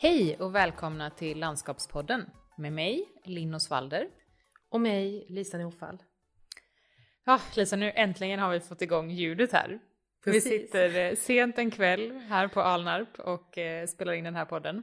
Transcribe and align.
Hej 0.00 0.36
och 0.38 0.54
välkomna 0.54 1.10
till 1.10 1.38
Landskapspodden 1.38 2.30
med 2.56 2.72
mig, 2.72 3.08
Linn 3.24 3.54
Osvalder. 3.54 4.08
Och 4.70 4.80
mig, 4.80 5.26
Lisa 5.28 5.58
Norfall. 5.58 5.98
Ja, 7.24 7.40
Lisa, 7.56 7.76
nu 7.76 7.92
äntligen 7.94 8.40
har 8.40 8.50
vi 8.50 8.60
fått 8.60 8.82
igång 8.82 9.10
ljudet 9.10 9.52
här. 9.52 9.78
Precis. 10.24 10.52
Vi 10.52 10.58
sitter 10.58 10.96
eh, 10.96 11.14
sent 11.14 11.58
en 11.58 11.70
kväll 11.70 12.12
här 12.12 12.48
på 12.48 12.60
Alnarp 12.60 13.18
och 13.18 13.58
eh, 13.58 13.86
spelar 13.86 14.12
in 14.12 14.24
den 14.24 14.34
här 14.34 14.44
podden. 14.44 14.82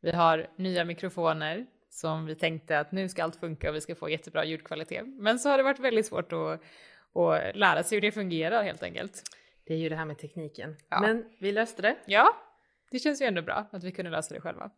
Vi 0.00 0.12
har 0.12 0.46
nya 0.56 0.84
mikrofoner 0.84 1.66
som 1.90 2.26
vi 2.26 2.34
tänkte 2.34 2.78
att 2.78 2.92
nu 2.92 3.08
ska 3.08 3.24
allt 3.24 3.36
funka 3.36 3.70
och 3.70 3.76
vi 3.76 3.80
ska 3.80 3.94
få 3.94 4.08
jättebra 4.08 4.44
ljudkvalitet. 4.44 5.06
Men 5.06 5.38
så 5.38 5.48
har 5.48 5.56
det 5.56 5.64
varit 5.64 5.80
väldigt 5.80 6.06
svårt 6.06 6.32
att, 6.32 6.60
att 7.14 7.56
lära 7.56 7.82
sig 7.82 7.96
hur 7.96 8.00
det 8.00 8.12
fungerar 8.12 8.62
helt 8.62 8.82
enkelt. 8.82 9.22
Det 9.66 9.74
är 9.74 9.78
ju 9.78 9.88
det 9.88 9.96
här 9.96 10.04
med 10.04 10.18
tekniken. 10.18 10.76
Ja. 10.88 11.00
Men 11.00 11.24
vi 11.38 11.52
löste 11.52 11.82
det. 11.82 11.96
Ja, 12.06 12.45
det 12.90 12.98
känns 12.98 13.22
ju 13.22 13.26
ändå 13.26 13.42
bra 13.42 13.66
att 13.72 13.84
vi 13.84 13.92
kunde 13.92 14.10
lösa 14.10 14.34
det 14.34 14.40
själva. 14.40 14.70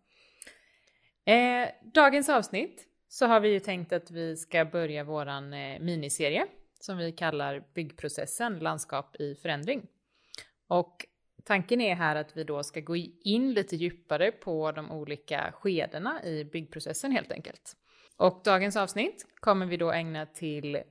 Eh, 1.25 1.69
dagens 1.95 2.29
avsnitt 2.29 2.89
så 3.09 3.27
har 3.27 3.41
vi 3.41 3.49
ju 3.49 3.61
tänkt 3.61 3.93
att 3.93 4.11
vi 4.11 4.37
ska 4.37 4.65
börja 4.65 5.05
våran 5.05 5.53
eh, 5.53 5.80
miniserie 5.80 6.47
som 6.80 6.97
vi 6.97 7.13
kallar 7.13 7.65
byggprocessen 7.75 8.59
landskap 8.59 9.16
i 9.16 9.35
förändring. 9.35 9.87
Och 10.66 11.07
tanken 11.45 11.80
är 11.80 11.95
här 11.95 12.16
att 12.16 12.37
vi 12.37 12.45
då 12.45 12.63
ska 12.63 12.80
gå 12.80 12.97
in 13.21 13.55
lite 13.55 13.77
djupare 13.77 14.32
på 14.32 14.73
de 14.73 14.93
olika 14.93 15.52
skedena 15.52 16.25
i 16.25 16.45
byggprocessen 16.45 17.13
helt 17.13 17.32
enkelt. 17.32 17.77
Och 18.16 18.41
dagens 18.45 18.77
avsnitt 18.77 19.27
kommer 19.41 19.66
vi 19.66 19.77
då 19.77 19.93
ägna 19.93 20.27
till 20.27 20.82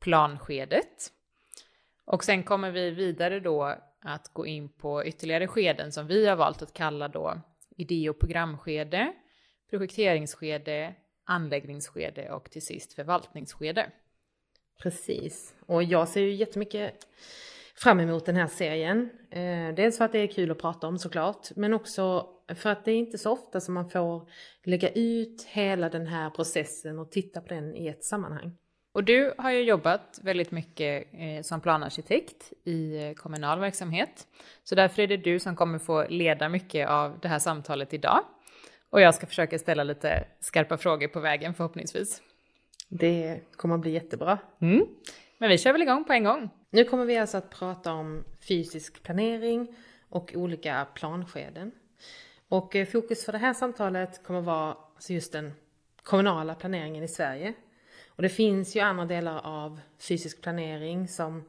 planskedet. 0.00 1.12
Och 2.04 2.24
sen 2.24 2.42
kommer 2.42 2.70
vi 2.70 2.90
vidare 2.90 3.40
då 3.40 3.78
att 4.04 4.28
gå 4.32 4.46
in 4.46 4.68
på 4.68 5.04
ytterligare 5.04 5.46
skeden 5.46 5.92
som 5.92 6.06
vi 6.06 6.26
har 6.26 6.36
valt 6.36 6.62
att 6.62 6.72
kalla 6.72 7.08
då 7.08 7.40
idé 7.76 8.10
och 8.10 8.18
programskede, 8.18 9.12
projekteringsskede, 9.70 10.94
anläggningsskede 11.24 12.30
och 12.30 12.50
till 12.50 12.62
sist 12.62 12.94
förvaltningsskede. 12.94 13.90
Precis, 14.82 15.54
och 15.66 15.82
jag 15.82 16.08
ser 16.08 16.20
ju 16.20 16.34
jättemycket 16.34 17.06
fram 17.74 18.00
emot 18.00 18.26
den 18.26 18.36
här 18.36 18.46
serien. 18.46 19.10
Eh, 19.30 19.74
dels 19.74 19.98
för 19.98 20.04
att 20.04 20.12
det 20.12 20.18
är 20.18 20.26
kul 20.26 20.50
att 20.50 20.58
prata 20.58 20.86
om 20.86 20.98
såklart, 20.98 21.56
men 21.56 21.74
också 21.74 22.28
för 22.54 22.70
att 22.70 22.84
det 22.84 22.92
är 22.92 22.96
inte 22.96 23.18
så 23.18 23.32
ofta 23.32 23.60
som 23.60 23.74
man 23.74 23.90
får 23.90 24.28
lägga 24.64 24.88
ut 24.88 25.42
hela 25.42 25.88
den 25.88 26.06
här 26.06 26.30
processen 26.30 26.98
och 26.98 27.10
titta 27.10 27.40
på 27.40 27.48
den 27.48 27.76
i 27.76 27.86
ett 27.86 28.04
sammanhang. 28.04 28.56
Och 28.94 29.04
du 29.04 29.34
har 29.38 29.50
ju 29.50 29.62
jobbat 29.62 30.20
väldigt 30.22 30.50
mycket 30.50 31.06
eh, 31.12 31.42
som 31.42 31.60
planarkitekt 31.60 32.52
i 32.64 33.04
eh, 33.04 33.14
kommunal 33.14 33.60
verksamhet. 33.60 34.26
Så 34.64 34.74
därför 34.74 35.02
är 35.02 35.06
det 35.06 35.16
du 35.16 35.40
som 35.40 35.56
kommer 35.56 35.78
få 35.78 36.06
leda 36.08 36.48
mycket 36.48 36.88
av 36.88 37.18
det 37.22 37.28
här 37.28 37.38
samtalet 37.38 37.94
idag. 37.94 38.20
Och 38.90 39.00
jag 39.00 39.14
ska 39.14 39.26
försöka 39.26 39.58
ställa 39.58 39.84
lite 39.84 40.24
skarpa 40.40 40.76
frågor 40.76 41.08
på 41.08 41.20
vägen 41.20 41.54
förhoppningsvis. 41.54 42.22
Det 42.88 43.40
kommer 43.56 43.74
att 43.74 43.80
bli 43.80 43.90
jättebra. 43.90 44.38
Mm. 44.60 44.86
Men 45.38 45.48
vi 45.48 45.58
kör 45.58 45.72
väl 45.72 45.82
igång 45.82 46.04
på 46.04 46.12
en 46.12 46.24
gång. 46.24 46.50
Nu 46.70 46.84
kommer 46.84 47.04
vi 47.04 47.18
alltså 47.18 47.36
att 47.36 47.50
prata 47.50 47.92
om 47.92 48.24
fysisk 48.48 49.02
planering 49.02 49.76
och 50.08 50.32
olika 50.34 50.86
planskeden. 50.94 51.72
Och 52.48 52.76
eh, 52.76 52.86
fokus 52.86 53.24
för 53.24 53.32
det 53.32 53.38
här 53.38 53.54
samtalet 53.54 54.24
kommer 54.24 54.40
vara 54.40 54.76
alltså 54.94 55.12
just 55.12 55.32
den 55.32 55.52
kommunala 56.02 56.54
planeringen 56.54 57.04
i 57.04 57.08
Sverige. 57.08 57.54
Och 58.16 58.22
det 58.22 58.28
finns 58.28 58.76
ju 58.76 58.80
andra 58.80 59.04
delar 59.04 59.40
av 59.46 59.80
fysisk 59.98 60.42
planering 60.42 61.08
som 61.08 61.44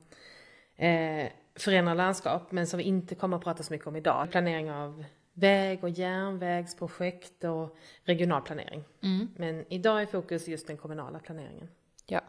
eh, 0.75 1.27
förändrar 1.55 1.95
landskap 1.95 2.51
men 2.51 2.67
som 2.67 2.77
vi 2.77 2.83
inte 2.83 3.15
kommer 3.15 3.37
att 3.37 3.43
prata 3.43 3.63
så 3.63 3.73
mycket 3.73 3.87
om 3.87 3.95
idag. 3.95 4.31
Planering 4.31 4.71
av 4.71 5.05
väg 5.33 5.83
och 5.83 5.89
järnvägsprojekt 5.89 7.43
och 7.43 7.77
regional 8.03 8.41
planering. 8.41 8.83
Mm. 9.03 9.29
Men 9.35 9.65
idag 9.69 10.01
är 10.01 10.05
fokus 10.05 10.47
just 10.47 10.67
den 10.67 10.77
kommunala 10.77 11.19
planeringen. 11.19 11.67
Ja. 12.05 12.21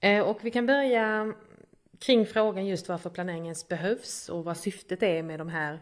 Eh, 0.00 0.22
och 0.22 0.44
vi 0.44 0.50
kan 0.50 0.66
börja 0.66 1.34
kring 1.98 2.26
frågan 2.26 2.66
just 2.66 2.88
varför 2.88 3.10
planeringen 3.10 3.54
behövs 3.68 4.28
och 4.28 4.44
vad 4.44 4.56
syftet 4.56 5.02
är 5.02 5.22
med 5.22 5.40
de 5.40 5.48
här 5.48 5.80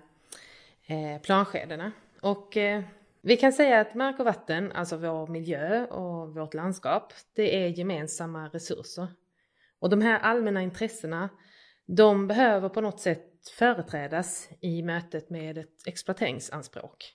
eh, 0.86 1.20
planskedena. 1.22 1.92
Och 2.20 2.56
eh, 2.56 2.82
vi 3.22 3.36
kan 3.36 3.52
säga 3.52 3.80
att 3.80 3.94
mark 3.94 4.18
och 4.18 4.24
vatten, 4.24 4.72
alltså 4.72 4.96
vår 4.96 5.26
miljö 5.26 5.86
och 5.86 6.34
vårt 6.34 6.54
landskap, 6.54 7.12
det 7.34 7.64
är 7.64 7.68
gemensamma 7.68 8.48
resurser. 8.48 9.06
Och 9.78 9.90
de 9.90 10.00
här 10.00 10.20
allmänna 10.20 10.62
intressena, 10.62 11.28
de 11.86 12.26
behöver 12.26 12.68
på 12.68 12.80
något 12.80 13.00
sätt 13.00 13.26
företrädas 13.58 14.48
i 14.60 14.82
mötet 14.82 15.30
med 15.30 15.58
ett 15.58 15.86
exploateringsanspråk. 15.86 17.14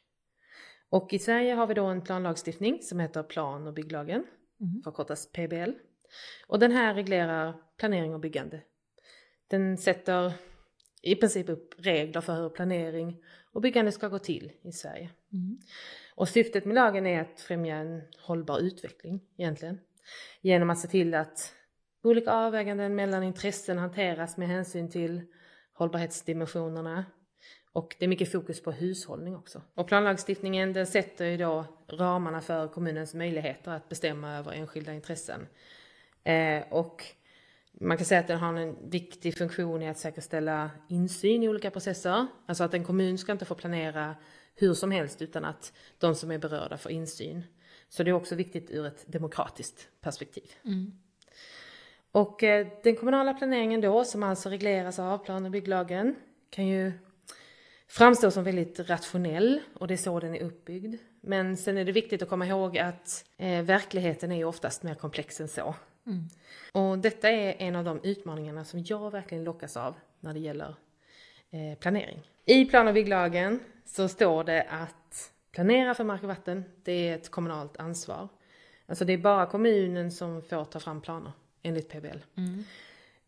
Och 0.90 1.14
i 1.14 1.20
Sverige 1.20 1.54
har 1.54 1.68
vi 1.68 1.74
då 1.74 1.86
en 1.86 2.02
planlagstiftning 2.02 2.82
som 2.82 3.00
heter 3.00 3.24
plan 3.24 3.68
och 3.68 3.74
bygglagen, 3.74 4.24
mm. 4.62 4.82
förkortas 4.84 5.32
PBL. 5.32 5.72
Och 6.48 6.60
den 6.60 6.72
här 6.72 6.94
reglerar 6.94 7.54
planering 7.78 8.14
och 8.14 8.20
byggande. 8.20 8.62
Den 9.48 9.78
sätter 9.78 10.34
i 11.02 11.16
princip 11.16 11.50
upp 11.50 11.76
regler 11.78 12.22
för 12.22 12.36
hur 12.36 12.50
planering 12.50 13.18
och 13.56 13.62
byggande 13.62 13.92
ska 13.92 14.08
gå 14.08 14.20
till 14.20 14.52
i 14.62 14.72
Sverige. 14.72 15.10
Mm. 15.34 15.60
Och 16.16 16.30
syftet 16.30 16.66
med 16.66 16.76
lagen 16.76 17.06
är 17.06 17.22
att 17.22 17.42
främja 17.42 17.76
en 17.76 18.02
hållbar 18.22 18.60
utveckling 18.60 19.22
egentligen. 19.38 19.80
Genom 20.42 20.70
att 20.70 20.80
se 20.80 20.88
till 20.88 21.14
att 21.14 21.54
olika 22.04 22.32
avväganden 22.32 22.96
mellan 22.96 23.24
intressen 23.24 23.78
hanteras 23.78 24.38
med 24.38 24.48
hänsyn 24.48 24.90
till 24.90 25.22
hållbarhetsdimensionerna. 25.74 27.06
Och 27.72 27.96
det 28.00 28.06
är 28.06 28.10
mycket 28.10 28.32
fokus 28.32 28.64
på 28.64 28.72
hushållning 28.72 29.36
också. 29.36 29.62
Och 29.76 29.88
planlagstiftningen 29.88 30.74
den 30.74 30.88
sätter 30.88 31.26
ju 31.26 31.38
då 31.38 31.66
ramarna 31.88 32.42
för 32.42 32.68
kommunens 32.68 33.14
möjligheter 33.14 33.72
att 33.72 33.90
bestämma 33.90 34.38
över 34.38 34.52
enskilda 34.52 34.94
intressen. 34.94 35.48
Eh, 36.24 36.64
och 36.70 37.04
man 37.80 37.98
kan 37.98 38.06
säga 38.06 38.20
att 38.20 38.28
den 38.28 38.40
har 38.40 38.54
en 38.54 38.90
viktig 38.90 39.38
funktion 39.38 39.82
i 39.82 39.90
att 39.90 39.98
säkerställa 39.98 40.70
insyn 40.90 41.44
i 41.44 41.50
olika 41.50 41.72
processer. 41.72 42.28
Alltså 42.46 42.64
att 42.64 42.74
en 42.74 42.84
kommun 42.84 43.18
ska 43.18 43.32
inte 43.32 43.46
få 43.46 43.56
planera 43.56 44.16
hur 44.56 44.74
som 44.74 44.92
helst 44.92 45.22
utan 45.22 45.46
att 45.46 45.74
de 45.98 46.16
som 46.16 46.32
är 46.32 46.38
berörda 46.38 46.78
får 46.78 46.92
insyn. 46.92 47.44
Så 47.90 48.04
det 48.04 48.10
är 48.10 48.14
också 48.14 48.36
viktigt 48.36 48.72
ur 48.72 48.86
ett 48.86 49.04
demokratiskt 49.08 49.90
perspektiv. 50.02 50.52
Mm. 50.66 50.92
Och 52.12 52.44
eh, 52.44 52.68
den 52.84 52.96
kommunala 52.96 53.34
planeringen 53.34 53.82
då, 53.82 54.04
som 54.04 54.24
alltså 54.24 54.50
regleras 54.50 55.00
av 55.00 55.18
plan 55.18 55.46
och 55.46 55.52
bygglagen, 55.52 56.16
kan 56.50 56.68
ju 56.68 56.92
framstå 57.88 58.32
som 58.32 58.44
väldigt 58.44 58.80
rationell 58.80 59.62
och 59.74 59.88
det 59.88 59.94
är 59.94 59.98
så 59.98 60.20
den 60.20 60.36
är 60.36 60.44
uppbyggd. 60.44 60.96
Men 61.22 61.58
sen 61.58 61.78
är 61.78 61.86
det 61.86 61.92
viktigt 61.92 62.22
att 62.22 62.30
komma 62.30 62.46
ihåg 62.46 62.78
att 62.78 63.26
eh, 63.38 63.62
verkligheten 63.62 64.32
är 64.32 64.36
ju 64.36 64.46
oftast 64.46 64.84
mer 64.84 64.96
komplex 64.96 65.42
än 65.42 65.48
så. 65.48 65.76
Mm. 66.06 66.30
Och 66.72 67.00
detta 67.00 67.30
är 67.30 67.56
en 67.60 67.76
av 67.76 67.84
de 67.84 68.00
utmaningarna 68.04 68.66
som 68.66 68.84
jag 68.84 69.12
verkligen 69.12 69.44
lockas 69.44 69.78
av 69.78 69.96
när 70.20 70.34
det 70.34 70.40
gäller 70.40 70.76
eh, 71.50 71.80
planering. 71.80 72.22
I 72.46 72.66
plan 72.66 72.88
och 72.88 72.94
bygglagen 72.94 73.60
så 73.86 74.08
står 74.08 74.44
det 74.44 74.64
att 74.70 75.32
planera 75.52 75.94
för 75.94 76.04
mark 76.04 76.22
och 76.22 76.28
vatten, 76.28 76.64
det 76.84 77.10
är 77.10 77.16
ett 77.16 77.32
kommunalt 77.32 77.78
ansvar. 77.78 78.28
Alltså 78.86 79.06
det 79.06 79.14
är 79.14 79.18
bara 79.18 79.46
kommunen 79.46 80.12
som 80.12 80.42
får 80.42 80.66
ta 80.66 80.80
fram 80.80 81.02
planer 81.02 81.32
enligt 81.62 81.90
PBL. 81.90 82.20
Mm. 82.36 82.64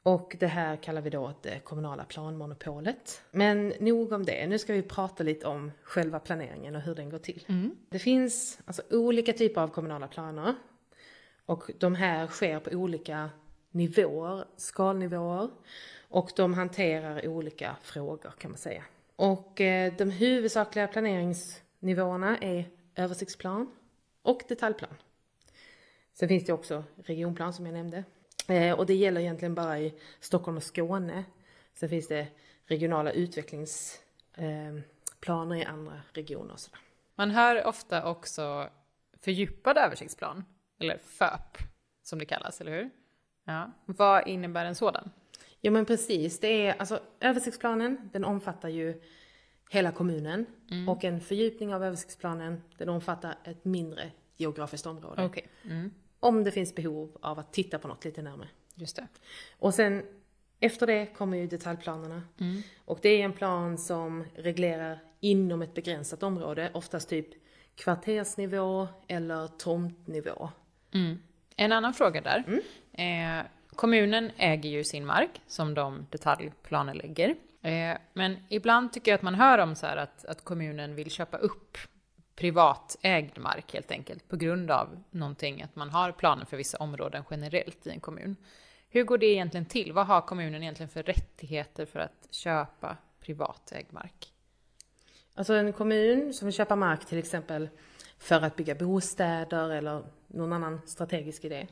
Och 0.04 0.36
det 0.40 0.48
här 0.48 0.76
kallar 0.76 1.02
vi 1.02 1.10
då 1.10 1.34
det 1.42 1.60
kommunala 1.60 2.04
planmonopolet. 2.04 3.22
Men 3.32 3.74
nog 3.80 4.12
om 4.12 4.26
det, 4.26 4.48
nu 4.48 4.60
ska 4.60 4.74
vi 4.74 4.82
prata 4.82 5.24
lite 5.24 5.48
om 5.48 5.72
själva 5.84 6.20
planeringen 6.20 6.76
och 6.76 6.82
hur 6.82 6.96
den 6.96 7.10
går 7.10 7.18
till. 7.18 7.46
Mm. 7.48 7.76
Det 7.90 8.00
finns 8.00 8.60
alltså 8.66 8.82
olika 8.92 9.34
typer 9.34 9.62
av 9.62 9.68
kommunala 9.68 10.08
planer 10.08 10.56
och 11.48 11.72
de 11.80 11.96
här 11.96 12.28
sker 12.28 12.60
på 12.60 12.70
olika 12.70 13.30
nivåer, 13.72 14.46
skalnivåer. 14.58 15.50
Och 16.10 16.32
de 16.36 16.54
hanterar 16.54 17.28
olika 17.28 17.76
frågor 17.82 18.34
kan 18.38 18.52
man 18.52 18.58
säga. 18.58 18.84
Och 19.16 19.62
eh, 19.62 19.94
de 19.98 20.12
huvudsakliga 20.12 20.88
planeringsnivåerna 20.88 22.38
är 22.38 22.66
översiktsplan 22.96 23.72
och 24.22 24.42
detaljplan. 24.48 24.94
Sen 26.14 26.28
finns 26.28 26.46
det 26.46 26.54
också 26.54 26.84
regionplan 26.96 27.54
som 27.54 27.66
jag 27.66 27.74
nämnde. 27.74 28.04
Eh, 28.48 28.80
och 28.80 28.86
det 28.86 28.96
gäller 28.96 29.22
egentligen 29.22 29.56
bara 29.56 29.80
i 29.80 29.94
Stockholm 30.20 30.58
och 30.58 30.64
Skåne. 30.64 31.24
Sen 31.74 31.90
finns 31.90 32.08
det 32.08 32.28
regionala 32.66 33.12
utvecklingsplaner 33.12 35.56
eh, 35.56 35.62
i 35.62 35.66
andra 35.66 36.02
regioner 36.14 36.54
och 36.54 36.60
sådär. 36.60 36.80
Man 37.16 37.32
hör 37.32 37.68
ofta 37.68 38.10
också 38.10 38.70
fördjupad 39.20 39.78
översiktsplan, 39.78 40.44
eller 40.80 40.98
FÖP 40.98 41.58
som 42.04 42.20
det 42.20 42.26
kallas, 42.26 42.62
eller 42.62 42.72
hur? 42.72 42.90
Ja. 43.46 43.72
Vad 43.86 44.28
innebär 44.28 44.66
en 44.66 44.76
sådan? 44.76 45.12
Ja 45.62 45.72
men 45.72 45.86
precis, 45.86 46.40
det 46.40 46.68
är 46.68 46.76
alltså 46.80 47.00
översiktsplanen, 47.20 48.10
den 48.14 48.24
omfattar 48.26 48.70
ju 48.70 49.02
hela 49.70 49.92
kommunen 49.92 50.46
mm. 50.72 50.90
och 50.90 51.04
en 51.04 51.22
fördjupning 51.22 51.74
av 51.74 51.84
översiktsplanen, 51.84 52.64
den 52.78 52.90
omfattar 52.90 53.38
ett 53.44 53.66
mindre 53.66 54.12
geografiskt 54.38 54.86
område. 54.86 55.26
Okay. 55.26 55.44
Mm. 55.64 55.92
Om 56.20 56.44
det 56.44 56.52
finns 56.52 56.76
behov 56.76 57.18
av 57.22 57.40
att 57.40 57.54
titta 57.54 57.80
på 57.80 57.88
något 57.88 58.06
lite 58.06 58.22
närmare. 58.22 58.50
Just 58.76 58.96
det. 58.96 59.08
Och 59.60 59.74
sen 59.74 60.04
efter 60.60 60.88
det 60.88 61.06
kommer 61.06 61.38
ju 61.38 61.48
detaljplanerna. 61.48 62.24
Mm. 62.40 62.62
Och 62.86 63.00
det 63.02 63.10
är 63.10 63.26
en 63.26 63.34
plan 63.34 63.78
som 63.78 64.26
reglerar 64.36 65.00
inom 65.20 65.62
ett 65.62 65.74
begränsat 65.74 66.24
område, 66.24 66.72
oftast 66.74 67.10
typ 67.10 67.28
kvartersnivå 67.76 68.88
eller 69.08 69.48
tomtnivå. 69.48 70.50
Mm. 70.94 71.20
En 71.56 71.72
annan 71.72 71.94
fråga 71.94 72.22
där. 72.22 72.44
Eh, 72.94 73.46
kommunen 73.76 74.32
äger 74.38 74.70
ju 74.70 74.84
sin 74.84 75.06
mark 75.06 75.42
som 75.48 75.74
de 75.74 76.08
detaljplanelägger. 76.10 77.36
Eh, 77.62 77.98
men 78.14 78.38
ibland 78.50 78.94
tycker 78.94 79.12
jag 79.12 79.18
att 79.18 79.22
man 79.22 79.36
hör 79.36 79.58
om 79.58 79.76
så 79.76 79.86
här 79.86 79.98
att, 79.98 80.26
att 80.26 80.44
kommunen 80.44 80.96
vill 80.96 81.12
köpa 81.12 81.38
upp 81.38 81.78
privatägd 82.36 83.38
mark 83.38 83.74
helt 83.74 83.92
enkelt 83.92 84.30
på 84.30 84.36
grund 84.36 84.72
av 84.72 85.04
någonting, 85.12 85.62
att 85.62 85.76
man 85.76 85.90
har 85.90 86.12
planer 86.12 86.46
för 86.46 86.58
vissa 86.58 86.78
områden 86.78 87.24
generellt 87.32 87.88
i 87.88 87.90
en 87.90 88.00
kommun. 88.00 88.36
Hur 88.90 89.04
går 89.04 89.18
det 89.18 89.26
egentligen 89.26 89.66
till? 89.66 89.94
Vad 89.94 90.06
har 90.06 90.22
kommunen 90.22 90.64
egentligen 90.64 90.90
för 90.90 91.04
rättigheter 91.04 91.86
för 91.86 92.00
att 92.00 92.28
köpa 92.32 92.98
privatägd 93.20 93.94
mark? 93.94 94.34
Alltså 95.36 95.54
en 95.54 95.74
kommun 95.74 96.34
som 96.34 96.46
vill 96.46 96.56
köpa 96.56 96.76
mark 96.76 97.06
till 97.06 97.18
exempel 97.18 97.70
för 98.18 98.42
att 98.42 98.56
bygga 98.56 98.76
bostäder 98.76 99.70
eller 99.70 100.04
någon 100.28 100.54
annan 100.54 100.82
strategisk 100.86 101.46
idé. 101.46 101.68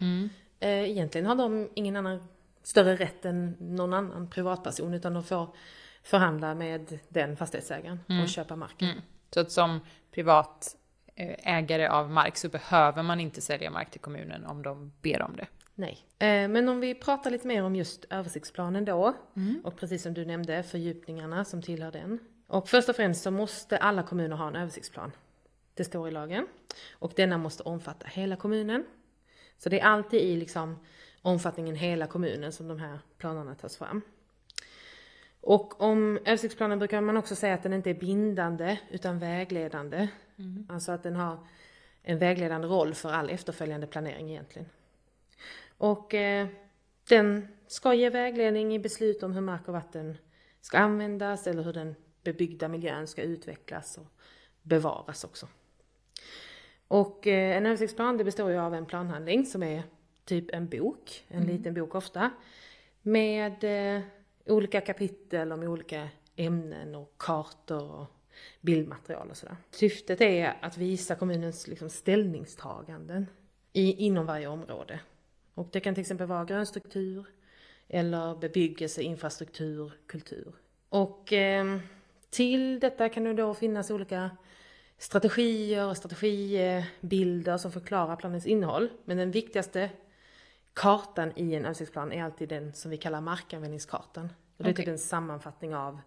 Eh, 0.59 0.89
egentligen 0.89 1.27
har 1.27 1.35
de 1.35 1.69
ingen 1.73 1.95
annan 1.95 2.19
större 2.63 2.95
rätt 2.95 3.25
än 3.25 3.55
någon 3.59 3.93
annan 3.93 4.29
privatperson 4.29 4.93
utan 4.93 5.13
de 5.13 5.23
får 5.23 5.49
förhandla 6.03 6.55
med 6.55 6.99
den 7.09 7.37
fastighetsägaren 7.37 7.99
och 8.23 8.29
köpa 8.29 8.55
marken. 8.55 8.89
Så 9.33 9.39
att 9.39 9.51
som 9.51 9.79
privat 10.11 10.75
eh, 11.15 11.57
ägare 11.57 11.87
av 11.87 12.11
mark 12.11 12.37
så 12.37 12.49
behöver 12.49 13.03
man 13.03 13.19
inte 13.19 13.41
sälja 13.41 13.69
mark 13.71 13.91
till 13.91 14.01
kommunen 14.01 14.45
om 14.45 14.63
de 14.63 14.91
ber 15.01 15.21
om 15.21 15.35
det. 15.35 15.47
Nej. 15.75 15.97
Eh, 16.19 16.47
men 16.47 16.69
om 16.69 16.79
vi 16.79 16.95
pratar 16.95 17.31
lite 17.31 17.47
mer 17.47 17.63
om 17.63 17.75
just 17.75 18.05
översiktsplanen 18.09 18.85
då 18.85 19.13
och 19.63 19.75
precis 19.77 20.03
som 20.03 20.13
du 20.13 20.25
nämnde 20.25 20.63
fördjupningarna 20.63 21.45
som 21.45 21.61
tillhör 21.61 21.91
den. 21.91 22.19
Och 22.47 22.69
först 22.69 22.89
och 22.89 22.95
främst 22.95 23.23
så 23.23 23.31
måste 23.31 23.77
alla 23.77 24.03
kommuner 24.03 24.35
ha 24.35 24.47
en 24.47 24.55
översiktsplan. 24.55 25.11
Det 25.75 25.83
står 25.83 26.07
i 26.07 26.11
lagen. 26.11 26.47
Och 26.91 27.13
denna 27.15 27.37
måste 27.37 27.63
omfatta 27.63 28.07
hela 28.07 28.35
kommunen. 28.35 28.85
Så 29.57 29.69
det 29.69 29.79
är 29.79 29.85
alltid 29.85 30.21
i 30.21 30.35
liksom 30.35 30.79
omfattningen 31.21 31.75
hela 31.75 32.07
kommunen 32.07 32.51
som 32.51 32.67
de 32.67 32.79
här 32.79 32.99
planerna 33.17 33.55
tas 33.55 33.77
fram. 33.77 34.01
Och 35.41 35.81
om 35.81 36.17
översiktsplanen 36.25 36.79
brukar 36.79 37.01
man 37.01 37.17
också 37.17 37.35
säga 37.35 37.53
att 37.53 37.63
den 37.63 37.73
inte 37.73 37.89
är 37.89 37.93
bindande 37.93 38.77
utan 38.89 39.19
vägledande. 39.19 40.07
Alltså 40.69 40.91
att 40.91 41.03
den 41.03 41.15
har 41.15 41.47
en 42.01 42.19
vägledande 42.19 42.67
roll 42.67 42.93
för 42.93 43.11
all 43.11 43.29
efterföljande 43.29 43.87
planering 43.87 44.29
egentligen. 44.29 44.69
Och 45.77 46.13
eh, 46.13 46.47
den 47.09 47.47
ska 47.67 47.93
ge 47.93 48.09
vägledning 48.09 48.75
i 48.75 48.79
beslut 48.79 49.23
om 49.23 49.33
hur 49.33 49.41
mark 49.41 49.67
och 49.67 49.73
vatten 49.73 50.17
ska 50.61 50.77
användas 50.77 51.47
eller 51.47 51.63
hur 51.63 51.73
den 51.73 51.95
bebyggda 52.23 52.67
miljön 52.67 53.07
ska 53.07 53.21
utvecklas 53.21 53.97
och 53.97 54.07
bevaras 54.61 55.23
också. 55.23 55.47
Och 56.87 57.27
eh, 57.27 57.57
en 57.57 57.65
översiktsplan 57.65 58.17
det 58.17 58.23
består 58.23 58.51
ju 58.51 58.57
av 58.57 58.73
en 58.73 58.85
planhandling 58.85 59.45
som 59.45 59.63
är 59.63 59.83
typ 60.25 60.53
en 60.53 60.67
bok, 60.67 61.25
en 61.27 61.43
liten 61.43 61.73
bok 61.73 61.95
ofta. 61.95 62.31
Med 63.01 63.63
eh, 63.63 64.03
olika 64.45 64.81
kapitel 64.81 65.51
om 65.51 65.63
olika 65.63 66.09
ämnen 66.35 66.95
och 66.95 67.13
kartor 67.17 67.91
och 67.91 68.11
bildmaterial 68.61 69.29
och 69.29 69.37
sådär. 69.37 69.57
Syftet 69.71 70.21
är 70.21 70.57
att 70.61 70.77
visa 70.77 71.15
kommunens 71.15 71.67
liksom, 71.67 71.89
ställningstaganden 71.89 73.27
i, 73.73 74.05
inom 74.05 74.25
varje 74.25 74.47
område. 74.47 74.99
Och 75.53 75.69
det 75.71 75.79
kan 75.79 75.93
till 75.93 76.01
exempel 76.01 76.27
vara 76.27 76.45
grönstruktur 76.45 77.25
eller 77.87 78.35
bebyggelse, 78.35 79.01
infrastruktur, 79.01 79.91
kultur. 80.07 80.53
Och 80.89 81.33
eh, 81.33 81.79
till 82.29 82.79
detta 82.79 83.09
kan 83.09 83.23
det 83.23 83.33
då 83.33 83.53
finnas 83.53 83.91
olika 83.91 84.31
strategier 84.97 85.87
och 85.87 85.97
strategibilder 85.97 87.57
som 87.57 87.71
förklarar 87.71 88.15
planens 88.15 88.45
innehåll. 88.45 88.89
Men 89.05 89.17
den 89.17 89.31
viktigaste 89.31 89.89
kartan 90.73 91.31
i 91.35 91.55
en 91.55 91.65
översiktsplan 91.65 92.11
är 92.11 92.23
alltid 92.23 92.49
den 92.49 92.73
som 92.73 92.91
vi 92.91 92.97
kallar 92.97 93.21
markanvändningskartan. 93.21 94.29
Och 94.57 94.63
det 94.63 94.69
är 94.69 94.73
typ 94.73 94.83
Okej. 94.83 94.91
en 94.91 94.99
sammanfattning 94.99 95.75
av 95.75 95.99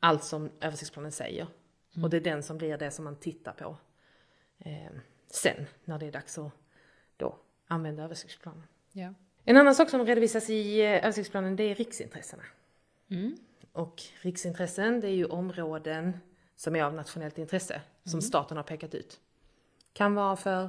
allt 0.00 0.24
som 0.24 0.50
översiktsplanen 0.60 1.12
säger. 1.12 1.46
Och 2.02 2.10
det 2.10 2.16
är 2.16 2.20
den 2.20 2.42
som 2.42 2.58
blir 2.58 2.78
det 2.78 2.90
som 2.90 3.04
man 3.04 3.16
tittar 3.16 3.52
på 3.52 3.76
eh, 4.58 4.92
sen 5.26 5.66
när 5.84 5.98
det 5.98 6.06
är 6.06 6.12
dags 6.12 6.38
att 6.38 6.52
då 7.16 7.38
använda 7.66 8.02
översiktsplanen. 8.02 8.62
Ja. 8.92 9.14
En 9.44 9.56
annan 9.56 9.74
sak 9.74 9.90
som 9.90 10.06
redovisas 10.06 10.50
i 10.50 10.80
eh, 10.80 11.04
översiktsplanen 11.04 11.56
det 11.56 11.62
är 11.62 11.74
riksintressena. 11.74 12.42
Mm. 13.10 13.36
Och 13.72 14.02
riksintressen 14.20 15.00
det 15.00 15.06
är 15.06 15.14
ju 15.14 15.24
områden 15.24 16.20
som 16.58 16.76
är 16.76 16.82
av 16.82 16.94
nationellt 16.94 17.38
intresse 17.38 17.80
som 18.04 18.22
staten 18.22 18.56
har 18.56 18.64
pekat 18.64 18.94
ut. 18.94 19.20
Kan 19.92 20.14
vara 20.14 20.36
för 20.36 20.68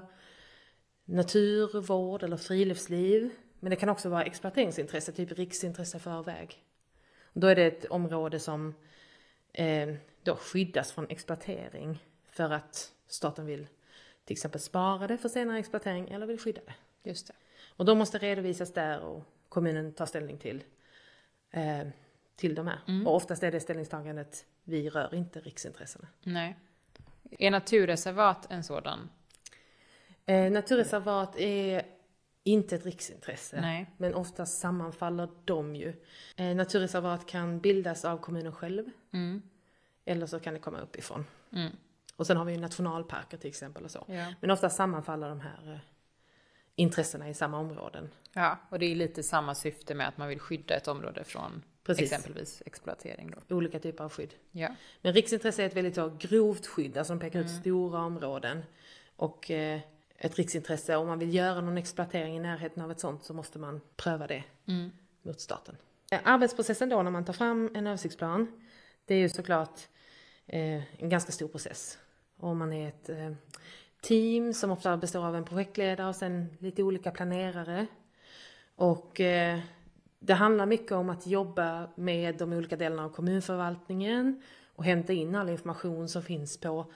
naturvård 1.06 2.24
eller 2.24 2.38
friluftsliv. 2.38 3.30
Men 3.60 3.70
det 3.70 3.76
kan 3.76 3.90
också 3.90 4.10
vara 4.10 4.24
exploateringsintresse, 4.24 5.12
typ 5.12 5.32
riksintresse 5.32 6.00
för 6.00 6.24
väg. 6.24 6.64
Då 7.34 7.48
är 7.48 7.56
det 7.56 7.66
ett 7.66 7.86
område 7.86 8.40
som 8.40 8.76
eh, 9.54 9.94
då 10.24 10.36
skyddas 10.36 10.92
från 10.92 11.10
exploatering 11.10 12.04
för 12.30 12.50
att 12.50 12.92
staten 13.08 13.46
vill 13.46 13.68
till 14.26 14.34
exempel 14.34 14.62
spara 14.62 15.08
det 15.08 15.18
för 15.18 15.30
senare 15.30 15.60
exploatering 15.60 16.10
eller 16.10 16.26
vill 16.26 16.40
skydda 16.40 16.62
det. 16.66 17.10
Just 17.10 17.28
det. 17.28 17.34
Och 17.68 17.86
de 17.86 17.98
måste 17.98 18.18
redovisas 18.18 18.74
där 18.74 19.00
och 19.00 19.24
kommunen 19.50 19.94
tar 19.94 20.06
ställning 20.06 20.38
till, 20.38 20.64
eh, 21.52 21.88
till 22.40 22.56
de 22.56 22.68
här. 22.68 23.08
Och 23.08 23.16
oftast 23.16 23.44
är 23.44 23.52
det 23.52 23.60
ställningstagandet, 23.60 24.46
vi 24.64 24.90
rör 24.90 25.16
inte 25.16 25.40
riksintressena. 25.40 26.08
Nej. 26.24 26.58
Är 27.32 27.52
naturreservat 27.52 28.52
en 28.52 28.64
sådan? 28.64 29.10
Eh, 30.26 30.52
naturreservat 30.52 31.40
är 31.40 31.86
inte 32.44 32.76
ett 32.76 32.86
riksintresse. 32.86 33.62
Nej. 33.62 33.92
Men 33.98 34.14
oftast 34.14 34.60
sammanfaller 34.60 35.30
de 35.46 35.76
ju. 35.76 35.94
Eh, 36.36 36.56
naturreservat 36.56 37.26
kan 37.26 37.60
bildas 37.60 38.06
av 38.06 38.18
kommunen 38.18 38.52
själv. 38.52 38.86
Mm. 39.12 39.42
Eller 40.06 40.26
så 40.26 40.40
kan 40.40 40.54
det 40.54 40.60
komma 40.60 40.80
uppifrån. 40.80 41.26
Mm. 41.54 41.72
Och 42.16 42.28
sen 42.28 42.38
har 42.38 42.46
vi 42.46 42.54
ju 42.54 42.60
nationalparker 42.60 43.38
till 43.38 43.50
exempel 43.50 43.84
och 43.84 43.92
så. 43.92 44.06
Ja. 44.08 44.34
Men 44.42 44.52
ofta 44.52 44.70
sammanfaller 44.70 45.30
de 45.30 45.40
här 45.40 45.74
eh, 45.74 45.80
intressena 46.76 47.30
i 47.30 47.34
samma 47.34 47.60
områden. 47.60 48.10
ja, 48.34 48.58
och 48.70 48.80
det 48.80 48.86
är 48.86 48.96
lite 48.96 49.24
samma 49.24 49.56
syfte 49.56 49.96
med 49.96 50.08
att 50.08 50.18
man 50.18 50.28
vill 50.28 50.40
skydda 50.40 50.76
ett 50.76 50.88
område 50.88 51.24
från 51.24 51.64
Precis. 51.98 52.12
exempelvis 52.12 52.64
exploatering. 52.66 53.34
Då. 53.48 53.56
Olika 53.56 53.80
typer 53.80 54.04
av 54.04 54.12
skydd. 54.12 54.34
Ja. 54.52 54.70
Men 55.02 55.14
riksintresse 55.14 55.64
är 55.64 55.68
ett 55.68 55.76
väldigt 55.76 55.96
så 55.96 56.12
grovt 56.20 56.68
skydd, 56.68 56.98
alltså 56.98 57.14
de 57.14 57.20
pekar 57.20 57.40
ut 57.40 57.50
stora 57.50 58.00
områden. 58.00 58.64
Och 59.16 59.52
eh, 59.52 59.80
ett 60.18 60.36
riksintresse, 60.36 60.96
om 60.96 61.08
man 61.08 61.20
vill 61.20 61.34
göra 61.34 61.62
någon 61.62 61.78
exploatering 61.78 62.38
i 62.38 62.40
närheten 62.40 62.84
av 62.84 62.92
ett 62.92 63.00
sånt 63.00 63.24
så 63.24 63.34
måste 63.34 63.60
man 63.60 63.82
pröva 63.96 64.28
det 64.28 64.44
Mm. 64.68 64.92
mot 65.22 65.40
staten. 65.40 65.78
Eh, 66.12 66.20
Arbetsprocessen 66.24 66.90
då 66.90 67.02
när 67.04 67.12
man 67.12 67.26
tar 67.26 67.34
fram 67.34 67.70
en 67.76 67.88
översiktsplan, 67.88 68.48
det 69.06 69.14
är 69.16 69.20
ju 69.20 69.30
såklart 69.30 69.80
eh, 70.48 71.02
en 71.02 71.10
ganska 71.10 71.32
stor 71.32 71.48
process. 71.48 71.98
Och 72.38 72.56
man 72.56 72.74
är 72.74 72.88
ett 72.88 73.10
eh, 73.10 73.32
team 74.02 74.54
som 74.54 74.72
ofta 74.72 74.98
består 74.98 75.26
av 75.26 75.36
en 75.36 75.46
projektledare 75.46 76.08
och 76.08 76.16
sen 76.16 76.58
lite 76.60 76.84
olika 76.84 77.12
planerare. 77.12 77.88
Och 78.76 79.20
eh, 79.22 79.60
det 80.20 80.34
handlar 80.34 80.66
mycket 80.66 80.92
om 80.92 81.10
att 81.10 81.28
jobba 81.28 81.90
med 81.96 82.38
de 82.38 82.54
olika 82.54 82.76
delarna 82.76 83.06
av 83.06 83.10
kommunförvaltningen 83.10 84.42
och 84.76 84.84
hämta 84.86 85.14
in 85.14 85.36
all 85.36 85.50
information 85.50 86.10
som 86.10 86.24
finns 86.24 86.58
på 86.60 86.92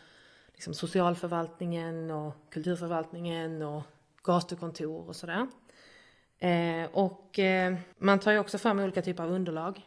liksom, 0.53 0.74
socialförvaltningen 0.74 2.12
och 2.12 2.34
kulturförvaltningen 2.51 3.62
och 3.62 3.84
gatukontor 4.24 5.08
och 5.08 5.15
sådär. 5.15 5.48
Eh, 6.39 6.89
och 6.94 7.39
eh, 7.39 7.75
man 7.98 8.20
tar 8.20 8.32
ju 8.32 8.39
också 8.39 8.58
fram 8.58 8.80
olika 8.80 9.01
typer 9.01 9.24
av 9.24 9.32
underlag. 9.32 9.82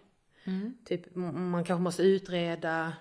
Typ 0.84 1.16
m- 1.16 1.50
man 1.50 1.64
kanske 1.64 1.82
måste 1.82 2.02
utreda 2.02 2.92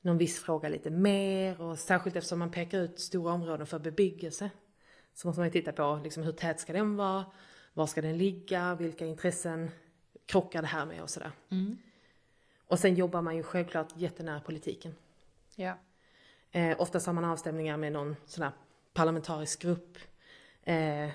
någon 0.00 0.18
viss 0.18 0.38
fråga 0.42 0.68
lite 0.68 0.90
mer 0.90 1.60
och 1.60 1.78
särskilt 1.78 2.16
eftersom 2.16 2.38
man 2.38 2.50
pekar 2.50 2.78
ut 2.78 3.00
stora 3.00 3.32
områden 3.32 3.66
för 3.66 3.78
bebyggelse. 3.78 4.50
Så 5.14 5.26
måste 5.28 5.40
man 5.40 5.46
ju 5.48 5.52
titta 5.52 5.72
på 5.72 6.00
liksom, 6.04 6.22
hur 6.22 6.32
tät 6.32 6.60
ska 6.60 6.72
den 6.72 6.96
vara? 6.96 7.24
Var 7.74 7.86
ska 7.86 8.02
den 8.02 8.18
ligga? 8.18 8.74
Vilka 8.74 9.06
intressen 9.06 9.70
krockar 10.26 10.62
det 10.62 10.68
här 10.68 10.86
med 10.86 11.02
och 11.02 11.10
sådär. 11.10 11.32
Och 12.66 12.78
sen 12.78 12.94
jobbar 12.94 13.22
man 13.22 13.36
ju 13.36 13.42
självklart 13.42 13.88
jättenära 13.96 14.40
politiken. 14.40 14.94
Ja. 15.56 15.78
Eh, 16.50 16.80
oftast 16.80 17.06
har 17.06 17.12
man 17.12 17.24
avstämningar 17.24 17.76
med 17.76 17.92
någon 17.92 18.16
sån 18.26 18.42
här 18.42 18.52
parlamentarisk 18.92 19.62
grupp 19.62 19.98
eh, 20.62 21.10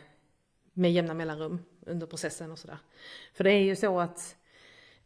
med 0.74 0.94
jämna 0.94 1.14
mellanrum 1.14 1.60
under 1.86 2.08
processen 2.08 2.52
och 2.52 2.60
sådär. 2.60 2.78
För 3.34 3.44
det 3.44 3.52
är 3.52 3.64
ju 3.64 3.76
så 3.76 4.00
att 4.00 4.36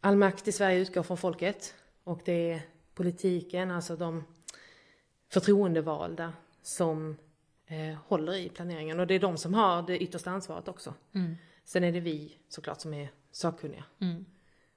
all 0.00 0.16
makt 0.16 0.48
i 0.48 0.52
Sverige 0.52 0.78
utgår 0.78 1.02
från 1.02 1.16
folket 1.16 1.74
och 2.04 2.20
det 2.24 2.52
är 2.52 2.62
politiken, 2.94 3.70
alltså 3.70 3.96
de 3.96 4.24
förtroendevalda 5.28 6.32
som 6.62 7.16
eh, 7.66 7.94
håller 8.06 8.34
i 8.34 8.48
planeringen 8.48 9.00
och 9.00 9.06
det 9.06 9.14
är 9.14 9.18
de 9.20 9.36
som 9.36 9.54
har 9.54 9.82
det 9.82 9.98
yttersta 9.98 10.30
ansvaret 10.30 10.68
också. 10.68 10.94
Sen 11.64 11.84
är 11.84 11.92
det 11.92 12.00
vi 12.00 12.36
såklart 12.48 12.80
som 12.80 12.94
är 12.94 13.10
sakkunniga 13.30 13.84
Mm. 14.00 14.24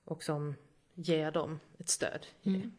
och 0.04 0.24
som 0.24 0.56
ger 0.94 1.32
dem 1.32 1.60
ett 1.78 1.90
stöd 1.90 2.28
i 2.42 2.50
det. 2.50 2.70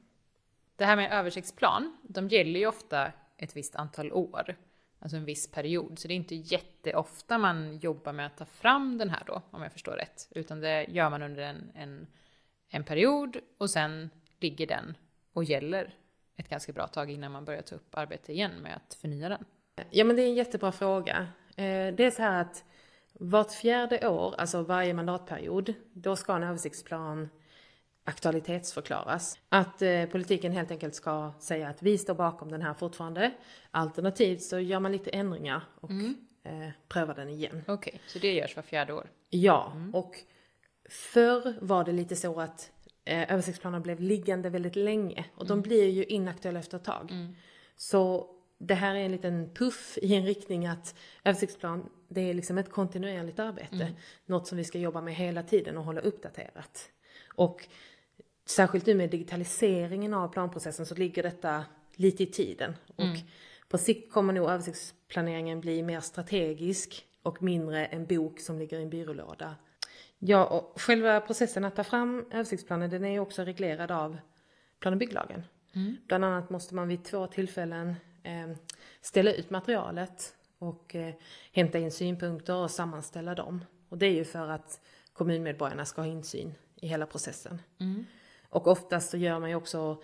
Det 0.77 0.85
här 0.85 0.97
med 0.97 1.13
översiktsplan, 1.13 1.97
de 2.03 2.29
gäller 2.29 2.61
ju 2.61 2.67
ofta 2.67 3.13
ett 3.37 3.57
visst 3.57 3.77
antal 3.77 4.13
år, 4.13 4.57
alltså 4.99 5.17
en 5.17 5.25
viss 5.25 5.51
period, 5.51 5.99
så 5.99 6.09
det 6.09 6.15
är 6.15 6.17
inte 6.17 6.35
jätteofta 6.35 7.39
man 7.39 7.79
jobbar 7.79 8.13
med 8.13 8.27
att 8.27 8.37
ta 8.37 8.45
fram 8.45 8.99
den 8.99 9.11
här 9.11 9.23
då, 9.27 9.43
om 9.51 9.63
jag 9.63 9.73
förstår 9.73 9.93
rätt, 9.93 10.29
utan 10.31 10.61
det 10.61 10.85
gör 10.89 11.11
man 11.11 11.23
under 11.23 11.43
en, 11.43 11.71
en, 11.75 12.07
en 12.69 12.85
period 12.85 13.37
och 13.59 13.71
sen 13.71 14.11
ligger 14.41 14.67
den 14.67 14.97
och 15.33 15.45
gäller 15.45 15.95
ett 16.37 16.49
ganska 16.49 16.73
bra 16.73 16.87
tag 16.87 17.11
innan 17.11 17.33
man 17.33 17.45
börjar 17.45 17.63
ta 17.63 17.75
upp 17.75 17.95
arbete 17.95 18.33
igen 18.33 18.53
med 18.63 18.77
att 18.77 18.95
förnya 18.95 19.29
den. 19.29 19.45
Ja 19.91 20.05
men 20.05 20.17
det 20.17 20.23
är 20.23 20.27
en 20.27 20.35
jättebra 20.35 20.73
fråga. 20.73 21.27
Eh, 21.57 21.95
det 21.95 22.01
är 22.05 22.11
så 22.11 22.23
här 22.23 22.41
att 22.41 22.65
vart 23.13 23.53
fjärde 23.53 24.09
år, 24.09 24.35
alltså 24.39 24.63
varje 24.63 24.95
mandatperiod, 24.95 25.75
då 25.93 26.17
ska 26.17 26.37
en 26.37 26.43
översiktsplan 26.43 27.29
aktualitetsförklaras. 28.05 29.39
Att 29.49 29.83
eh, 29.83 30.05
politiken 30.05 30.53
helt 30.53 30.71
enkelt 30.71 30.95
ska 30.95 31.33
säga 31.41 31.69
att 31.69 31.83
vi 31.83 31.99
står 31.99 32.15
bakom 32.15 32.51
den 32.51 32.63
här 32.63 32.75
fortfarande. 32.75 33.33
Alternativt 33.71 34.43
så 34.43 34.59
gör 34.59 34.81
man 34.81 34.93
lite 34.93 35.11
ändringar 35.11 35.63
och 35.81 35.91
mm. 35.91 36.17
eh, 36.45 36.69
prövar 36.89 37.15
den 37.15 37.29
igen. 37.29 37.63
Okej, 37.67 37.75
okay, 37.75 38.01
så 38.07 38.19
det 38.19 38.33
görs 38.33 38.57
var 38.57 38.63
fjärde 38.63 38.93
år? 38.93 39.11
Ja, 39.31 39.73
mm. 39.77 39.95
och 39.95 40.17
förr 40.91 41.55
var 41.61 41.85
det 41.85 41.93
lite 41.93 42.17
så 42.17 42.41
att 42.41 42.71
eh, 43.05 43.33
översiktsplaner 43.33 43.81
blev 43.81 44.01
liggande 44.01 44.51
väldigt 44.51 44.77
länge 44.77 45.25
och 45.35 45.47
mm. 45.47 45.49
de 45.49 45.69
blir 45.69 45.89
ju 45.89 46.05
inaktuella 46.05 46.61
efter 46.61 46.77
ett 46.77 46.85
tag. 46.85 47.11
Mm. 47.11 47.35
Så 47.77 48.31
det 48.59 48.75
här 48.75 48.95
är 48.95 49.05
en 49.05 49.13
liten 49.13 49.51
puff 49.55 49.99
i 50.03 50.15
en 50.15 50.27
riktning 50.27 50.67
att 50.67 50.95
översiktsplan, 51.25 51.89
det 52.09 52.21
är 52.21 52.35
liksom 52.35 52.59
ett 52.59 52.71
kontinuerligt 52.71 53.39
arbete. 53.39 53.75
Mm. 53.75 53.95
Något 54.27 54.47
som 54.47 54.59
vi 54.59 54.65
ska 54.65 54.79
jobba 54.79 55.01
med 55.01 55.15
hela 55.15 55.43
tiden 55.43 55.77
och 55.77 55.85
hålla 55.85 56.01
uppdaterat. 56.01 56.91
Och 57.35 57.69
särskilt 58.47 58.87
nu 58.87 58.95
med 58.95 59.11
digitaliseringen 59.11 60.15
av 60.15 60.29
planprocessen 60.29 60.87
så 60.87 60.95
ligger 60.95 61.23
detta 61.23 61.65
lite 61.95 62.23
i 62.23 62.27
tiden. 62.27 62.75
Och 62.97 63.05
mm. 63.05 63.21
på 63.69 63.79
sikt 63.79 64.13
kommer 64.13 64.33
nog 64.33 64.51
översiktsplaneringen 64.51 65.61
bli 65.61 65.83
mer 65.83 66.01
strategisk 66.01 67.05
och 67.23 67.43
mindre 67.43 67.87
en 67.87 68.07
bok 68.07 68.41
som 68.41 68.59
ligger 68.59 68.79
i 68.79 68.83
en 68.83 68.91
byrålåda. 68.91 69.57
Ja, 70.19 70.45
och 70.45 70.81
själva 70.81 71.21
processen 71.21 71.65
att 71.65 71.77
ta 71.77 71.85
fram 71.85 72.27
översiktsplanen 72.31 72.91
den 72.91 73.05
är 73.05 73.21
också 73.21 73.43
reglerad 73.43 73.91
av 73.91 74.19
plan 74.81 74.93
och 74.93 74.99
bygglagen. 74.99 75.43
Mm. 75.73 75.97
Bland 76.07 76.25
annat 76.25 76.51
måste 76.51 76.75
man 76.75 76.89
vid 76.89 77.05
två 77.05 77.27
tillfällen 77.27 77.95
ställa 79.01 79.33
ut 79.33 79.51
materialet 79.51 80.35
och 80.59 80.95
eh, 80.95 81.15
hämta 81.53 81.79
in 81.79 81.93
synpunkter 81.93 82.55
och 82.55 82.71
sammanställa 82.71 83.35
dem. 83.35 83.65
Och 83.89 83.99
det 83.99 84.07
är 84.07 84.15
ju 84.15 84.25
för 84.25 84.49
att 84.49 84.81
kommunmedborgarna 85.13 85.85
ska 85.85 86.01
ha 86.01 86.09
insyn 86.09 86.55
i 86.77 86.87
hela 86.87 87.07
processen. 87.07 87.63
Mm. 87.81 88.05
Och 88.49 88.67
oftast 88.67 89.11
så 89.11 89.17
gör 89.17 89.39
man 89.39 89.51
ju 89.51 89.57
också 89.57 90.03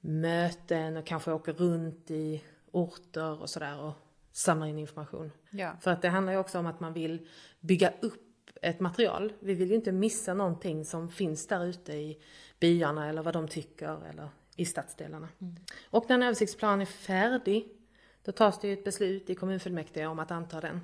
möten 0.00 0.96
och 0.96 1.06
kanske 1.06 1.32
åker 1.32 1.52
runt 1.52 2.10
i 2.10 2.42
orter 2.70 3.42
och 3.42 3.50
sådär 3.50 3.80
och 3.80 3.92
samlar 4.32 4.66
in 4.66 4.78
information. 4.78 5.32
Ja. 5.50 5.76
För 5.80 5.90
att 5.90 6.02
det 6.02 6.08
handlar 6.08 6.32
ju 6.32 6.38
också 6.38 6.58
om 6.58 6.66
att 6.66 6.80
man 6.80 6.92
vill 6.92 7.28
bygga 7.60 7.92
upp 8.00 8.22
ett 8.62 8.80
material. 8.80 9.32
Vi 9.40 9.54
vill 9.54 9.68
ju 9.68 9.74
inte 9.74 9.92
missa 9.92 10.34
någonting 10.34 10.84
som 10.84 11.08
finns 11.08 11.46
där 11.46 11.64
ute 11.64 11.92
i 11.92 12.22
byarna 12.60 13.08
eller 13.08 13.22
vad 13.22 13.34
de 13.34 13.48
tycker 13.48 14.08
eller 14.10 14.28
i 14.56 14.64
stadsdelarna. 14.64 15.28
Mm. 15.40 15.56
Och 15.90 16.04
när 16.08 16.16
en 16.16 16.22
översiktsplan 16.22 16.80
är 16.80 16.86
färdig, 16.86 17.68
då 18.24 18.32
tas 18.32 18.60
det 18.60 18.68
ju 18.68 18.72
ett 18.72 18.84
beslut 18.84 19.30
i 19.30 19.34
kommunfullmäktige 19.34 20.06
om 20.06 20.18
att 20.18 20.30
anta 20.30 20.60
den. 20.60 20.80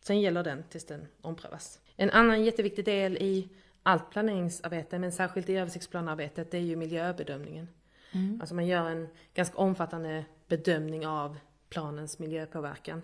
Sen 0.00 0.20
gäller 0.20 0.44
den 0.44 0.64
tills 0.70 0.86
den 0.86 1.06
omprövas. 1.20 1.80
En 1.96 2.10
annan 2.10 2.44
jätteviktig 2.44 2.84
del 2.84 3.16
i 3.16 3.48
allt 3.82 4.10
planeringsarbete, 4.10 4.98
men 4.98 5.12
särskilt 5.12 5.48
i 5.48 5.56
översiktsplanarbetet, 5.56 6.50
det 6.50 6.58
är 6.58 6.62
ju 6.62 6.76
miljöbedömningen. 6.76 7.68
Mm. 8.12 8.40
Alltså 8.40 8.54
man 8.54 8.66
gör 8.66 8.90
en 8.90 9.08
ganska 9.34 9.58
omfattande 9.58 10.24
bedömning 10.48 11.06
av 11.06 11.38
planens 11.68 12.18
miljöpåverkan. 12.18 13.02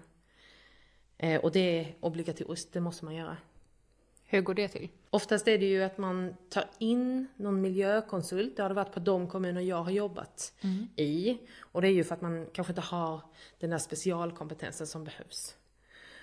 Eh, 1.19 1.41
och 1.41 1.53
det 1.53 1.81
är 1.81 1.95
obligatoriskt, 2.01 2.73
det 2.73 2.81
måste 2.81 3.05
man 3.05 3.15
göra. 3.15 3.37
Hur 4.33 4.41
går 4.41 4.55
det 4.55 4.69
till? 4.69 4.89
Oftast 5.11 5.49
är 5.49 5.59
det 5.59 5.67
ju 5.67 5.83
att 5.83 5.99
man 5.99 6.35
tar 6.49 6.65
in 6.79 7.29
någon 7.37 7.61
miljökonsult. 7.61 8.57
Det 8.57 8.63
har 8.63 8.69
det 8.69 8.75
varit 8.75 8.93
på 8.93 9.01
de 9.01 9.29
kommuner 9.29 9.61
jag 9.61 9.83
har 9.83 9.91
jobbat 9.91 10.55
mm. 10.61 10.89
i. 10.97 11.39
Och 11.59 11.83
det 11.83 11.89
är 11.89 11.93
ju 11.93 12.05
för 12.05 12.15
att 12.15 12.21
man 12.21 12.47
kanske 12.53 12.71
inte 12.71 12.81
har 12.81 13.21
den 13.59 13.71
där 13.71 13.79
specialkompetensen 13.79 14.87
som 14.87 15.05
behövs. 15.05 15.57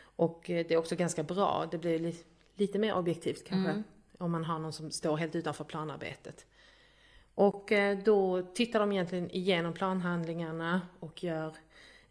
Och 0.02 0.50
eh, 0.50 0.66
det 0.68 0.74
är 0.74 0.78
också 0.78 0.96
ganska 0.96 1.24
bra. 1.24 1.68
Det 1.72 1.78
blir 1.78 2.00
li 2.00 2.16
lite 2.56 2.80
mer 2.80 2.96
objektivt 2.96 3.48
kanske. 3.48 3.72
Mm. 3.72 3.84
Om 4.18 4.32
man 4.32 4.46
har 4.46 4.60
någon 4.60 4.74
som 4.74 4.92
står 4.92 5.18
helt 5.18 5.36
utanför 5.36 5.64
planarbetet. 5.64 6.46
Och 7.36 7.72
eh, 7.72 7.98
då 8.06 8.42
tittar 8.42 8.80
de 8.80 8.92
egentligen 8.92 9.32
igenom 9.32 9.74
planhandlingarna 9.74 10.82
och 11.00 11.24
gör 11.24 11.56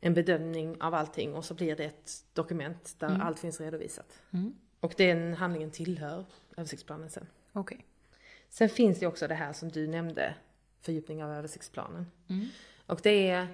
en 0.00 0.14
bedömning 0.14 0.80
av 0.80 0.94
allting 0.94 1.34
och 1.34 1.44
så 1.44 1.54
blir 1.54 1.76
det 1.76 1.84
ett 1.84 2.10
dokument 2.32 2.96
där 2.98 3.08
mm. 3.08 3.20
allt 3.20 3.38
finns 3.38 3.60
redovisat. 3.60 4.22
Mm. 4.30 4.54
Och 4.80 4.94
den 4.96 5.34
handlingen 5.34 5.70
tillhör 5.70 6.24
översiktsplanen 6.56 7.10
sen. 7.10 7.26
Okej. 7.52 7.76
Okay. 7.76 7.86
Sen 8.48 8.68
finns 8.68 8.98
det 8.98 9.06
också 9.06 9.28
det 9.28 9.34
här 9.34 9.52
som 9.52 9.68
du 9.68 9.86
nämnde, 9.86 10.34
fördjupning 10.80 11.24
av 11.24 11.30
översiktsplanen. 11.30 12.06
Mm. 12.28 12.46
Och 12.86 13.00
det 13.02 13.28
är, 13.30 13.46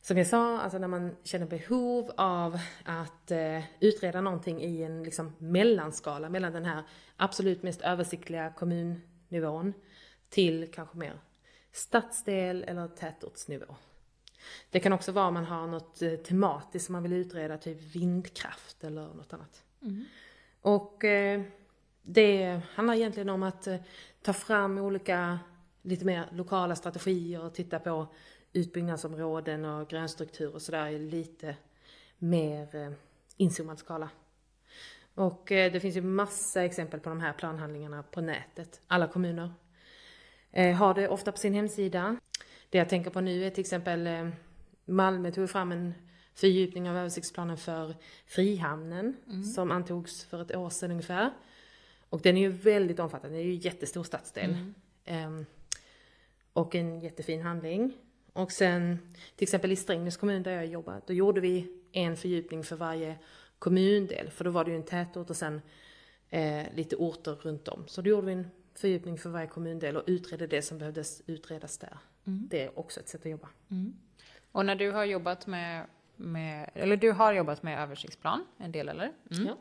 som 0.00 0.18
jag 0.18 0.26
sa, 0.26 0.60
alltså 0.60 0.78
när 0.78 0.88
man 0.88 1.16
känner 1.22 1.46
behov 1.46 2.10
av 2.16 2.58
att 2.84 3.30
eh, 3.30 3.64
utreda 3.80 4.20
någonting 4.20 4.62
i 4.62 4.82
en 4.82 5.02
liksom, 5.02 5.32
mellanskala 5.38 6.28
mellan 6.28 6.52
den 6.52 6.64
här 6.64 6.82
absolut 7.16 7.62
mest 7.62 7.80
översiktliga 7.80 8.52
kommunnivån 8.56 9.72
till 10.28 10.72
kanske 10.72 10.98
mer 10.98 11.20
stadsdel 11.72 12.64
eller 12.68 12.88
tätortsnivå. 12.88 13.76
Det 14.70 14.80
kan 14.80 14.92
också 14.92 15.12
vara 15.12 15.26
om 15.26 15.34
man 15.34 15.44
har 15.44 15.66
något 15.66 16.02
eh, 16.02 16.14
tematiskt 16.14 16.86
som 16.86 16.92
man 16.92 17.02
vill 17.02 17.12
utreda, 17.12 17.58
typ 17.58 17.96
vindkraft 17.96 18.84
eller 18.84 19.02
något 19.02 19.32
annat. 19.32 19.62
Mm. 19.82 20.04
Och 20.66 21.04
eh, 21.04 21.42
det 22.02 22.60
handlar 22.74 22.94
egentligen 22.94 23.28
om 23.28 23.42
att 23.42 23.66
eh, 23.66 23.76
ta 24.22 24.32
fram 24.32 24.78
olika 24.78 25.38
lite 25.82 26.04
mer 26.04 26.28
lokala 26.32 26.76
strategier 26.76 27.44
och 27.44 27.54
titta 27.54 27.78
på 27.78 28.06
utbyggnadsområden 28.52 29.64
och 29.64 29.88
grönstruktur 29.88 30.54
och 30.54 30.62
sådär 30.62 30.86
i 30.86 30.98
lite 30.98 31.56
mer 32.18 32.76
eh, 32.76 32.92
inzoomad 33.36 33.78
skala. 33.78 34.08
Och 35.14 35.42
det 35.46 35.80
finns 35.82 35.96
ju 35.96 36.02
massa 36.02 36.64
exempel 36.64 37.00
på 37.00 37.08
de 37.08 37.20
här 37.20 37.32
planhandlingarna 37.32 38.02
på 38.02 38.20
nätet. 38.20 38.80
Alla 38.86 39.08
kommuner 39.08 39.50
har 40.78 40.94
det 40.94 41.08
ofta 41.08 41.32
på 41.32 41.38
sin 41.38 41.54
hemsida. 41.54 42.16
Det 42.70 42.78
jag 42.78 42.88
tänker 42.88 43.10
på 43.10 43.20
nu 43.20 43.44
är 43.44 43.50
till 43.50 43.60
exempel 43.60 44.08
Malmö 44.84 45.30
tog 45.30 45.50
fram 45.50 45.72
en 45.72 45.94
fördjupning 46.36 46.90
av 46.90 46.96
översiktsplanen 46.96 47.56
för 47.56 47.94
Frihamnen 48.26 49.16
mm. 49.26 49.44
som 49.44 49.70
antogs 49.70 50.24
för 50.24 50.42
ett 50.42 50.56
år 50.56 50.70
sedan 50.70 50.90
ungefär. 50.90 51.30
Och 52.08 52.20
den 52.20 52.36
är 52.36 52.40
ju 52.40 52.48
väldigt 52.48 52.98
omfattande, 52.98 53.36
det 53.36 53.42
är 53.42 53.46
ju 53.46 53.52
en 53.52 53.58
jättestor 53.58 54.04
stadsdel. 54.04 54.56
Mm. 55.06 55.26
Um, 55.26 55.46
och 56.52 56.74
en 56.74 57.00
jättefin 57.00 57.42
handling. 57.42 57.92
Och 58.32 58.52
sen 58.52 58.98
till 59.36 59.42
exempel 59.42 59.72
i 59.72 59.76
Strängnäs 59.76 60.16
kommun 60.16 60.42
där 60.42 60.52
jag 60.52 60.66
jobbar, 60.66 61.02
då 61.06 61.12
gjorde 61.12 61.40
vi 61.40 61.82
en 61.92 62.16
fördjupning 62.16 62.64
för 62.64 62.76
varje 62.76 63.18
kommundel. 63.58 64.30
För 64.30 64.44
då 64.44 64.50
var 64.50 64.64
det 64.64 64.70
ju 64.70 64.76
en 64.76 64.82
tätort 64.82 65.30
och 65.30 65.36
sen 65.36 65.60
eh, 66.30 66.74
lite 66.74 66.96
orter 66.96 67.32
runt 67.32 67.68
om. 67.68 67.84
Så 67.86 68.02
då 68.02 68.10
gjorde 68.10 68.26
vi 68.26 68.32
en 68.32 68.50
fördjupning 68.74 69.18
för 69.18 69.30
varje 69.30 69.46
kommundel 69.46 69.96
och 69.96 70.02
utredde 70.06 70.46
det 70.46 70.62
som 70.62 70.78
behövdes 70.78 71.22
utredas 71.26 71.78
där. 71.78 71.98
Mm. 72.24 72.48
Det 72.50 72.62
är 72.62 72.78
också 72.78 73.00
ett 73.00 73.08
sätt 73.08 73.20
att 73.20 73.30
jobba. 73.30 73.48
Mm. 73.70 73.96
Och 74.52 74.66
när 74.66 74.74
du 74.74 74.90
har 74.90 75.04
jobbat 75.04 75.46
med 75.46 75.86
med, 76.16 76.70
eller 76.74 76.96
du 76.96 77.12
har 77.12 77.32
jobbat 77.32 77.62
med 77.62 77.82
översiktsplan 77.82 78.44
en 78.58 78.72
del 78.72 78.88
eller? 78.88 79.12
Mm. 79.30 79.46
Ja. 79.46 79.56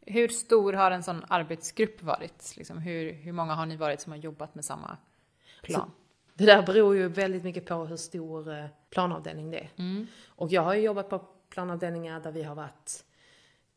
Hur 0.00 0.28
stor 0.28 0.72
har 0.72 0.90
en 0.90 1.02
sån 1.02 1.24
arbetsgrupp 1.28 2.02
varit? 2.02 2.54
Liksom, 2.56 2.78
hur, 2.78 3.12
hur 3.12 3.32
många 3.32 3.54
har 3.54 3.66
ni 3.66 3.76
varit 3.76 4.00
som 4.00 4.12
har 4.12 4.18
jobbat 4.18 4.54
med 4.54 4.64
samma 4.64 4.96
plan? 5.62 5.80
Så, 5.80 5.90
det 6.34 6.46
där 6.46 6.62
beror 6.62 6.96
ju 6.96 7.08
väldigt 7.08 7.44
mycket 7.44 7.66
på 7.66 7.74
hur 7.74 7.96
stor 7.96 8.52
eh, 8.52 8.64
planavdelning 8.90 9.50
det 9.50 9.58
är. 9.58 9.70
Mm. 9.76 10.06
Och 10.26 10.52
jag 10.52 10.62
har 10.62 10.74
ju 10.74 10.80
jobbat 10.80 11.08
på 11.10 11.18
planavdelningar 11.50 12.20
där 12.20 12.32
vi 12.32 12.42
har 12.42 12.54
varit 12.54 13.04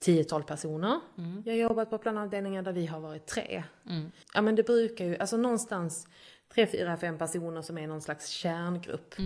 10-12 0.05 0.41
personer. 0.41 1.00
Mm. 1.17 1.43
Jag 1.46 1.53
har 1.53 1.58
jobbat 1.58 1.89
på 1.89 1.98
planavdelningar 1.98 2.62
där 2.62 2.74
vi 2.74 2.86
har 2.86 3.00
varit 3.00 3.25
tre. 3.25 3.63
Mm. 3.89 4.12
Ja 4.34 4.41
men 4.41 4.55
det 4.55 4.63
brukar 4.63 5.05
ju, 5.05 5.17
alltså 5.17 5.38
någonstans 5.38 6.08
3, 6.53 6.67
4, 6.67 6.98
5 6.98 7.17
personer 7.17 7.62
som 7.62 7.77
är 7.77 7.88
någon 7.88 8.01
slags 8.01 8.27
kärngrupp. 8.27 9.20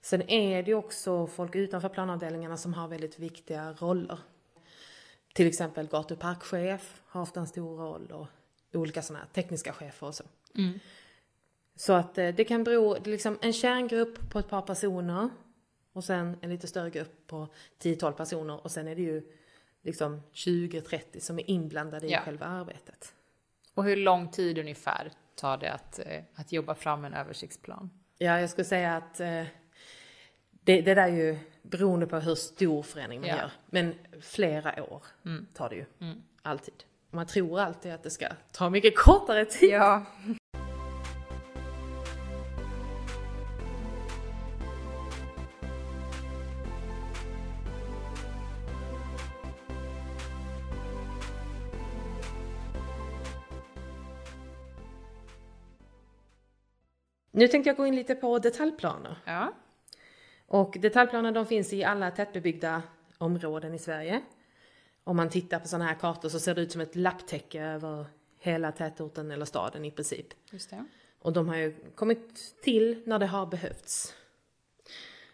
Sen 0.00 0.30
är 0.30 0.62
det 0.62 0.74
också 0.74 1.26
folk 1.26 1.54
utanför 1.54 1.88
planavdelningarna 1.88 2.56
som 2.56 2.74
har 2.74 2.88
väldigt 2.88 3.18
viktiga 3.18 3.72
roller. 3.72 4.18
Till 5.34 5.46
exempel 5.46 5.86
gatu 5.86 6.14
och 6.14 6.20
parkchef 6.20 7.02
har 7.06 7.22
ofta 7.22 7.40
en 7.40 7.46
stor 7.46 7.76
roll 7.76 8.12
och 8.12 8.26
olika 8.72 9.02
sådana 9.02 9.26
tekniska 9.26 9.72
chefer 9.72 10.06
och 10.06 10.14
så. 10.14 10.24
Mm. 10.54 10.78
Så 11.76 11.92
att 11.92 12.18
eh, 12.18 12.28
det 12.28 12.44
kan 12.44 12.64
bero, 12.64 12.96
liksom 13.04 13.38
en 13.42 13.52
kärngrupp 13.52 14.30
på 14.30 14.38
ett 14.38 14.48
par 14.48 14.62
personer 14.62 15.28
och 15.92 16.04
sen 16.04 16.36
en 16.40 16.50
lite 16.50 16.66
större 16.66 16.90
grupp 16.90 17.26
på 17.26 17.48
10-12 17.82 18.12
personer 18.12 18.64
och 18.64 18.70
sen 18.70 18.88
är 18.88 18.94
det 18.94 19.02
ju 19.02 19.22
liksom 19.82 20.22
20-30 20.32 21.20
som 21.20 21.38
är 21.38 21.50
inblandade 21.50 22.06
i 22.06 22.10
ja. 22.10 22.20
själva 22.20 22.46
arbetet. 22.46 23.14
Och 23.74 23.84
hur 23.84 23.96
lång 23.96 24.30
tid 24.30 24.58
ungefär 24.58 25.12
tar 25.34 25.56
det 25.56 25.72
att, 25.72 25.98
eh, 25.98 26.22
att 26.34 26.52
jobba 26.52 26.74
fram 26.74 27.04
en 27.04 27.14
översiktsplan? 27.14 27.90
Ja, 28.18 28.40
jag 28.40 28.50
skulle 28.50 28.64
säga 28.64 28.96
att 28.96 29.20
eh, 29.20 29.44
det, 30.68 30.80
det 30.80 30.94
där 30.94 31.02
är 31.02 31.16
ju 31.16 31.38
beroende 31.62 32.06
på 32.06 32.16
hur 32.18 32.34
stor 32.34 32.82
förändring 32.82 33.20
man 33.20 33.28
Ja. 33.28 33.36
gör. 33.36 33.50
Men 33.66 33.94
flera 34.20 34.82
år 34.84 35.02
tar 35.54 35.68
det 35.68 35.74
ju. 35.76 35.84
Alltid. 36.42 36.74
Man 37.10 37.26
tror 37.26 37.60
alltid 37.60 37.92
att 37.92 38.02
det 38.02 38.10
ska 38.10 38.26
ta 38.52 38.70
mycket 38.70 38.96
kortare 39.04 39.44
tid. 39.44 39.70
Ja. 39.70 40.04
Nu 57.30 57.48
tänkte 57.48 57.70
jag 57.70 57.76
gå 57.76 57.86
in 57.86 57.96
lite 57.96 58.14
på 58.14 58.38
detaljplaner. 58.38 59.16
Ja. 59.24 59.52
Och 60.48 60.76
detaljplaner 60.80 61.32
de 61.32 61.46
finns 61.46 61.72
i 61.72 61.84
alla 61.84 62.10
tätbebyggda 62.10 62.82
områden 63.18 63.74
i 63.74 63.78
Sverige. 63.78 64.22
Om 65.04 65.16
man 65.16 65.28
tittar 65.28 65.58
på 65.58 65.68
sådana 65.68 65.84
här 65.84 65.94
kartor 65.94 66.28
så 66.28 66.40
ser 66.40 66.54
det 66.54 66.60
ut 66.60 66.72
som 66.72 66.80
ett 66.80 66.96
lapptäcke 66.96 67.62
över 67.62 68.06
hela 68.38 68.72
tätorten 68.72 69.30
eller 69.30 69.44
staden 69.44 69.84
i 69.84 69.90
princip. 69.90 70.26
Just 70.50 70.70
det. 70.70 70.84
Och 71.18 71.32
de 71.32 71.48
har 71.48 71.56
ju 71.56 71.74
kommit 71.94 72.54
till 72.62 73.02
när 73.06 73.18
det 73.18 73.26
har 73.26 73.46
behövts. 73.46 74.14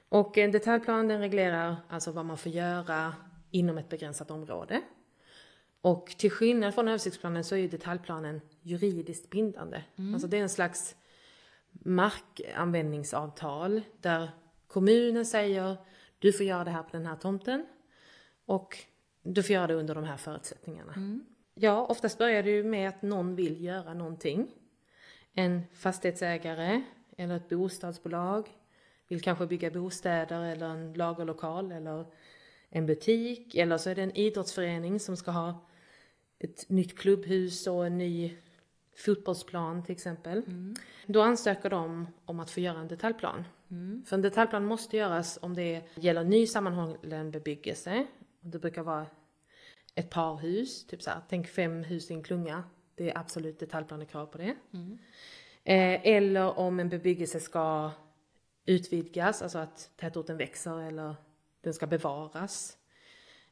Och 0.08 0.38
en 0.38 0.52
detaljplan 0.52 1.08
den 1.08 1.20
reglerar 1.20 1.76
alltså 1.88 2.12
vad 2.12 2.24
man 2.24 2.38
får 2.38 2.52
göra 2.52 3.14
inom 3.50 3.78
ett 3.78 3.88
begränsat 3.88 4.30
område. 4.30 4.82
Och 5.80 6.06
till 6.06 6.30
skillnad 6.30 6.74
från 6.74 6.88
översiktsplanen 6.88 7.44
så 7.44 7.54
är 7.54 7.58
ju 7.58 7.68
detaljplanen 7.68 8.40
juridiskt 8.62 9.30
bindande. 9.30 9.82
Alltså 10.12 10.28
det 10.28 10.36
är 10.36 10.42
en 10.42 10.48
slags 10.48 10.96
markanvändningsavtal 11.72 13.80
där 14.00 14.30
kommunen 14.74 15.26
säger 15.26 15.76
du 16.18 16.32
får 16.32 16.46
göra 16.46 16.64
det 16.64 16.70
här 16.70 16.82
på 16.82 16.88
den 16.92 17.06
här 17.06 17.16
tomten 17.16 17.66
och 18.46 18.78
du 19.22 19.42
får 19.42 19.54
göra 19.54 19.66
det 19.66 19.74
under 19.74 19.94
de 19.94 20.04
här 20.04 20.16
förutsättningarna. 20.16 21.20
Ja, 21.54 21.86
oftast 21.86 22.18
börjar 22.18 22.42
det 22.42 22.50
ju 22.50 22.64
med 22.64 22.88
att 22.88 23.02
någon 23.02 23.36
vill 23.36 23.64
göra 23.64 23.94
någonting. 23.94 24.50
En 25.34 25.62
fastighetsägare 25.72 26.82
eller 27.16 27.36
ett 27.36 27.48
bostadsbolag 27.48 28.48
vill 29.08 29.20
kanske 29.20 29.46
bygga 29.46 29.70
bostäder 29.70 30.42
eller 30.42 30.68
en 30.68 30.92
lagerlokal 30.92 31.72
eller 31.72 32.06
en 32.68 32.86
butik 32.86 33.54
eller 33.54 33.78
så 33.78 33.90
är 33.90 33.94
det 33.94 34.02
en 34.02 34.16
idrottsförening 34.16 35.00
som 35.00 35.16
ska 35.16 35.30
ha 35.30 35.68
ett 36.38 36.68
nytt 36.68 36.98
klubbhus 36.98 37.66
och 37.66 37.86
en 37.86 37.98
ny 37.98 38.36
fotbollsplan 38.96 39.82
till 39.84 39.92
exempel. 39.92 40.42
Då 41.06 41.22
ansöker 41.22 41.70
de 41.70 42.06
om 42.24 42.40
att 42.40 42.50
få 42.50 42.60
göra 42.60 42.78
en 42.78 42.88
detaljplan. 42.88 43.44
För 44.06 44.16
en 44.16 44.22
detaljplan 44.22 44.64
måste 44.64 44.96
göras 44.96 45.38
om 45.42 45.54
det 45.54 45.82
gäller 45.94 46.24
ny 46.24 46.46
sammanhållen 46.46 47.30
bebyggelse. 47.30 48.06
Det 48.40 48.58
brukar 48.58 48.82
vara 48.82 49.06
ett 49.94 50.10
par 50.10 50.36
hus, 50.36 50.86
typ 50.86 51.02
så 51.02 51.10
här, 51.10 51.20
tänk 51.28 51.48
fem 51.48 51.82
hus 51.84 52.10
i 52.10 52.14
en 52.14 52.22
klunga. 52.22 52.64
Det 52.94 53.10
är 53.10 53.18
absolut 53.18 53.58
detaljplanekrav 53.58 54.26
på 54.26 54.38
det. 54.38 54.54
Eh, 55.64 56.06
eller 56.06 56.58
om 56.58 56.80
en 56.80 56.88
bebyggelse 56.88 57.40
ska 57.40 57.90
utvidgas, 58.66 59.42
alltså 59.42 59.58
att 59.58 59.90
tätorten 59.96 60.36
växer 60.36 60.80
eller 60.80 61.14
den 61.60 61.74
ska 61.74 61.86
bevaras. 61.86 62.78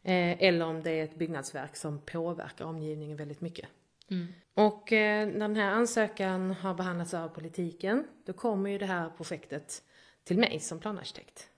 Eh, 0.03 0.43
eller 0.43 0.67
om 0.67 0.83
det 0.83 0.91
är 0.91 1.05
ett 1.05 1.17
byggnadsverk 1.17 1.77
som 1.77 1.99
påverkar 1.99 2.65
omgivningen 2.65 3.17
väldigt 3.17 3.41
mycket. 3.41 3.69
Och 4.55 4.93
eh, 4.93 5.27
när 5.27 5.49
den 5.49 5.57
här 5.57 5.71
ansökan 5.71 6.51
har 6.51 6.75
behandlats 6.75 7.15
av 7.15 7.29
politiken, 7.29 8.07
då 8.25 8.33
kommer 8.33 8.71
ju 8.71 8.79
det 8.79 8.87
här 8.87 9.11
projektet 9.17 9.83
till 10.25 10.39
mig 10.39 10.61
som 10.61 10.79
planarkitekt. 10.79 11.49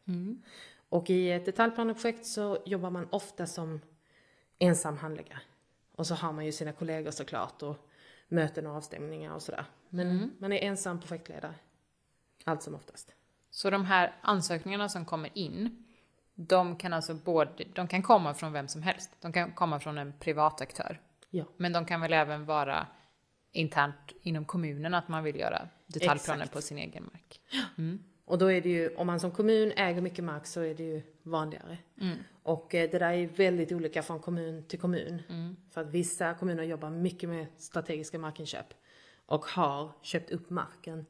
Och 0.89 1.11
i 1.11 1.31
ett 1.31 1.45
detaljplaneprojekt 1.45 2.27
så 2.27 2.59
jobbar 2.67 2.91
man 2.91 3.09
ofta 3.11 3.47
som 3.47 3.81
ensam 4.59 4.97
handläggare. 4.97 5.41
Och 5.97 6.07
så 6.07 6.15
har 6.15 6.33
man 6.33 6.47
ju 6.47 6.53
sina 6.53 6.73
kollegor 6.73 7.11
såklart 7.11 7.63
och 7.63 7.91
möten 8.29 8.67
och 8.67 8.77
avstämningar 8.77 9.35
och 9.35 9.43
sådär. 9.43 9.65
Men 9.89 10.17
man 10.39 10.53
är 10.53 10.59
ensam 10.59 11.01
projektledare. 11.01 11.55
Allt 12.45 12.63
som 12.63 12.75
oftast. 12.75 13.15
Så 13.51 13.71
de 13.71 13.85
här 13.85 14.15
ansökningarna 14.21 14.89
som 14.89 15.05
kommer 15.05 15.31
in, 15.39 15.85
de 16.35 16.77
kan 16.77 16.93
alltså 16.93 17.15
både, 17.15 17.65
de 17.75 17.89
kan 17.89 18.03
komma 18.03 18.35
från 18.35 18.53
vem 18.53 18.69
som 18.69 18.83
helst. 18.83 19.11
De 19.21 19.33
kan 19.33 19.53
komma 19.53 19.81
från 19.81 19.99
en 19.99 20.13
privat 20.19 20.61
aktör. 20.61 21.01
Ja. 21.35 21.45
Men 21.57 21.73
de 21.73 21.85
kan 21.85 22.01
väl 22.01 22.13
även 22.13 22.45
vara 22.45 22.87
internt 23.53 24.13
inom 24.23 24.45
kommunen 24.45 24.95
att 24.95 25.09
man 25.09 25.25
vill 25.25 25.37
göra 25.37 25.69
detaljplaner 25.87 26.41
Exakt. 26.43 26.55
på 26.55 26.63
sin 26.63 26.79
egen 26.79 27.05
mark. 27.05 27.41
Och 28.25 28.39
då 28.39 28.53
är 28.53 28.61
det 28.61 28.69
ju, 28.69 28.95
om 28.97 29.07
man 29.07 29.21
som 29.21 29.31
kommun 29.31 29.73
äger 29.77 30.01
mycket 30.01 30.25
mark 30.25 30.47
så 30.47 30.61
är 30.61 30.75
det 30.75 30.83
ju 30.83 31.03
vanligare. 31.23 31.79
Och 32.43 32.75
eh, 32.75 32.91
det 32.91 32.99
där 32.99 33.13
är 33.13 33.27
väldigt 33.27 33.73
olika 33.73 34.03
från 34.03 34.21
kommun 34.21 34.65
till 34.69 34.79
kommun. 34.79 35.23
För 35.71 35.81
att 35.81 35.91
vissa 35.91 36.35
kommuner 36.35 36.63
jobbar 36.63 36.91
mycket 36.91 37.29
med 37.29 37.47
strategiska 37.57 38.19
markinköp. 38.19 38.67
Och 39.27 39.45
har 39.45 39.93
köpt 40.03 40.31
upp 40.31 40.51
marken 40.51 41.07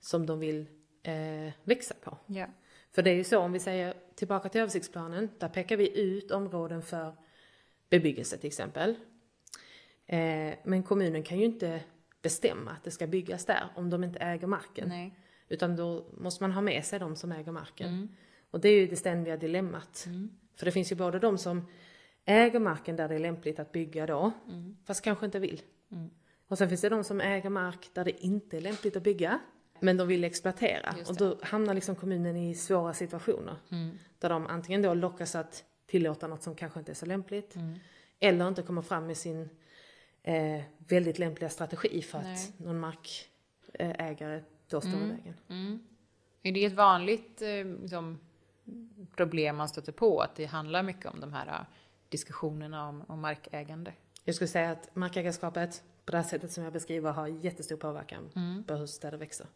som 0.00 0.26
de 0.26 0.38
vill 0.38 0.66
eh, 1.02 1.52
växa 1.64 1.94
på. 2.04 2.18
Ja. 2.26 2.46
För 2.94 3.02
det 3.02 3.10
är 3.10 3.14
ju 3.14 3.24
så, 3.24 3.38
om 3.38 3.52
vi 3.52 3.58
säger 3.58 3.94
tillbaka 4.14 4.48
till 4.48 4.60
översiktsplanen, 4.60 5.28
där 5.38 5.48
pekar 5.48 5.76
vi 5.76 6.00
ut 6.00 6.30
områden 6.30 6.82
för 6.82 7.14
bebyggelse 7.90 8.36
till 8.36 8.48
exempel. 8.48 8.96
Eh, 10.06 10.54
men 10.64 10.82
kommunen 10.82 11.22
kan 11.22 11.38
ju 11.38 11.44
inte 11.44 11.80
bestämma 12.22 12.70
att 12.70 12.84
det 12.84 12.90
ska 12.90 13.06
byggas 13.06 13.44
där 13.44 13.68
om 13.74 13.90
de 13.90 14.04
inte 14.04 14.18
äger 14.18 14.46
marken. 14.46 14.88
Nej. 14.88 15.18
Utan 15.48 15.76
då 15.76 16.06
måste 16.16 16.42
man 16.42 16.52
ha 16.52 16.60
med 16.60 16.84
sig 16.84 16.98
de 16.98 17.16
som 17.16 17.32
äger 17.32 17.52
marken. 17.52 18.16
Och 18.50 18.60
det 18.60 18.68
är 18.68 18.80
ju 18.80 18.86
det 18.86 18.96
ständiga 18.96 19.36
dilemmat. 19.36 20.08
För 20.56 20.64
det 20.64 20.72
finns 20.72 20.92
ju 20.92 20.96
både 20.96 21.18
de 21.18 21.38
som 21.38 21.66
äger 22.24 22.58
marken 22.58 22.96
där 22.96 23.08
det 23.08 23.14
är 23.14 23.18
lämpligt 23.18 23.58
att 23.58 23.72
bygga 23.72 24.06
då, 24.06 24.32
fast 24.84 25.04
kanske 25.04 25.26
inte 25.26 25.38
vill. 25.38 25.62
Och 26.48 26.58
sen 26.58 26.68
finns 26.68 26.80
det 26.80 26.88
de 26.88 27.04
som 27.04 27.20
äger 27.20 27.50
mark 27.50 27.90
där 27.92 28.04
det 28.04 28.24
inte 28.24 28.56
är 28.56 28.60
lämpligt 28.60 28.96
att 28.96 29.02
bygga, 29.02 29.38
men 29.80 29.96
de 29.96 30.08
vill 30.08 30.24
exploatera. 30.24 30.94
Och 31.08 31.16
då 31.16 31.38
hamnar 31.42 31.74
liksom 31.74 31.94
kommunen 31.96 32.36
i 32.36 32.54
svåra 32.54 32.92
situationer. 32.94 33.56
Där 34.18 34.28
de 34.28 34.46
antingen 34.46 34.82
då 34.82 34.94
lockas 34.94 35.34
att 35.34 35.64
tillåta 35.86 36.26
något 36.26 36.42
som 36.42 36.54
kanske 36.54 36.78
inte 36.78 36.92
är 36.92 36.94
så 36.94 37.06
lämpligt, 37.06 37.54
eller 38.20 38.48
inte 38.48 38.62
kommer 38.62 38.82
fram 38.82 39.06
med 39.06 39.16
sin 39.16 39.48
eh, 40.24 40.62
väldigt 40.78 41.18
lämpliga 41.18 41.50
strategi 41.50 42.02
för 42.02 42.22
Nej. 42.22 42.34
att 42.34 42.58
någon 42.58 42.80
markägare 42.80 44.42
då 44.68 44.80
står 44.80 44.92
i 44.92 45.06
vägen. 45.06 45.34
Är 46.42 46.52
det 46.52 46.64
ett 46.64 46.72
vanligt 46.72 47.42
eh, 47.42 47.64
liksom, 47.82 48.18
problem 49.16 49.56
man 49.56 49.68
stöter 49.68 49.92
på? 49.92 50.20
Att 50.20 50.36
det 50.36 50.44
handlar 50.44 50.82
mycket 50.82 51.06
om 51.06 51.20
de 51.20 51.32
här 51.32 51.46
eh, 51.46 51.66
diskussionerna 52.08 52.88
om, 52.88 53.04
om 53.08 53.20
markägande? 53.20 53.92
Jag 54.24 54.34
skulle 54.34 54.48
säga 54.48 54.70
att 54.70 54.96
markägarskapet 54.96 55.82
på 56.04 56.12
det 56.12 56.18
här 56.18 56.24
sättet 56.24 56.52
som 56.52 56.64
jag 56.64 56.72
beskriver 56.72 57.12
har 57.12 57.26
jättestor 57.26 57.76
påverkan 57.76 58.30
på 58.66 58.74
hur 58.74 58.86
städer 58.86 59.18
växer. 59.18 59.46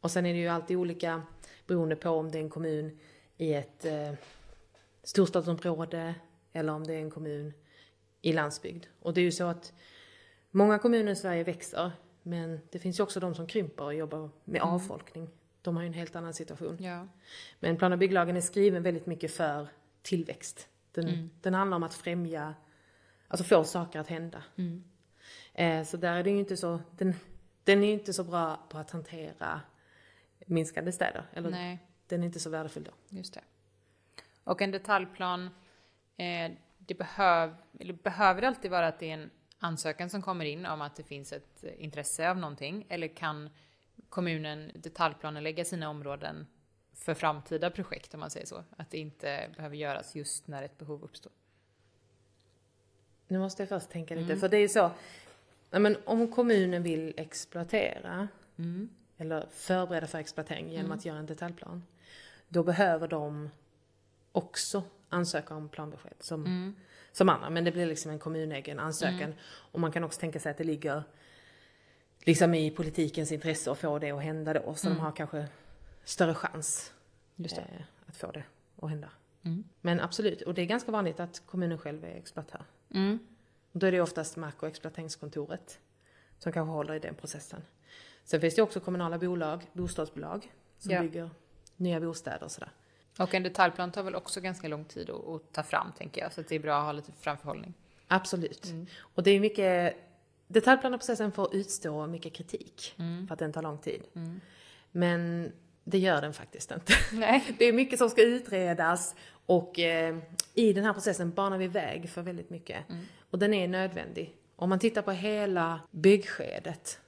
Och 0.00 0.10
sen 0.10 0.26
är 0.26 0.32
det 0.34 0.40
ju 0.40 0.48
alltid 0.48 0.76
olika 0.76 1.22
beroende 1.66 1.96
på 1.96 2.10
om 2.10 2.30
det 2.30 2.38
är 2.38 2.42
en 2.42 2.50
kommun 2.50 2.98
i 3.36 3.54
ett 3.54 3.84
eh, 3.84 4.12
storstadsområde 5.02 6.14
eller 6.52 6.72
om 6.72 6.84
det 6.84 6.94
är 6.94 7.00
en 7.00 7.10
kommun 7.10 7.52
i 8.22 8.32
landsbygd. 8.32 8.86
Och 9.00 9.14
det 9.14 9.20
är 9.20 9.24
ju 9.24 9.32
så 9.32 9.44
att 9.44 9.72
många 10.50 10.78
kommuner 10.78 11.12
i 11.12 11.16
Sverige 11.16 11.44
växer 11.44 11.92
men 12.22 12.60
det 12.70 12.78
finns 12.78 12.98
ju 12.98 13.02
också 13.02 13.20
de 13.20 13.34
som 13.34 13.46
krymper 13.46 13.84
och 13.84 13.94
jobbar 13.94 14.30
med 14.44 14.62
avfolkning. 14.62 15.28
De 15.62 15.76
har 15.76 15.82
ju 15.82 15.86
en 15.86 15.92
helt 15.94 16.16
annan 16.16 16.34
situation. 16.34 16.76
Ja. 16.80 17.08
Men 17.60 17.76
plan 17.76 17.92
och 17.92 17.98
bygglagen 17.98 18.36
är 18.36 18.40
skriven 18.40 18.82
väldigt 18.82 19.06
mycket 19.06 19.32
för 19.34 19.68
tillväxt. 20.02 20.68
Den, 20.92 21.08
Mm. 21.08 21.30
den 21.40 21.54
handlar 21.54 21.76
om 21.76 21.82
att 21.82 21.94
främja, 21.94 22.54
alltså 23.28 23.44
få 23.44 23.64
saker 23.64 24.00
att 24.00 24.08
hända. 24.08 24.42
Mm. 24.56 24.84
Eh, 25.54 25.84
så 25.84 25.96
där 25.96 26.14
är 26.16 26.22
det 26.22 26.30
ju 26.30 26.38
inte 26.38 26.56
så, 26.56 26.80
den, 26.96 27.14
den 27.64 27.82
är 27.82 27.86
ju 27.86 27.92
inte 27.92 28.12
så 28.12 28.24
bra 28.24 28.66
på 28.68 28.78
att 28.78 28.90
hantera 28.90 29.60
minskade 30.46 30.92
städer. 30.92 31.22
Eller 31.32 31.50
Nej. 31.50 31.78
den 32.06 32.22
är 32.22 32.26
inte 32.26 32.40
så 32.40 32.50
värdefull 32.50 32.82
då. 32.84 33.16
Just 33.16 33.34
det. 33.34 33.40
Och 34.44 34.62
en 34.62 34.70
detaljplan, 34.70 35.50
eh, 36.16 36.52
det 36.88 36.94
behöv, 36.94 37.54
eller 37.80 37.92
behöver 37.92 38.40
det 38.40 38.48
alltid 38.48 38.70
vara 38.70 38.88
att 38.88 38.98
det 38.98 39.10
är 39.10 39.14
en 39.14 39.30
ansökan 39.58 40.10
som 40.10 40.22
kommer 40.22 40.44
in 40.44 40.66
om 40.66 40.80
att 40.80 40.96
det 40.96 41.02
finns 41.02 41.32
ett 41.32 41.64
intresse 41.78 42.30
av 42.30 42.36
någonting? 42.38 42.86
Eller 42.88 43.08
kan 43.08 43.50
kommunen 44.08 44.72
detaljplanelägga 44.74 45.64
sina 45.64 45.88
områden 45.90 46.46
för 46.94 47.14
framtida 47.14 47.70
projekt 47.70 48.14
om 48.14 48.20
man 48.20 48.30
säger 48.30 48.46
så? 48.46 48.64
Att 48.76 48.90
det 48.90 48.98
inte 48.98 49.50
behöver 49.56 49.76
göras 49.76 50.14
just 50.16 50.46
när 50.48 50.62
ett 50.62 50.78
behov 50.78 51.04
uppstår? 51.04 51.32
Nu 53.28 53.38
måste 53.38 53.62
jag 53.62 53.68
först 53.68 53.90
tänka 53.90 54.14
lite, 54.14 54.26
Mm. 54.26 54.40
för 54.40 54.48
det 54.48 54.56
är 54.56 54.60
ju 54.60 54.68
så, 54.68 54.90
men 55.70 55.96
om 56.04 56.32
kommunen 56.32 56.82
vill 56.82 57.14
exploatera 57.16 58.28
Mm. 58.58 58.88
eller 59.16 59.46
förbereda 59.50 60.06
för 60.06 60.18
exploatering 60.18 60.70
genom 60.72 60.92
att 60.92 61.04
göra 61.04 61.18
en 61.18 61.26
detaljplan, 61.26 61.84
då 62.48 62.62
behöver 62.62 63.08
de 63.08 63.50
också 64.32 64.82
ansöka 65.08 65.54
om 65.54 65.68
planbesked 65.68 66.14
som, 66.20 66.46
Mm. 66.46 66.76
som 67.12 67.28
andra. 67.28 67.50
Men 67.50 67.64
det 67.64 67.72
blir 67.72 67.86
liksom 67.86 68.10
en 68.10 68.18
kommunegen 68.18 68.78
ansökan. 68.78 69.34
Och 69.48 69.80
man 69.80 69.92
kan 69.92 70.04
också 70.04 70.20
tänka 70.20 70.40
sig 70.40 70.50
att 70.50 70.58
det 70.58 70.64
ligger 70.64 71.02
liksom 72.24 72.54
i 72.54 72.70
politikens 72.70 73.32
intresse 73.32 73.70
att 73.70 73.78
få 73.78 73.98
det 73.98 74.10
att 74.10 74.22
hända 74.22 74.52
då. 74.52 74.74
Så 74.74 74.88
de 74.88 74.98
har 74.98 75.12
kanske 75.12 75.46
större 76.04 76.34
chans 76.34 76.92
eh, 77.38 77.58
att 78.06 78.16
få 78.16 78.32
det 78.32 78.44
att 78.82 78.90
hända. 78.90 79.10
Mm. 79.42 79.64
Men 79.80 80.00
absolut, 80.00 80.42
och 80.42 80.54
det 80.54 80.62
är 80.62 80.66
ganska 80.66 80.92
vanligt 80.92 81.20
att 81.20 81.42
kommunen 81.46 81.78
själv 81.78 82.04
är 82.04 82.08
exploatör. 82.16 82.64
Mm. 82.94 83.18
Då 83.72 83.86
är 83.86 83.92
det 83.92 84.00
oftast 84.00 84.36
mark 84.36 84.62
och 84.62 84.68
exploateringskontoret 84.68 85.78
som 86.38 86.52
kanske 86.52 86.72
håller 86.72 86.94
i 86.94 86.98
den 86.98 87.14
processen. 87.14 87.62
Sen 88.24 88.40
finns 88.40 88.54
det 88.54 88.62
också 88.62 88.80
kommunala 88.80 89.18
bolag, 89.18 89.66
bostadsbolag, 89.72 90.52
som 90.78 90.92
Ja. 90.92 91.02
bygger 91.02 91.30
nya 91.76 92.00
bostäder 92.00 92.42
och 92.44 92.50
sådär. 92.50 92.70
Och 93.18 93.34
en 93.34 93.42
detaljplan 93.42 93.92
tar 93.92 94.02
väl 94.02 94.14
också 94.14 94.40
ganska 94.40 94.68
lång 94.68 94.84
tid 94.84 95.10
att, 95.10 95.28
att 95.28 95.52
ta 95.52 95.62
fram 95.62 95.92
tänker 95.98 96.20
jag. 96.20 96.32
Så 96.32 96.42
det 96.48 96.54
är 96.54 96.58
bra 96.60 96.78
att 96.78 96.84
ha 96.84 96.92
lite 96.92 97.12
framförhållning. 97.20 97.74
Absolut. 98.08 98.64
Mm. 98.66 98.86
Och 99.00 99.22
det 99.22 99.30
är 99.30 99.40
mycket, 99.40 99.96
detaljplaneprocessen 100.48 101.32
får 101.32 101.54
utstå 101.54 102.06
mycket 102.06 102.32
kritik 102.34 102.94
Mm. 102.98 103.26
för 103.26 103.32
att 103.34 103.38
den 103.38 103.52
tar 103.52 103.62
lång 103.62 103.78
tid. 103.78 104.02
Men 104.90 105.52
det 105.84 105.98
gör 105.98 106.20
den 106.20 106.34
faktiskt 106.34 106.70
inte. 106.70 106.92
Nej. 107.12 107.44
Det 107.58 107.64
är 107.64 107.72
mycket 107.72 107.98
som 107.98 108.10
ska 108.10 108.22
utredas 108.22 109.14
och 109.46 109.78
eh, 109.78 110.18
i 110.54 110.72
den 110.72 110.84
här 110.84 110.92
processen 110.92 111.30
banar 111.34 111.58
vi 111.58 111.68
väg 111.68 112.10
för 112.10 112.22
väldigt 112.22 112.50
mycket. 112.50 112.84
Och 113.30 113.38
den 113.38 113.54
är 113.54 113.68
nödvändig. 113.68 114.34
Om 114.56 114.68
man 114.68 114.78
tittar 114.78 115.02
på 115.02 115.10
hela 115.12 115.80
byggskedet 115.90 117.00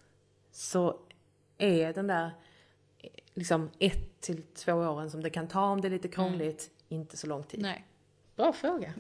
så 0.53 1.01
är 1.59 1.93
den 1.93 2.07
där 2.07 2.31
liksom 3.41 3.71
ett 3.79 4.21
till 4.21 4.43
två 4.43 4.73
åren 4.73 5.11
som 5.11 5.23
det 5.23 5.31
kan 5.31 5.49
ta 5.49 5.65
om 5.65 5.81
det 5.81 5.89
är 5.89 5.91
lite 5.91 6.09
krångligt, 6.09 6.71
inte 6.89 7.17
så 7.17 7.27
lång 7.27 7.43
tid. 7.43 7.63
Nej. 7.63 7.87
Bra 8.37 8.53
fråga. 8.53 8.95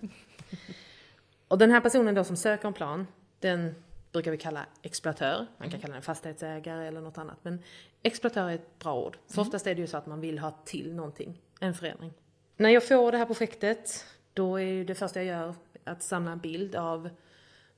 och 1.48 1.58
den 1.58 1.70
här 1.70 1.80
personen 1.80 2.14
då 2.14 2.24
som 2.24 2.36
söker 2.36 2.68
en 2.68 2.74
plan, 2.74 3.06
den 3.38 3.74
brukar 4.12 4.30
vi 4.30 4.36
kalla 4.36 4.66
exploatör. 4.82 5.46
Man 5.58 5.70
kan 5.70 5.80
kalla 5.80 5.94
den 5.94 6.02
fastighetsägare 6.02 6.86
eller 6.86 7.00
något 7.00 7.18
annat. 7.18 7.38
Men 7.42 7.62
exploatör 8.02 8.48
är 8.48 8.54
ett 8.54 8.78
bra 8.78 8.94
ord. 8.94 9.18
För 9.26 9.42
oftast 9.42 9.66
är 9.66 9.74
det 9.74 9.80
ju 9.80 9.86
så 9.86 9.96
att 9.96 10.06
man 10.06 10.20
vill 10.20 10.38
ha 10.38 10.50
till 10.64 10.94
någonting, 10.94 11.40
en 11.60 11.74
förändring. 11.74 12.12
När 12.56 12.70
jag 12.70 12.88
får 12.88 13.12
det 13.12 13.18
här 13.18 13.26
projektet, 13.26 14.06
då 14.32 14.56
är 14.56 14.64
ju 14.64 14.84
det 14.84 14.94
första 14.94 15.22
jag 15.22 15.38
gör 15.38 15.54
att 15.84 16.02
samla 16.02 16.32
en 16.32 16.38
bild 16.38 16.76
av 16.76 17.10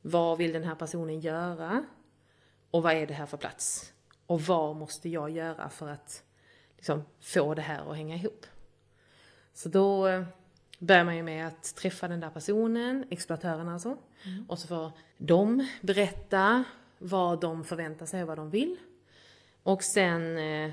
vad 0.03 0.39
vill 0.39 0.53
den 0.53 0.65
här 0.65 0.75
personen 0.75 1.21
göra? 1.21 1.85
Och 2.71 2.83
vad 2.83 2.93
är 2.93 3.07
det 3.07 3.15
här 3.15 3.27
för 3.27 3.37
plats? 3.37 3.93
Och 4.27 4.41
vad 4.41 4.77
måste 4.77 5.09
jag 5.09 5.31
göra 5.31 5.69
för 5.69 5.89
att 5.89 6.23
liksom, 6.83 7.03
få 7.21 7.55
det 7.55 7.63
här 7.63 7.91
att 7.91 7.97
hänga 7.97 8.17
ihop? 8.17 8.47
Så 9.53 9.69
då 9.69 10.07
eh, 10.07 10.25
börjar 10.79 11.05
man 11.05 11.17
ju 11.17 11.23
med 11.23 11.47
att 11.47 11.77
träffa 11.77 12.09
den 12.09 12.21
där 12.21 12.31
personen, 12.31 13.05
exploatören 13.11 13.69
alltså. 13.69 13.97
Och 14.49 14.59
så 14.59 14.69
får 14.69 14.93
de 15.17 15.69
berätta 15.81 16.65
vad 16.99 17.41
de 17.41 17.65
förväntar 17.65 18.07
sig 18.07 18.23
och 18.23 18.29
vad 18.29 18.39
de 18.39 18.51
vill. 18.51 18.77
Och 19.63 19.83
sen 19.85 20.39
eh, 20.39 20.73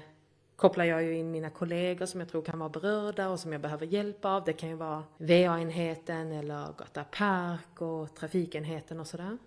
kopplar 0.55 0.85
jag 0.85 1.03
ju 1.03 1.17
in 1.17 1.31
mina 1.31 1.49
kollegor 1.49 2.05
som 2.05 2.19
jag 2.19 2.29
tror 2.29 2.41
kan 2.41 2.59
vara 2.59 2.69
berörda 2.69 3.29
och 3.29 3.39
som 3.39 3.51
jag 3.51 3.61
behöver 3.61 3.85
hjälp 3.85 4.25
av. 4.25 4.43
Det 4.43 4.53
kan 4.53 4.69
ju 4.69 4.75
vara 4.75 5.03
VA-enheten 5.17 6.31
eller 6.31 6.73
Gata 6.77 7.03
Park 7.03 7.81
och 7.81 8.15
trafikenheten 8.15 8.99
och 8.99 9.07
sådär. 9.07 9.37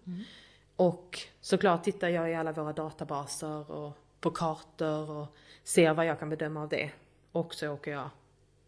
Och 0.76 1.18
såklart 1.40 1.84
tittar 1.84 2.08
jag 2.08 2.30
i 2.30 2.34
alla 2.34 2.52
våra 2.52 2.72
databaser 2.72 3.70
och 3.70 3.98
på 4.22 4.30
kartor 4.30 5.10
och 5.10 5.36
ser 5.64 5.94
vad 5.94 6.06
jag 6.06 6.18
kan 6.18 6.28
bedöma 6.28 6.62
av 6.62 6.68
det. 6.68 6.90
Och 7.32 7.54
så 7.54 7.68
åker 7.68 7.90
jag 7.90 8.10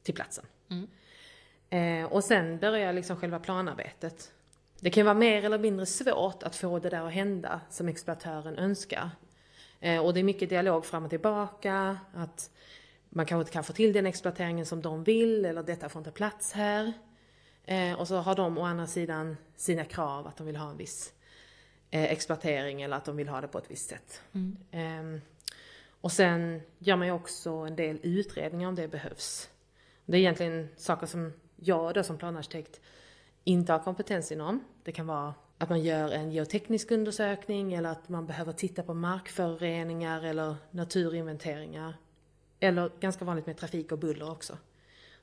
till 0.02 0.14
platsen. 0.14 0.44
Eh, 1.70 2.12
och 2.12 2.24
sen 2.24 2.58
börjar 2.58 2.92
liksom 2.92 3.16
själva 3.16 3.38
planarbetet. 3.38 4.32
Det 4.80 4.90
kan 4.90 5.04
vara 5.04 5.14
mer 5.14 5.44
eller 5.44 5.58
mindre 5.58 5.86
svårt 5.86 6.42
att 6.42 6.56
få 6.56 6.78
det 6.78 6.90
där 6.90 7.06
att 7.06 7.12
hända 7.12 7.60
som 7.70 7.88
exploatören 7.88 8.58
önskar. 8.58 9.10
Eh, 9.80 10.04
och 10.04 10.14
det 10.14 10.20
är 10.20 10.24
mycket 10.24 10.48
dialog 10.48 10.84
fram 10.84 11.04
och 11.04 11.10
tillbaka, 11.10 11.98
att 12.14 12.50
man 13.08 13.26
kanske 13.26 13.40
inte 13.40 13.52
kan 13.52 13.64
få 13.64 13.72
till 13.72 13.92
den 13.92 14.06
exploateringen 14.06 14.66
som 14.66 14.82
de 14.82 15.04
vill, 15.04 15.44
eller 15.44 15.62
detta 15.62 15.88
får 15.88 16.00
inte 16.00 16.10
plats 16.10 16.52
här. 16.52 16.92
Eh, 17.64 17.92
och 17.92 18.08
så 18.08 18.16
har 18.16 18.34
de 18.34 18.58
å 18.58 18.62
andra 18.62 18.86
sidan 18.86 19.36
sina 19.56 19.84
krav, 19.84 20.26
att 20.26 20.36
de 20.36 20.46
vill 20.46 20.56
ha 20.56 20.70
en 20.70 20.76
viss 20.76 21.12
eh, 21.90 22.04
exploatering 22.04 22.82
eller 22.82 22.96
att 22.96 23.04
de 23.04 23.16
vill 23.16 23.28
ha 23.28 23.40
det 23.40 23.48
på 23.48 23.58
ett 23.58 23.70
visst 23.70 23.90
sätt. 23.90 24.22
Ehm, 24.70 25.20
och 26.04 26.12
sen 26.12 26.60
gör 26.78 26.96
man 26.96 27.06
ju 27.06 27.12
också 27.12 27.50
en 27.50 27.76
del 27.76 28.00
utredningar 28.02 28.68
om 28.68 28.74
det 28.74 28.88
behövs. 28.88 29.50
Det 30.06 30.16
är 30.16 30.20
egentligen 30.20 30.68
saker 30.76 31.06
som 31.06 31.32
jag 31.56 31.94
då 31.94 32.02
som 32.02 32.18
planarkitekt 32.18 32.80
inte 33.44 33.72
har 33.72 33.78
kompetens 33.78 34.32
inom. 34.32 34.64
Det 34.82 34.92
kan 34.92 35.06
vara 35.06 35.34
att 35.58 35.68
man 35.68 35.82
gör 35.82 36.10
en 36.10 36.32
geoteknisk 36.32 36.90
undersökning 36.90 37.74
eller 37.74 37.88
att 37.88 38.08
man 38.08 38.26
behöver 38.26 38.52
titta 38.52 38.82
på 38.82 38.94
markföroreningar 38.94 40.22
eller 40.22 40.56
naturinventeringar. 40.70 41.94
Eller 42.60 42.90
ganska 43.00 43.24
vanligt 43.24 43.46
med 43.46 43.56
trafik 43.56 43.92
och 43.92 43.98
buller 43.98 44.30
också. 44.30 44.58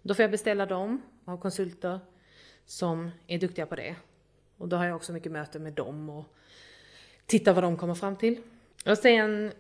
Då 0.02 0.14
får 0.14 0.24
jag 0.24 0.32
beställa 0.32 0.66
dem 0.66 1.02
av 1.26 1.38
konsulter 1.38 2.00
som 2.66 3.12
är 3.28 3.40
duktiga 3.40 3.66
på 3.66 3.76
det. 3.76 3.96
Och 4.58 4.68
då 4.68 4.78
har 4.78 4.86
jag 4.86 4.96
också 4.96 5.14
mycket 5.14 5.32
möten 5.32 5.64
med 5.64 5.74
dem 5.74 6.10
och 6.10 6.26
tittar 7.26 7.54
vad 7.54 7.64
de 7.64 7.78
kommer 7.78 7.96
fram 7.96 8.16
till. 8.16 8.42
Och 8.86 8.98
sen 8.98 9.52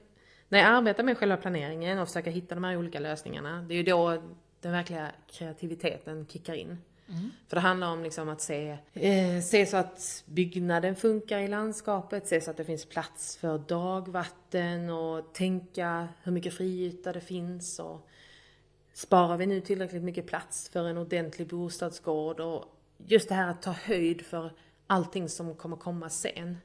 när 0.51 0.59
jag 0.59 0.67
arbetar 0.67 1.03
med 1.03 1.17
själva 1.17 1.37
planeringen 1.37 1.99
och 1.99 2.07
försöker 2.07 2.31
hitta 2.31 2.55
de 2.55 2.63
här 2.63 2.77
olika 2.77 2.99
lösningarna, 2.99 3.61
det 3.67 3.73
är 3.73 3.77
ju 3.77 3.83
då 3.83 4.21
den 4.61 4.71
verkliga 4.71 5.11
kreativiteten 5.31 6.25
kickar 6.29 6.53
in. 6.53 6.77
För 7.47 7.55
det 7.55 7.61
handlar 7.61 7.87
om 7.87 8.03
liksom 8.03 8.29
att 8.29 8.41
se, 8.41 8.77
eh, 8.93 9.41
se 9.43 9.65
så 9.65 9.77
att 9.77 10.23
byggnaden 10.25 10.95
funkar 10.95 11.39
i 11.39 11.47
landskapet, 11.47 12.27
se 12.27 12.41
så 12.41 12.51
att 12.51 12.57
det 12.57 12.63
finns 12.65 12.85
plats 12.85 13.37
för 13.37 13.57
dagvatten 13.57 14.89
och 14.89 15.33
tänka 15.33 16.07
hur 16.23 16.31
mycket 16.31 16.53
friyta 16.53 17.13
det 17.13 17.21
finns 17.21 17.79
och 17.79 18.07
sparar 18.93 19.37
vi 19.37 19.45
nu 19.45 19.61
tillräckligt 19.61 20.03
mycket 20.03 20.27
plats 20.27 20.69
för 20.69 20.87
en 20.87 20.97
ordentlig 20.97 21.47
bostadsgård 21.47 22.39
och 22.39 22.65
just 22.97 23.29
det 23.29 23.35
här 23.35 23.51
att 23.51 23.61
ta 23.61 23.71
höjd 23.71 24.25
för 24.25 24.51
allting 24.87 25.29
som 25.29 25.55
kommer 25.55 25.77
komma 25.77 26.09
sen. 26.09 26.57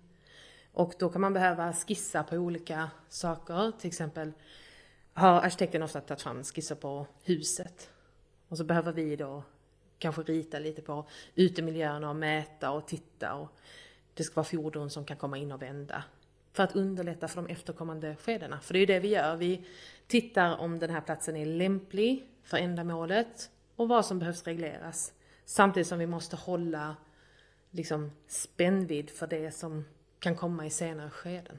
Och 0.76 0.94
då 0.98 1.08
kan 1.08 1.20
man 1.20 1.32
behöva 1.32 1.72
skissa 1.72 2.22
på 2.22 2.36
olika 2.36 2.90
saker, 3.08 3.72
till 3.78 3.88
exempel 3.88 4.32
har 5.12 5.40
arkitekten 5.40 5.82
ofta 5.82 6.00
tagit 6.00 6.22
fram 6.22 6.44
skisser 6.44 6.74
på 6.74 7.06
huset. 7.22 7.90
Och 8.48 8.58
så 8.58 8.64
behöver 8.64 8.92
vi 8.92 9.16
då 9.16 9.42
kanske 9.98 10.22
rita 10.22 10.58
lite 10.58 10.82
på 10.82 11.06
utemiljöerna 11.34 12.10
och 12.10 12.16
mäta 12.16 12.70
och 12.70 12.86
titta 12.86 13.34
och 13.34 13.48
det 14.14 14.24
ska 14.24 14.34
vara 14.34 14.44
fordon 14.44 14.90
som 14.90 15.04
kan 15.04 15.16
komma 15.16 15.38
in 15.38 15.52
och 15.52 15.62
vända. 15.62 16.04
För 16.52 16.62
att 16.62 16.76
underlätta 16.76 17.28
för 17.28 17.42
de 17.42 17.52
efterkommande 17.52 18.16
skedena. 18.16 18.60
För 18.60 18.72
det 18.74 18.78
är 18.78 18.80
ju 18.80 18.86
det 18.86 19.00
vi 19.00 19.08
gör. 19.08 19.36
Vi 19.36 19.66
tittar 20.06 20.56
om 20.56 20.78
den 20.78 20.90
här 20.90 21.00
platsen 21.00 21.36
är 21.36 21.46
lämplig 21.46 22.28
för 22.42 22.56
ändamålet 22.56 23.50
och 23.76 23.88
vad 23.88 24.06
som 24.06 24.18
behövs 24.18 24.44
regleras. 24.44 25.12
Samtidigt 25.44 25.88
som 25.88 25.98
vi 25.98 26.06
måste 26.06 26.36
hålla 26.36 26.96
liksom 27.70 28.10
spännvidd 28.26 29.10
för 29.10 29.26
det 29.26 29.50
som 29.50 29.84
kan 30.18 30.36
komma 30.36 30.66
i 30.66 30.70
senare 30.70 31.10
skeden. 31.10 31.58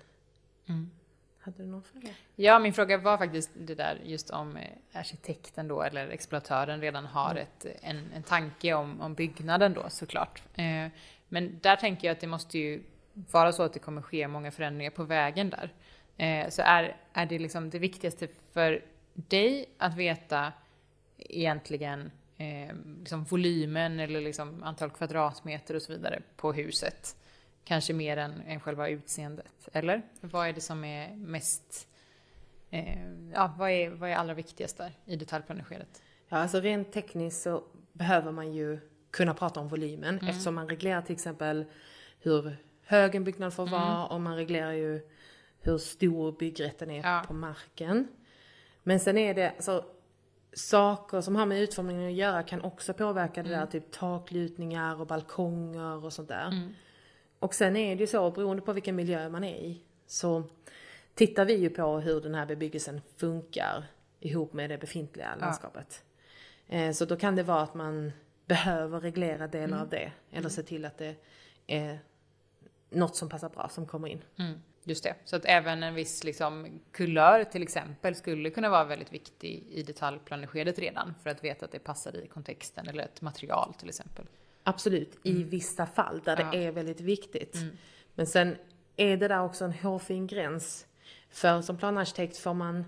Hade 1.47 1.63
du 1.63 1.69
någon 1.69 1.83
fråga? 1.83 2.09
Ja, 2.35 2.59
min 2.59 2.73
fråga 2.73 2.97
var 2.97 3.17
faktiskt 3.17 3.51
det 3.53 3.75
där 3.75 4.01
just 4.03 4.29
om 4.29 4.57
eh, 4.57 4.69
arkitekten 4.93 5.67
då, 5.67 5.81
eller 5.81 6.07
exploatören 6.07 6.81
redan 6.81 7.05
har 7.05 7.35
ett, 7.35 7.65
en, 7.81 8.11
en 8.15 8.23
tanke 8.23 8.73
om, 8.73 9.01
om 9.01 9.13
byggnaden 9.13 9.73
då 9.73 9.85
såklart. 9.89 10.43
Eh, 10.55 10.87
men 11.27 11.59
där 11.61 11.75
tänker 11.75 12.07
jag 12.07 12.15
att 12.15 12.19
det 12.19 12.27
måste 12.27 12.57
ju 12.57 12.83
vara 13.13 13.51
så 13.51 13.63
att 13.63 13.73
det 13.73 13.79
kommer 13.79 14.01
ske 14.01 14.27
många 14.27 14.51
förändringar 14.51 14.91
på 14.91 15.03
vägen 15.03 15.49
där. 15.49 15.73
Eh, 16.17 16.49
så 16.49 16.61
är, 16.61 16.95
är 17.13 17.25
det 17.25 17.39
liksom 17.39 17.69
det 17.69 17.79
viktigaste 17.79 18.27
för 18.53 18.85
dig 19.13 19.65
att 19.77 19.95
veta 19.95 20.53
egentligen 21.17 22.11
eh, 22.37 22.75
liksom 22.99 23.23
volymen 23.23 23.99
eller 23.99 24.21
liksom 24.21 24.63
antal 24.63 24.89
kvadratmeter 24.89 25.75
och 25.75 25.81
så 25.81 25.91
vidare 25.91 26.21
på 26.35 26.53
huset? 26.53 27.15
Kanske 27.67 27.93
mer 27.93 28.17
än, 28.17 28.41
än 28.47 28.60
själva 28.60 28.89
utseendet, 28.89 29.69
eller? 29.73 30.01
Vad 30.21 30.47
är 30.47 30.53
det 30.53 30.62
som 30.62 30.84
är 30.84 31.15
mest... 31.15 31.88
Eh, 32.69 32.99
ja, 33.34 33.53
vad 33.58 33.69
är, 33.71 33.89
vad 33.89 34.10
är 34.10 34.15
allra 34.15 34.34
viktigast 34.34 34.77
där 34.77 34.91
i 35.06 35.15
detaljplaneskedet? 35.15 36.01
Ja, 36.30 36.38
alltså 36.38 36.60
rent 36.60 36.91
tekniskt 36.91 37.41
så 37.41 37.63
behöver 37.93 38.32
man 38.32 38.53
ju 38.53 38.80
kunna 39.12 39.34
prata 39.34 39.60
om 39.60 39.67
volymen 39.67 40.15
Mm. 40.19 40.27
eftersom 40.27 40.56
man 40.56 40.69
reglerar 40.69 41.01
till 41.01 41.13
exempel 41.13 41.65
hur 42.19 42.58
hög 42.86 43.15
en 43.15 43.23
byggnad 43.23 43.53
får 43.53 43.67
Mm. 43.67 43.71
vara 43.82 44.06
och 44.08 44.21
man 44.21 44.36
reglerar 44.36 44.71
ju 44.71 45.01
hur 45.62 45.77
stor 45.77 46.32
byggrätten 46.32 46.89
är 46.91 47.03
Ja. 47.03 47.23
på 47.27 47.34
marken. 47.34 48.08
Men 48.84 48.99
sen 48.99 49.17
är 49.17 49.34
det 49.34 49.49
alltså 49.49 49.86
saker 50.53 51.21
som 51.21 51.36
har 51.36 51.45
med 51.45 51.62
utformningen 51.62 52.08
att 52.08 52.13
göra 52.17 52.43
kan 52.43 52.62
också 52.62 52.93
påverka 52.93 53.43
det 53.43 53.49
där, 53.49 53.56
Mm. 53.58 53.67
typ 53.69 53.91
taklutningar 53.91 55.01
och 55.01 55.08
balkonger 55.08 56.06
och 56.06 56.13
sånt 56.13 56.27
där. 56.30 56.47
Mm. 56.47 56.73
Och 57.39 57.54
sen 57.54 57.76
är 57.76 57.95
det 57.95 58.02
ju 58.02 58.08
så, 58.08 58.32
beroende 58.32 58.62
på 58.62 58.73
vilken 58.73 58.95
miljö 58.95 59.30
man 59.30 59.43
är 59.43 59.56
i, 59.56 59.82
så 60.08 60.43
tittar 61.13 61.45
vi 61.45 61.56
ju 61.56 61.69
på 61.69 62.00
hur 62.00 62.21
den 62.21 62.36
här 62.36 62.45
bebyggelsen 62.45 63.02
funkar 63.17 63.84
ihop 64.19 64.54
med 64.54 64.69
det 64.69 64.78
befintliga 64.78 65.36
landskapet. 65.39 66.04
Eh, 66.67 66.91
Så 66.91 67.06
då 67.06 67.15
kan 67.15 67.36
det 67.36 67.43
vara 67.43 67.62
att 67.62 67.73
man 67.73 68.12
behöver 68.45 69.00
reglera 69.00 69.47
delar 69.47 69.82
av 69.82 69.89
det, 69.89 70.12
eller 70.32 70.50
se 70.50 70.63
till 70.63 70.86
att 70.86 70.97
det 70.97 71.15
är 71.67 72.00
något 72.89 73.15
som 73.15 73.30
passar 73.30 73.50
bra 73.50 73.69
som 73.69 73.86
kommer 73.86 74.08
in. 74.08 74.21
Mm. 74.39 74.60
Just 74.84 75.04
det, 75.04 75.15
så 75.26 75.36
att 75.36 75.45
även 75.45 75.84
en 75.84 75.93
viss 75.93 76.23
liksom, 76.23 76.80
kulör 76.91 77.43
till 77.43 77.63
exempel 77.63 78.15
skulle 78.15 78.50
kunna 78.50 78.69
vara 78.69 78.84
väldigt 78.84 79.13
viktig 79.13 79.63
i 79.69 79.84
detaljplaneskedet 79.84 80.80
redan 80.80 81.13
för 81.23 81.30
att 81.30 81.43
veta 81.43 81.65
att 81.65 81.71
det 81.71 81.80
passar 81.80 82.15
i 82.15 82.28
kontexten 82.28 82.88
eller 82.88 83.04
ett 83.04 83.21
material 83.21 83.73
till 83.73 83.89
exempel. 83.89 84.26
Absolut, 84.69 85.17
i 85.23 85.43
vissa 85.43 85.86
fall 85.86 86.21
där 86.25 86.39
Ja. 86.39 86.51
det 86.51 86.65
är 86.65 86.71
väldigt 86.71 87.01
viktigt. 87.01 87.58
Men 88.15 88.27
sen 88.27 88.56
är 88.95 89.17
det 89.17 89.27
där 89.27 89.43
också 89.43 89.65
en 89.65 89.73
hårfin 89.73 90.27
gräns. 90.27 90.88
För 91.30 91.62
som 91.62 91.77
planarkitekt 91.77 92.38
får 92.38 92.53
man 92.53 92.86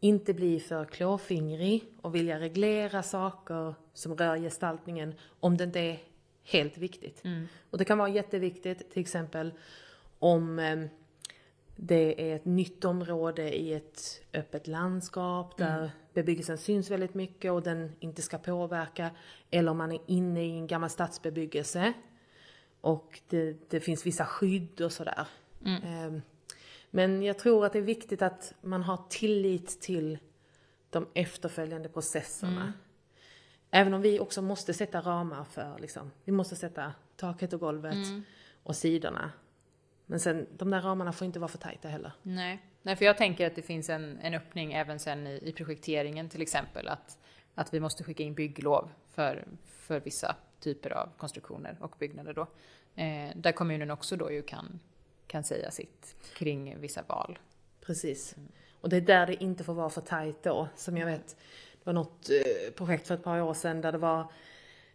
inte 0.00 0.34
bli 0.34 0.60
för 0.60 0.84
klåfingrig 0.84 1.84
och 2.02 2.14
vilja 2.14 2.40
reglera 2.40 3.02
saker 3.02 3.74
som 3.94 4.16
rör 4.16 4.36
gestaltningen 4.36 5.14
om 5.40 5.56
det 5.56 5.64
inte 5.64 5.80
är 5.80 5.98
helt 6.44 6.78
viktigt. 6.78 7.22
Och 7.70 7.78
det 7.78 7.84
kan 7.84 7.98
vara 7.98 8.08
jätteviktigt 8.08 8.90
till 8.90 9.00
exempel 9.02 9.52
om 10.18 10.58
eh, 10.58 10.78
det 11.80 12.30
är 12.30 12.36
ett 12.36 12.44
nytt 12.44 12.84
område 12.84 13.56
i 13.58 13.72
ett 13.74 14.20
öppet 14.34 14.66
landskap 14.66 15.58
där 15.58 15.90
bebyggelsen 16.14 16.58
syns 16.58 16.90
väldigt 16.90 17.14
mycket 17.14 17.52
och 17.52 17.62
den 17.62 17.92
inte 18.00 18.22
ska 18.22 18.38
påverka. 18.38 19.10
Eller 19.50 19.70
om 19.70 19.78
man 19.78 19.92
är 19.92 20.00
inne 20.06 20.44
i 20.46 20.50
en 20.50 20.66
gammal 20.66 20.90
stadsbebyggelse 20.90 21.92
och 22.80 23.20
det, 23.28 23.70
det 23.70 23.80
finns 23.80 24.06
vissa 24.06 24.24
skydd 24.24 24.80
och 24.80 24.92
sådär. 24.92 25.26
Ehm, 25.84 26.22
Men 26.90 27.22
jag 27.22 27.38
tror 27.38 27.66
att 27.66 27.72
det 27.72 27.78
är 27.78 27.82
viktigt 27.82 28.22
att 28.22 28.54
man 28.60 28.82
har 28.82 29.00
tillit 29.08 29.80
till 29.80 30.18
de 30.90 31.06
efterföljande 31.14 31.88
processerna. 31.88 32.72
Även 33.70 33.94
om 33.94 34.02
vi 34.02 34.20
också 34.20 34.42
måste 34.42 34.74
sätta 34.74 35.00
ramar 35.00 35.44
för, 35.44 35.78
liksom, 35.78 36.10
vi 36.24 36.32
måste 36.32 36.56
sätta 36.56 36.92
taket 37.16 37.52
och 37.52 37.60
golvet 37.60 38.06
och 38.62 38.76
sidorna. 38.76 39.32
Men 40.10 40.20
sen, 40.20 40.46
de 40.56 40.70
där 40.70 40.80
ramarna 40.80 41.12
får 41.12 41.24
inte 41.24 41.38
vara 41.38 41.48
för 41.48 41.58
tajta 41.58 41.88
heller. 41.88 42.12
Nej. 42.22 42.62
Nej, 42.82 42.96
för 42.96 43.04
jag 43.04 43.16
tänker 43.16 43.46
att 43.46 43.56
det 43.56 43.62
finns 43.62 43.90
en, 43.90 44.18
en 44.22 44.34
öppning 44.34 44.72
även 44.72 44.98
sen 44.98 45.26
i, 45.26 45.40
i 45.42 45.52
projekteringen 45.52 46.28
till 46.28 46.42
exempel. 46.42 46.88
Att, 46.88 47.18
att 47.54 47.74
vi 47.74 47.80
måste 47.80 48.04
skicka 48.04 48.22
in 48.22 48.34
bygglov 48.34 48.90
för, 49.10 49.46
för 49.66 50.00
vissa 50.00 50.36
typer 50.60 50.90
av 50.90 51.08
konstruktioner 51.16 51.76
och 51.80 51.94
byggnader 51.98 52.32
då. 52.32 52.46
Eh, 53.02 53.30
där 53.36 53.52
kommunen 53.52 53.90
också 53.90 54.16
då 54.16 54.32
ju 54.32 54.42
kan, 54.42 54.80
kan 55.26 55.44
säga 55.44 55.70
sitt 55.70 56.16
kring 56.34 56.80
vissa 56.80 57.02
val. 57.06 57.38
Precis. 57.80 58.36
Och 58.80 58.88
det 58.88 58.96
är 58.96 59.00
där 59.00 59.26
det 59.26 59.42
inte 59.42 59.64
får 59.64 59.74
vara 59.74 59.90
för 59.90 60.00
tajt 60.00 60.42
då. 60.42 60.68
Som 60.76 60.96
jag 60.96 61.06
vet, 61.06 61.28
det 61.72 61.84
var 61.84 61.92
något 61.92 62.30
eh, 62.30 62.72
projekt 62.74 63.06
för 63.06 63.14
ett 63.14 63.24
par 63.24 63.40
år 63.40 63.54
sedan 63.54 63.80
där 63.80 63.92
det 63.92 63.98
var 63.98 64.32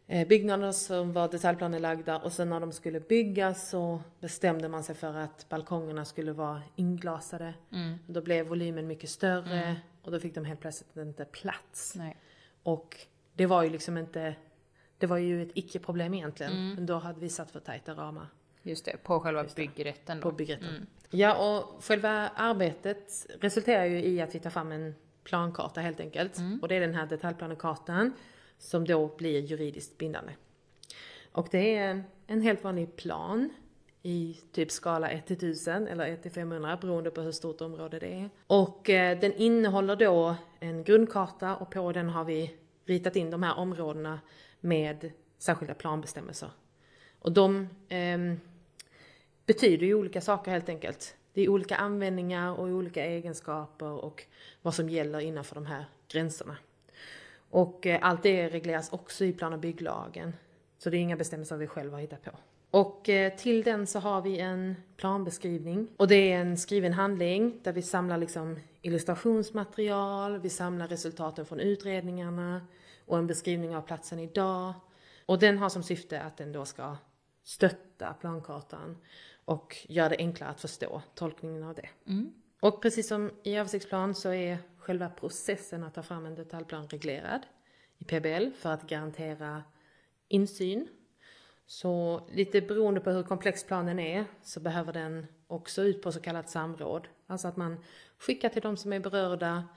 byggnader 0.08 0.72
som 0.72 1.14
var 1.14 1.28
detaljplanelagda 1.28 2.18
och 2.18 2.32
sen 2.32 2.50
när 2.50 2.60
de 2.60 2.72
skulle 2.72 3.00
byggas 3.00 3.70
så 3.70 4.02
bestämde 4.20 4.70
man 4.70 4.84
sig 4.84 4.96
för 4.96 5.14
att 5.16 5.50
balkongerna 5.50 6.06
skulle 6.06 6.34
vara 6.34 6.62
inglasade. 6.76 7.54
Då 8.08 8.22
blev 8.22 8.48
volymen 8.48 8.88
mycket 8.88 9.10
större 9.10 9.76
och 10.04 10.12
då 10.12 10.20
fick 10.20 10.36
de 10.36 10.46
helt 10.46 10.60
plötsligt 10.60 10.98
inte 10.98 11.26
plats. 11.26 11.96
Nej. 11.96 12.18
Och 12.64 12.98
det 13.34 13.46
var 13.46 13.64
ju 13.64 13.70
liksom 13.70 13.98
inte, 13.98 14.36
det 14.98 15.08
var 15.08 15.18
ju 15.18 15.44
ett 15.44 15.52
icke-problem 15.54 16.14
egentligen. 16.14 16.74
Men 16.74 16.86
då 16.86 16.98
hade 16.98 17.20
vi 17.20 17.30
satt 17.30 17.52
för 17.52 17.60
tajta 17.60 17.94
ramar. 17.94 18.28
Just 18.64 18.86
det, 18.86 18.98
på 19.04 19.20
själva 19.20 19.46
byggrätten 19.56 20.18
då. 20.20 20.30
På 20.30 20.36
byggrätten. 20.36 20.88
Ja, 21.10 21.60
och 21.60 21.84
själva 21.84 22.10
arbetet 22.36 23.28
resulterar 23.42 23.86
ju 23.86 24.04
i 24.04 24.22
att 24.22 24.36
vi 24.36 24.40
tar 24.40 24.50
fram 24.50 24.72
en 24.72 24.96
plankarta 25.24 25.82
helt 25.82 26.00
enkelt. 26.00 26.38
Och 26.62 26.68
det 26.68 26.76
är 26.76 26.80
den 26.80 26.96
här 26.96 27.06
detaljplanekartan 27.06 28.14
som 28.64 28.86
då 28.86 29.12
blir 29.18 29.42
juridiskt 29.42 29.98
bindande. 29.98 30.34
Och 31.32 31.48
det 31.52 31.76
är 31.76 31.90
en, 31.90 32.04
en 32.28 32.42
helt 32.42 32.64
vanlig 32.64 32.96
plan 32.96 33.50
i 34.02 34.38
typ 34.52 34.72
skala 34.72 35.10
1 35.10 35.26
till 35.26 35.36
1000 35.36 35.88
eller 35.88 36.08
1 36.08 36.22
till 36.22 36.32
500 36.32 36.78
beroende 36.82 37.12
på 37.12 37.22
hur 37.22 37.32
stort 37.32 37.62
område 37.62 38.00
det 38.00 38.14
är. 38.14 38.30
Och 38.48 38.90
eh, 38.90 39.20
den 39.20 39.34
innehåller 39.34 39.96
då 39.96 40.36
en 40.60 40.84
grundkarta 40.84 41.56
och 41.56 41.72
på 41.72 41.92
den 41.92 42.10
har 42.10 42.24
vi 42.24 42.56
ritat 42.86 43.16
in 43.16 43.30
de 43.30 43.44
här 43.44 43.58
områdena 43.58 44.20
med 44.60 45.12
särskilda 45.38 45.74
planbestämmelser. 45.74 46.50
Och 47.20 47.32
de 47.32 47.68
eh, 47.90 48.18
betyder 49.46 49.86
ju 49.86 49.94
olika 49.94 50.22
saker 50.22 50.52
helt 50.52 50.70
enkelt. 50.70 51.16
Det 51.34 51.42
är 51.42 51.50
olika 51.50 51.76
användningar 51.76 52.60
och 52.60 52.68
olika 52.68 53.06
egenskaper 53.06 54.06
och 54.06 54.24
vad 54.62 54.74
som 54.74 54.90
gäller 54.90 55.20
innanför 55.20 55.56
de 55.56 55.66
här 55.66 55.86
gränserna. 56.08 56.58
Och 57.54 57.88
eh, 57.88 58.00
allt 58.02 58.24
det 58.24 58.50
regleras 58.50 58.94
också 58.94 59.26
i 59.26 59.34
plan 59.34 59.54
och 59.54 59.60
bygglagen. 59.60 60.34
Så 60.78 60.90
det 60.90 60.98
är 60.98 61.00
inga 61.00 61.16
bestämmelser 61.16 61.58
vi 61.58 61.68
själva 61.68 61.96
har 61.96 62.02
hittat 62.02 62.24
på. 62.24 62.32
Och 62.72 63.10
eh, 63.10 63.36
till 63.36 63.64
den 63.64 63.88
så 63.88 64.00
har 64.00 64.22
vi 64.22 64.40
en 64.40 64.76
planbeskrivning. 64.98 65.88
Och 65.98 66.08
det 66.08 66.32
är 66.32 66.40
en 66.40 66.58
skriven 66.58 66.94
handling 66.94 67.60
där 67.64 67.74
vi 67.74 67.82
samlar 67.82 68.18
liksom 68.18 68.60
illustrationsmaterial, 68.82 70.40
vi 70.40 70.50
samlar 70.50 70.88
resultaten 70.88 71.46
från 71.46 71.60
utredningarna 71.60 72.68
och 73.06 73.18
en 73.18 73.28
beskrivning 73.28 73.76
av 73.76 73.82
platsen 73.82 74.20
idag. 74.20 74.74
Och 75.26 75.40
den 75.40 75.58
har 75.58 75.70
som 75.70 75.84
syfte 75.84 76.22
att 76.22 76.38
den 76.38 76.52
då 76.52 76.66
ska 76.66 76.98
stötta 77.44 78.14
plankartan 78.14 78.98
och 79.46 79.78
göra 79.90 80.10
det 80.10 80.18
enklare 80.18 80.50
att 80.50 80.62
förstå 80.62 81.02
tolkningen 81.16 81.64
av 81.64 81.76
det. 81.76 81.90
Och 82.60 82.82
precis 82.82 83.08
som 83.08 83.32
i 83.44 83.56
översiktsplan 83.56 84.16
så 84.16 84.30
är 84.30 84.58
själva 84.84 85.10
processen 85.10 85.84
att 85.84 85.94
ta 85.94 86.04
fram 86.04 86.26
en 86.26 86.36
detaljplan 86.36 86.88
reglerad 86.88 87.42
i 87.98 88.04
PBL 88.04 88.52
för 88.56 88.70
att 88.70 88.90
garantera 88.90 89.64
insyn. 90.28 90.88
Så 91.66 92.22
lite 92.32 92.62
beroende 92.62 93.00
på 93.00 93.12
hur 93.12 93.24
komplex 93.24 93.64
planen 93.64 94.00
är 94.00 94.26
så 94.42 94.60
behöver 94.60 94.94
den 94.94 95.28
också 95.48 95.82
ut 95.82 96.02
på 96.02 96.12
så 96.12 96.20
kallat 96.20 96.50
samråd. 96.50 97.08
Alltså 97.28 97.48
att 97.48 97.58
man 97.58 97.84
skickar 98.18 98.50
till 98.50 98.62
de 98.62 98.78
som 98.78 98.94
är 98.94 99.00
berörda, 99.00 99.68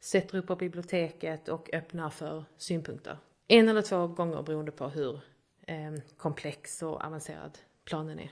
sätter 0.00 0.38
upp 0.38 0.46
på 0.46 0.56
biblioteket 0.56 1.48
och 1.48 1.74
öppnar 1.74 2.10
för 2.10 2.44
synpunkter. 2.56 3.18
En 3.48 3.68
eller 3.68 3.82
två 3.82 4.06
gånger 4.06 4.42
beroende 4.42 4.72
på 4.72 4.88
hur 4.88 5.20
eh, 5.66 5.92
komplex 6.16 6.82
och 6.82 7.04
avancerad 7.04 7.58
planen 7.84 8.18
är. 8.18 8.30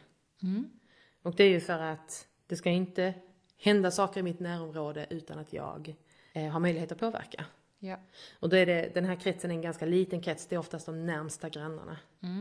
Och 1.23 1.35
det 1.35 1.44
är 1.44 1.49
ju 1.49 1.61
för 1.61 1.79
att 1.79 2.29
det 2.47 2.57
ska 2.57 2.70
inte 2.70 3.14
hända 3.57 3.90
saker 3.90 4.20
i 4.20 4.23
mitt 4.23 4.40
närområde 4.40 5.07
utan 5.11 5.38
att 5.38 5.53
jag 5.53 5.97
eh, 6.35 6.49
har 6.49 6.61
möjlighet 6.61 6.92
att 6.92 6.99
påverka. 6.99 7.44
Ja. 7.79 7.97
Och 8.40 8.49
då 8.49 8.57
är 8.57 8.66
det, 8.66 8.94
den 8.94 9.05
här 9.05 9.16
kretsen 9.16 9.51
är 9.51 9.55
en 9.55 9.62
ganska 9.62 9.87
liten 9.87 10.20
krets, 10.20 10.47
det 10.47 10.55
är 10.55 10.59
oftast 10.59 10.87
de 10.87 11.07
närmsta 11.07 11.49
grannarna 11.49 11.97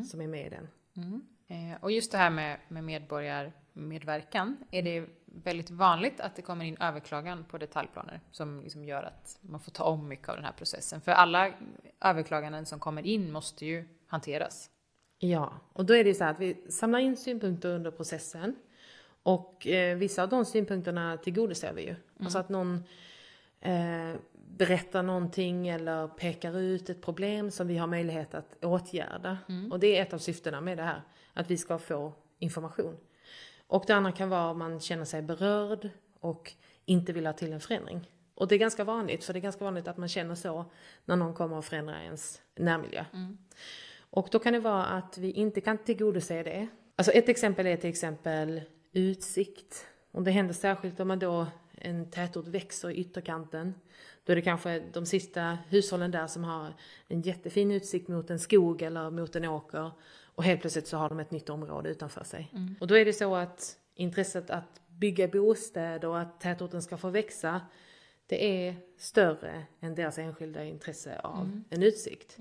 som 0.09 0.21
är 0.21 0.27
med 0.27 0.47
i 0.47 0.49
den. 0.49 0.67
Eh, 1.47 1.83
och 1.83 1.91
just 1.91 2.11
det 2.11 2.17
här 2.17 2.29
med, 2.29 2.59
med 2.67 2.83
medborgarmedverkan, 2.83 4.57
är 4.71 4.81
det 4.81 5.05
väldigt 5.25 5.69
vanligt 5.69 6.19
att 6.19 6.35
det 6.35 6.41
kommer 6.41 6.65
in 6.65 6.77
överklagan 6.79 7.43
på 7.43 7.57
detaljplaner 7.57 8.19
som 8.31 8.61
liksom 8.61 8.85
gör 8.85 9.03
att 9.03 9.37
man 9.41 9.59
får 9.59 9.71
ta 9.71 9.83
om 9.83 10.07
mycket 10.07 10.29
av 10.29 10.35
den 10.35 10.45
här 10.45 10.51
processen? 10.51 11.01
För 11.01 11.11
alla 11.11 11.53
överklaganden 12.01 12.65
som 12.65 12.79
kommer 12.79 13.05
in 13.05 13.31
måste 13.31 13.65
ju 13.65 13.87
hanteras. 14.07 14.69
Ja, 15.19 15.53
och 15.73 15.85
då 15.85 15.95
är 15.95 16.03
det 16.03 16.13
så 16.13 16.23
här 16.23 16.31
att 16.31 16.39
vi 16.39 16.71
samlar 16.71 16.99
in 16.99 17.17
synpunkter 17.17 17.69
under 17.69 17.91
processen 17.91 18.55
och 19.23 19.67
eh, 19.67 19.97
vissa 19.97 20.23
av 20.23 20.29
de 20.29 20.45
synpunkterna 20.45 21.17
tillgodoser 21.17 21.73
vi 21.73 21.81
ju. 21.81 21.95
Alltså 22.19 22.39
att 22.39 22.49
någon 22.49 22.83
eh, 23.63 24.15
berättar 24.33 25.03
någonting 25.03 25.67
eller 25.67 26.07
pekar 26.07 26.59
ut 26.59 26.89
ett 26.89 27.01
problem 27.01 27.51
som 27.51 27.67
vi 27.67 27.77
har 27.77 27.87
möjlighet 27.87 28.33
att 28.33 28.63
åtgärda. 28.63 29.37
Och 29.71 29.79
det 29.79 29.97
är 29.97 30.01
ett 30.01 30.13
av 30.13 30.17
syftena 30.17 30.61
med 30.61 30.77
det 30.77 30.83
här, 30.83 31.01
att 31.33 31.51
vi 31.51 31.57
ska 31.57 31.77
få 31.77 32.13
information. 32.39 32.97
Och 33.67 33.83
det 33.87 33.93
andra 33.95 34.11
kan 34.11 34.29
vara 34.29 34.49
om 34.49 34.59
man 34.59 34.79
känner 34.79 35.05
sig 35.05 35.21
berörd 35.21 35.89
och 36.19 36.51
inte 36.85 37.13
vill 37.13 37.25
ha 37.25 37.33
till 37.33 37.53
en 37.53 37.59
förändring. 37.59 38.09
Och 38.35 38.47
det 38.47 38.55
är 38.55 38.59
ganska 38.59 38.83
vanligt, 38.83 39.23
för 39.23 39.33
det 39.33 39.39
är 39.39 39.41
ganska 39.41 39.63
vanligt 39.63 39.87
att 39.87 39.97
man 39.97 40.09
känner 40.09 40.35
så 40.35 40.65
när 41.05 41.15
någon 41.15 41.33
kommer 41.33 41.57
och 41.57 41.65
förändrar 41.65 42.01
ens 42.01 42.41
närmiljö. 42.55 43.05
Och 43.99 44.27
då 44.31 44.39
kan 44.39 44.53
det 44.53 44.59
vara 44.59 44.85
att 44.85 45.17
vi 45.17 45.31
inte 45.31 45.61
kan 45.61 45.77
tillgodose 45.77 46.43
det. 46.43 46.67
Alltså 46.95 47.11
ett 47.11 47.29
exempel 47.29 47.67
är 47.67 47.77
till 47.77 47.89
exempel 47.89 48.61
utsikt. 48.91 49.87
Och 50.11 50.23
det 50.23 50.31
händer 50.31 50.53
särskilt 50.53 50.99
om 50.99 51.07
man 51.07 51.19
då 51.19 51.47
en 51.83 52.11
tätort 52.11 52.47
växer 52.47 52.89
i 52.89 52.95
ytterkanten. 52.95 53.73
Då 54.23 54.31
är 54.31 54.35
det 54.35 54.41
kanske 54.41 54.83
de 54.93 55.05
sista 55.05 55.57
hushållen 55.69 56.11
där 56.11 56.27
som 56.27 56.43
har 56.43 56.73
en 57.07 57.21
jättefin 57.21 57.71
utsikt 57.71 58.07
mot 58.07 58.29
en 58.29 58.39
skog 58.39 58.81
eller 58.81 59.09
mot 59.09 59.35
en 59.35 59.45
åker. 59.45 59.91
Och 60.35 60.43
helt 60.43 60.61
plötsligt 60.61 60.87
så 60.87 60.97
har 60.97 61.09
de 61.09 61.19
ett 61.19 61.31
nytt 61.31 61.49
område 61.49 61.89
utanför 61.89 62.23
sig. 62.23 62.51
Och 62.79 62.87
då 62.87 62.97
är 62.97 63.05
det 63.05 63.13
så 63.13 63.35
att 63.35 63.77
intresset 63.95 64.49
att 64.49 64.81
bygga 64.87 65.27
bostäder 65.27 66.07
och 66.07 66.19
att 66.19 66.41
tätorten 66.41 66.81
ska 66.81 66.97
få 66.97 67.09
växa 67.09 67.61
det 68.27 68.67
är 68.67 68.75
större 68.97 69.65
än 69.79 69.95
deras 69.95 70.17
enskilda 70.17 70.63
intresse 70.63 71.19
av 71.19 71.61
en 71.69 71.83
utsikt. 71.83 72.37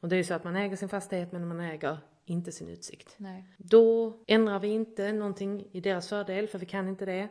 Och 0.00 0.08
det 0.08 0.14
är 0.14 0.18
ju 0.18 0.24
så 0.24 0.34
att 0.34 0.44
man 0.44 0.56
äger 0.56 0.76
sin 0.76 0.88
fastighet 0.88 1.32
men 1.32 1.48
man 1.48 1.60
äger 1.60 1.98
inte 2.24 2.52
sin 2.52 2.68
utsikt. 2.68 3.14
Nej. 3.16 3.44
Då 3.56 4.18
ändrar 4.26 4.58
vi 4.58 4.68
inte 4.68 5.12
någonting 5.12 5.68
i 5.72 5.80
deras 5.80 6.08
fördel, 6.08 6.48
för 6.48 6.58
vi 6.58 6.66
kan 6.66 6.88
inte 6.88 7.04
det. 7.04 7.28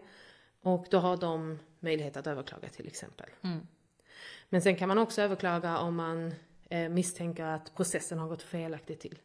Och 0.66 0.86
då 0.90 0.98
har 0.98 1.18
de 1.18 1.60
möjlighet 1.80 2.18
att 2.18 2.28
överklaga 2.28 2.70
till 2.70 2.88
exempel. 2.88 3.30
Men 4.50 4.62
sen 4.62 4.76
kan 4.76 4.88
man 4.88 4.98
också 4.98 5.22
överklaga 5.22 5.78
om 5.78 5.96
man 5.96 6.34
eh, 6.70 6.90
misstänker 6.90 7.46
att 7.46 7.76
processen 7.76 8.20
har 8.20 8.28
gått 8.28 8.42
felaktigt 8.42 9.00
till. 9.00 9.20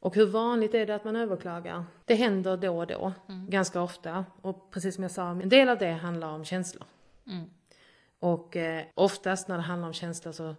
Och 0.00 0.14
hur 0.14 0.26
vanligt 0.26 0.74
är 0.74 0.86
det 0.86 0.94
att 0.94 1.04
man 1.04 1.16
överklagar? 1.16 1.84
Det 2.04 2.14
händer 2.14 2.56
då 2.56 2.78
och 2.78 2.86
då, 2.86 3.12
ganska 3.48 3.80
ofta. 3.80 4.24
Och 4.42 4.70
precis 4.70 4.94
som 4.94 5.02
jag 5.02 5.10
sa, 5.10 5.30
en 5.30 5.48
del 5.48 5.68
av 5.68 5.78
det 5.78 5.92
handlar 5.92 6.28
om 6.28 6.44
känslor. 6.44 6.84
Mm. 7.26 7.50
Och 8.18 8.56
eh, 8.56 8.84
oftast 8.94 9.48
när 9.48 9.56
det 9.56 9.62
handlar 9.62 9.88
om 9.88 9.94
känslor 9.94 10.32
så 10.32 10.54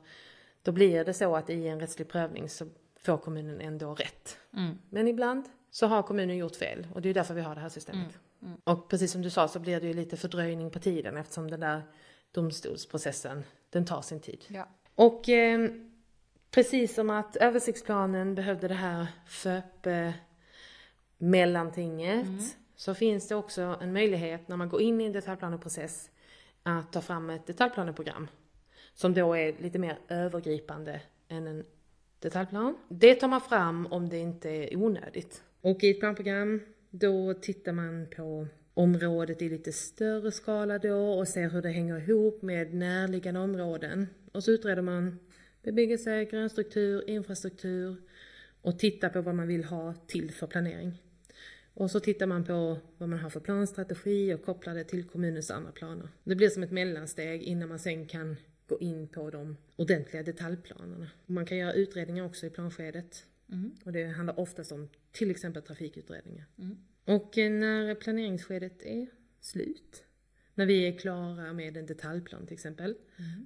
då 0.61 0.71
blir 0.71 1.05
det 1.05 1.13
så 1.13 1.35
att 1.35 1.49
i 1.49 1.67
en 1.67 1.79
rättslig 1.79 2.09
prövning 2.09 2.49
så 2.49 2.67
får 2.99 3.17
kommunen 3.17 3.61
ändå 3.61 3.95
rätt. 3.95 4.37
Mm. 4.53 4.77
Men 4.89 5.07
ibland 5.07 5.45
så 5.71 5.87
har 5.87 6.03
kommunen 6.03 6.37
gjort 6.37 6.55
fel 6.55 6.87
och 6.93 7.01
det 7.01 7.09
är 7.09 7.13
därför 7.13 7.33
vi 7.33 7.41
har 7.41 7.55
det 7.55 7.61
här 7.61 7.69
systemet. 7.69 8.19
Och 8.63 8.89
precis 8.89 9.11
som 9.11 9.21
du 9.21 9.29
sa 9.29 9.47
så 9.47 9.59
blir 9.59 9.79
det 9.79 9.87
ju 9.87 9.93
lite 9.93 10.17
fördröjning 10.17 10.71
på 10.71 10.79
tiden 10.79 11.17
eftersom 11.17 11.51
den 11.51 11.59
där 11.59 11.81
domstolsprocessen, 12.31 13.43
den 13.69 13.85
tar 13.85 14.01
sin 14.01 14.19
tid. 14.19 14.45
Ja. 14.47 14.67
Och 14.95 15.29
eh, 15.29 15.69
precis 16.51 16.95
som 16.95 17.09
att 17.09 17.35
översiktsplanen 17.35 18.35
behövde 18.35 18.67
det 18.67 18.73
här 18.73 19.07
FÖP 19.27 19.87
mellantinget 21.17 22.57
så 22.75 22.93
finns 22.93 23.27
det 23.27 23.35
också 23.35 23.77
en 23.81 23.93
möjlighet 23.93 24.47
när 24.47 24.57
man 24.57 24.69
går 24.69 24.81
in 24.81 25.01
i 25.01 25.05
en 25.05 25.11
detaljplaneprocess 25.11 26.09
att 26.63 26.91
ta 26.91 27.01
fram 27.01 27.29
ett 27.29 27.47
detaljplaneprogram 27.47 28.27
som 28.93 29.13
då 29.13 29.33
är 29.33 29.55
lite 29.61 29.79
mer 29.79 29.99
övergripande 30.07 31.01
än 31.27 31.47
en 31.47 31.65
detaljplan. 32.19 32.77
Det 32.89 33.15
tar 33.15 33.27
man 33.27 33.41
fram 33.41 33.87
om 33.91 34.09
det 34.09 34.17
inte 34.17 34.49
är 34.49 34.75
onödigt. 34.75 35.43
Och 35.61 35.83
i 35.83 35.91
ett 35.91 35.99
planprogram 35.99 36.61
då 36.89 37.33
tittar 37.33 37.71
man 37.71 38.07
på 38.15 38.47
området 38.73 39.41
i 39.41 39.49
lite 39.49 39.71
större 39.71 40.31
skala 40.31 40.79
då 40.79 41.13
och 41.13 41.27
ser 41.27 41.49
hur 41.49 41.61
det 41.61 41.69
hänger 41.69 42.09
ihop 42.09 42.41
med 42.41 42.73
närliggande 42.73 43.39
områden. 43.39 44.07
Och 44.31 44.43
så 44.43 44.51
utreder 44.51 44.81
man 44.81 45.19
bebyggelse, 45.63 46.25
grönstruktur, 46.25 47.09
infrastruktur 47.09 47.95
och 48.61 48.79
tittar 48.79 49.09
på 49.09 49.21
vad 49.21 49.35
man 49.35 49.47
vill 49.47 49.63
ha 49.63 49.93
till 50.07 50.31
för 50.31 50.47
planering. 50.47 50.93
Och 51.73 51.91
så 51.91 51.99
tittar 51.99 52.25
man 52.25 52.45
på 52.45 52.77
vad 52.97 53.09
man 53.09 53.19
har 53.19 53.29
för 53.29 53.39
planstrategi 53.39 54.33
och 54.33 54.45
kopplar 54.45 54.75
det 54.75 54.83
till 54.83 55.03
kommunens 55.03 55.51
andra 55.51 55.71
planer. 55.71 56.09
Det 56.23 56.35
blir 56.35 56.49
som 56.49 56.63
ett 56.63 56.71
mellansteg 56.71 57.41
innan 57.41 57.69
man 57.69 57.79
sen 57.79 58.05
kan 58.05 58.35
gå 58.67 58.79
in 58.79 59.07
på 59.07 59.29
de 59.29 59.57
ordentliga 59.75 60.23
detaljplanerna. 60.23 61.07
Man 61.25 61.45
kan 61.45 61.57
göra 61.57 61.73
utredningar 61.73 62.25
också 62.25 62.45
i 62.45 62.49
planskedet. 62.49 63.25
Och 63.83 63.91
det 63.91 64.05
handlar 64.05 64.39
oftast 64.39 64.71
om 64.71 64.89
till 65.11 65.31
exempel 65.31 65.63
trafikutredningar. 65.63 66.45
Och 67.05 67.37
eh, 67.37 67.51
när 67.51 67.95
planeringsskedet 67.95 68.83
är 68.83 69.07
slut, 69.41 70.03
när 70.55 70.65
vi 70.65 70.87
är 70.87 70.97
klara 70.97 71.53
med 71.53 71.77
en 71.77 71.85
detaljplan 71.85 72.45
till 72.45 72.53
exempel, 72.53 72.95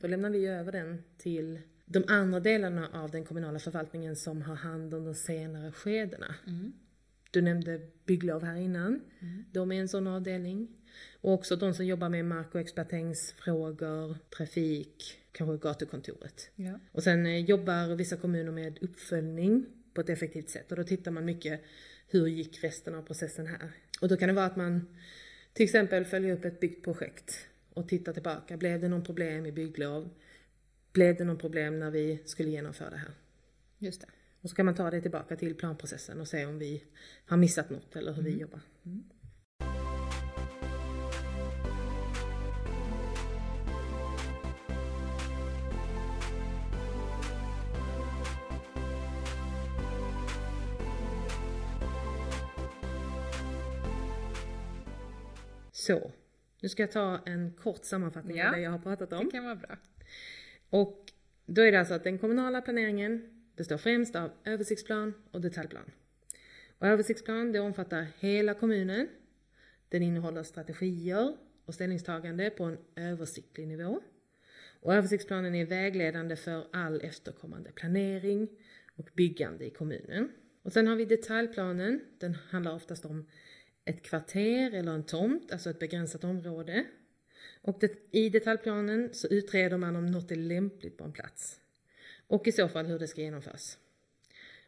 då 0.02 0.08
lämnar 0.08 0.30
vi 0.30 0.46
över 0.46 0.72
den 0.72 1.04
till 1.18 1.60
de 1.86 2.04
andra 2.08 2.39
delarna 2.39 2.89
av 2.94 3.12
den 3.12 3.26
kommunala 3.26 3.60
förvaltningen 3.60 4.16
som 4.16 4.42
har 4.42 4.56
hand 4.56 4.94
om 4.94 5.06
de 5.06 5.16
senare 5.16 5.72
skedena. 5.72 6.36
Du 7.32 7.42
nämnde 7.42 7.82
bygglov 8.06 8.44
här 8.44 8.56
innan. 8.56 9.02
De 9.52 9.72
är 9.72 9.82
en 9.82 9.88
sån 9.88 10.08
avdelning. 10.08 10.68
Och 11.22 11.34
också 11.34 11.56
de 11.56 11.74
som 11.74 11.86
jobbar 11.86 12.10
med 12.10 12.26
mark 12.26 12.56
och 12.56 12.62
exploateringsfrågor, 12.62 14.18
trafik, 14.38 15.20
kanske 15.32 15.68
gatukontoret. 15.68 16.50
Ja. 16.56 16.80
Och 16.92 17.04
sen 17.04 17.26
eh, 17.26 17.38
jobbar 17.38 17.96
vissa 17.96 18.18
kommuner 18.18 18.52
med 18.52 18.78
uppföljning 18.82 19.66
på 19.93 20.01
ett 20.01 20.10
effektivt 20.10 20.49
sätt 20.49 20.71
och 20.71 20.77
då 20.77 20.84
tittar 20.84 21.12
man 21.12 21.25
mycket 21.25 21.62
hur 22.08 22.27
gick 22.27 22.63
resten 22.63 22.95
av 22.95 23.01
processen 23.01 23.47
här? 23.47 23.71
Och 24.01 24.08
då 24.08 24.17
kan 24.17 24.27
det 24.27 24.34
vara 24.34 24.45
att 24.45 24.56
man 24.56 24.88
till 25.53 25.63
exempel 25.63 26.06
följer 26.06 26.34
upp 26.34 26.45
ett 26.45 26.60
byggt 26.60 26.84
projekt 26.84 27.47
och 27.73 27.89
tittar 27.89 28.13
tillbaka. 28.13 28.58
Blev 28.58 28.82
det 28.82 28.88
någon 28.88 29.03
problem 29.03 29.45
i 29.45 29.51
bygglov? 29.51 30.10
Blev 30.91 31.15
det 31.15 31.23
någon 31.23 31.38
problem 31.38 31.79
när 31.79 31.91
vi 31.91 32.19
skulle 32.25 32.49
genomföra 32.49 32.89
det 32.89 32.97
här? 32.97 33.13
Just 33.77 34.01
det. 34.01 34.08
Och 34.41 34.49
så 34.49 34.56
kan 34.56 34.65
man 34.65 34.75
ta 34.75 34.89
det 34.89 35.01
tillbaka 35.01 35.36
till 35.36 35.56
planprocessen 35.56 36.21
och 36.21 36.27
se 36.27 36.45
om 36.45 36.60
vi 36.60 36.84
har 37.25 37.38
missat 37.38 37.69
något 37.69 37.95
eller 37.95 38.13
hur 38.13 38.23
vi 38.23 38.39
jobbar. 38.39 38.62
Så, 55.84 56.12
nu 56.62 56.69
ska 56.69 56.84
jag 56.84 56.91
ta 56.91 57.19
en 57.26 57.52
kort 57.52 57.86
sammanfattning 57.86 58.38
Ja. 58.38 58.48
av 58.48 58.54
det 58.56 58.62
jag 58.62 58.72
har 58.72 58.80
pratat 58.80 59.13
om. 59.13 59.26
Det 59.26 59.32
kan 59.32 59.43
vara 59.43 59.56
bra. 59.56 59.78
Och 60.69 61.06
då 61.46 61.62
är 61.62 61.72
det 61.72 61.80
alltså 61.80 61.93
att 61.93 62.04
den 62.04 62.17
kommunala 62.17 62.62
planeringen 62.62 63.43
består 63.56 63.78
främst 63.78 64.15
av 64.15 64.32
översiktsplan 64.46 65.13
och 65.32 65.41
detaljplan. 65.41 65.91
Och 66.78 66.88
översiktsplan 66.88 67.52
det 67.52 67.60
omfattar 67.60 68.08
hela 68.19 68.54
kommunen. 68.54 69.08
Den 69.89 70.04
innehåller 70.04 70.43
strategier 70.43 71.38
och 71.65 71.74
ställningstagande 71.74 72.50
på 72.50 72.63
en 72.63 72.78
översiktlig 72.96 73.67
nivå. 73.67 74.02
Och 74.82 74.93
översiktsplanen 74.93 75.56
är 75.56 75.65
vägledande 75.65 76.36
för 76.36 76.67
all 76.74 77.02
efterkommande 77.02 77.72
planering 77.72 78.48
och 78.96 79.10
byggande 79.13 79.65
i 79.65 79.69
kommunen. 79.69 80.32
Och 80.62 80.74
sen 80.74 80.88
har 80.88 80.96
vi 80.96 81.06
detaljplanen. 81.06 82.00
Den 82.19 82.36
handlar 82.36 82.76
oftast 82.76 83.06
om 83.06 83.26
ett 83.86 84.02
kvarter 84.02 84.72
eller 84.72 84.91
en 84.91 85.04
tomt, 85.04 85.52
alltså 85.52 85.69
ett 85.69 85.80
begränsat 85.80 86.24
område. 86.24 86.86
Och 87.62 87.78
det, 87.80 87.91
i 88.12 88.30
detaljplanen 88.30 89.10
så 89.13 89.28
utreder 89.28 89.78
man 89.78 89.96
om 89.96 90.06
något 90.06 90.32
är 90.32 90.36
lämpligt 90.36 90.98
på 90.98 91.04
en 91.04 91.12
plats. 91.12 91.60
Och 92.28 92.48
i 92.48 92.52
så 92.52 92.67
fall 92.67 92.86
hur 92.86 93.00
det 93.00 93.08
ska 93.08 93.22
genomföras. 93.22 93.78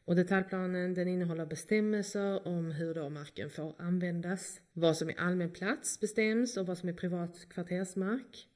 Och 0.05 0.15
detaljplanen 0.15 0.93
den 0.93 1.07
innehåller 1.07 1.45
bestämmelser 1.45 2.47
om 2.47 2.71
hur 2.71 2.93
då 2.93 3.09
marken 3.09 3.49
får 3.49 3.75
användas. 3.77 4.61
Vad 4.73 4.97
som 4.97 5.09
är 5.09 5.19
allmän 5.19 5.51
plats 5.51 5.99
bestäms 5.99 6.57
och 6.57 6.65
vad 6.65 6.77
som 6.77 6.89
är 6.89 6.93
privat 6.93 7.49
kvartersmark. 7.49 8.47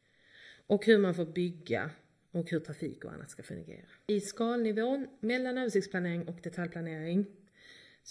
Och 0.67 0.85
hur 0.85 0.97
man 0.97 1.15
får 1.15 1.25
bygga 1.25 1.91
och 2.31 2.49
hur 2.49 2.59
trafik 2.59 3.05
och 3.05 3.13
annat 3.13 3.31
ska 3.31 3.43
fungera. 3.43 3.85
I 4.07 4.21
skalnivån 4.21 5.07
mellan 5.19 5.57
översiktsplanering 5.57 6.27
och 6.27 6.39
detaljplanering 6.43 7.25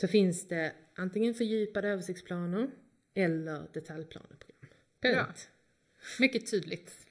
så 0.01 0.09
finns 0.09 0.49
det 0.49 0.73
antingen 0.95 1.35
fördjupade 1.35 1.89
översiktsplaner 1.89 2.71
eller 3.15 3.67
detaljplaneprogram. 3.73 4.71
Bra. 5.01 5.25
Punkt. 5.25 5.51
Mycket 6.19 6.51
tydligt. 6.51 7.07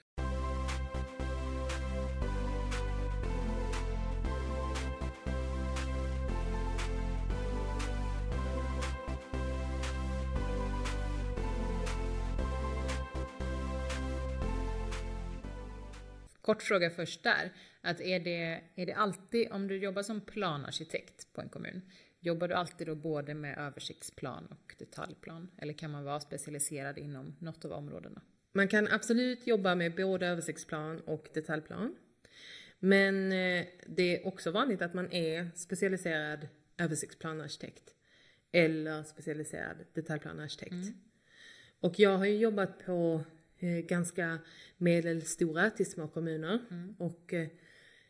Kort 16.41 16.63
fråga 16.63 16.89
först 16.89 17.23
där. 17.23 17.53
Att 17.81 18.01
är, 18.01 18.19
det, 18.19 18.61
är 18.75 18.85
det 18.85 18.93
alltid, 18.93 19.51
om 19.51 19.67
du 19.67 19.77
jobbar 19.77 20.03
som 20.03 20.21
planarkitekt 20.21 21.33
på 21.33 21.41
en 21.41 21.49
kommun, 21.49 21.81
jobbar 22.19 22.47
du 22.47 22.53
alltid 22.53 22.87
då 22.87 22.95
både 22.95 23.33
med 23.33 23.57
översiktsplan 23.57 24.47
och 24.47 24.75
detaljplan? 24.79 25.51
Eller 25.57 25.73
kan 25.73 25.91
man 25.91 26.03
vara 26.03 26.19
specialiserad 26.19 26.97
inom 26.97 27.35
något 27.39 27.65
av 27.65 27.71
områdena? 27.71 28.21
Man 28.51 28.67
kan 28.67 28.87
absolut 28.87 29.47
jobba 29.47 29.75
med 29.75 29.95
både 29.95 30.27
översiktsplan 30.27 30.99
och 30.99 31.27
detaljplan. 31.33 31.95
Men 32.79 33.31
eh, 33.31 33.65
det 33.87 34.17
är 34.17 34.27
också 34.27 34.51
vanligt 34.51 34.81
att 34.81 34.93
man 34.93 35.11
är 35.11 35.49
specialiserad 35.55 36.47
översiktsplanarkitekt 36.77 37.93
eller 38.51 39.03
specialiserad 39.03 39.77
detaljplanarkitekt. 39.93 40.93
Och 41.79 41.99
jag 41.99 42.17
har 42.17 42.25
ju 42.25 42.37
jobbat 42.37 42.85
på 42.85 43.23
eh, 43.59 43.69
ganska 43.69 44.39
medelstora 44.77 45.69
till 45.69 45.91
små 45.91 46.07
kommuner 46.07 46.59
och 46.97 47.33
eh, 47.33 47.47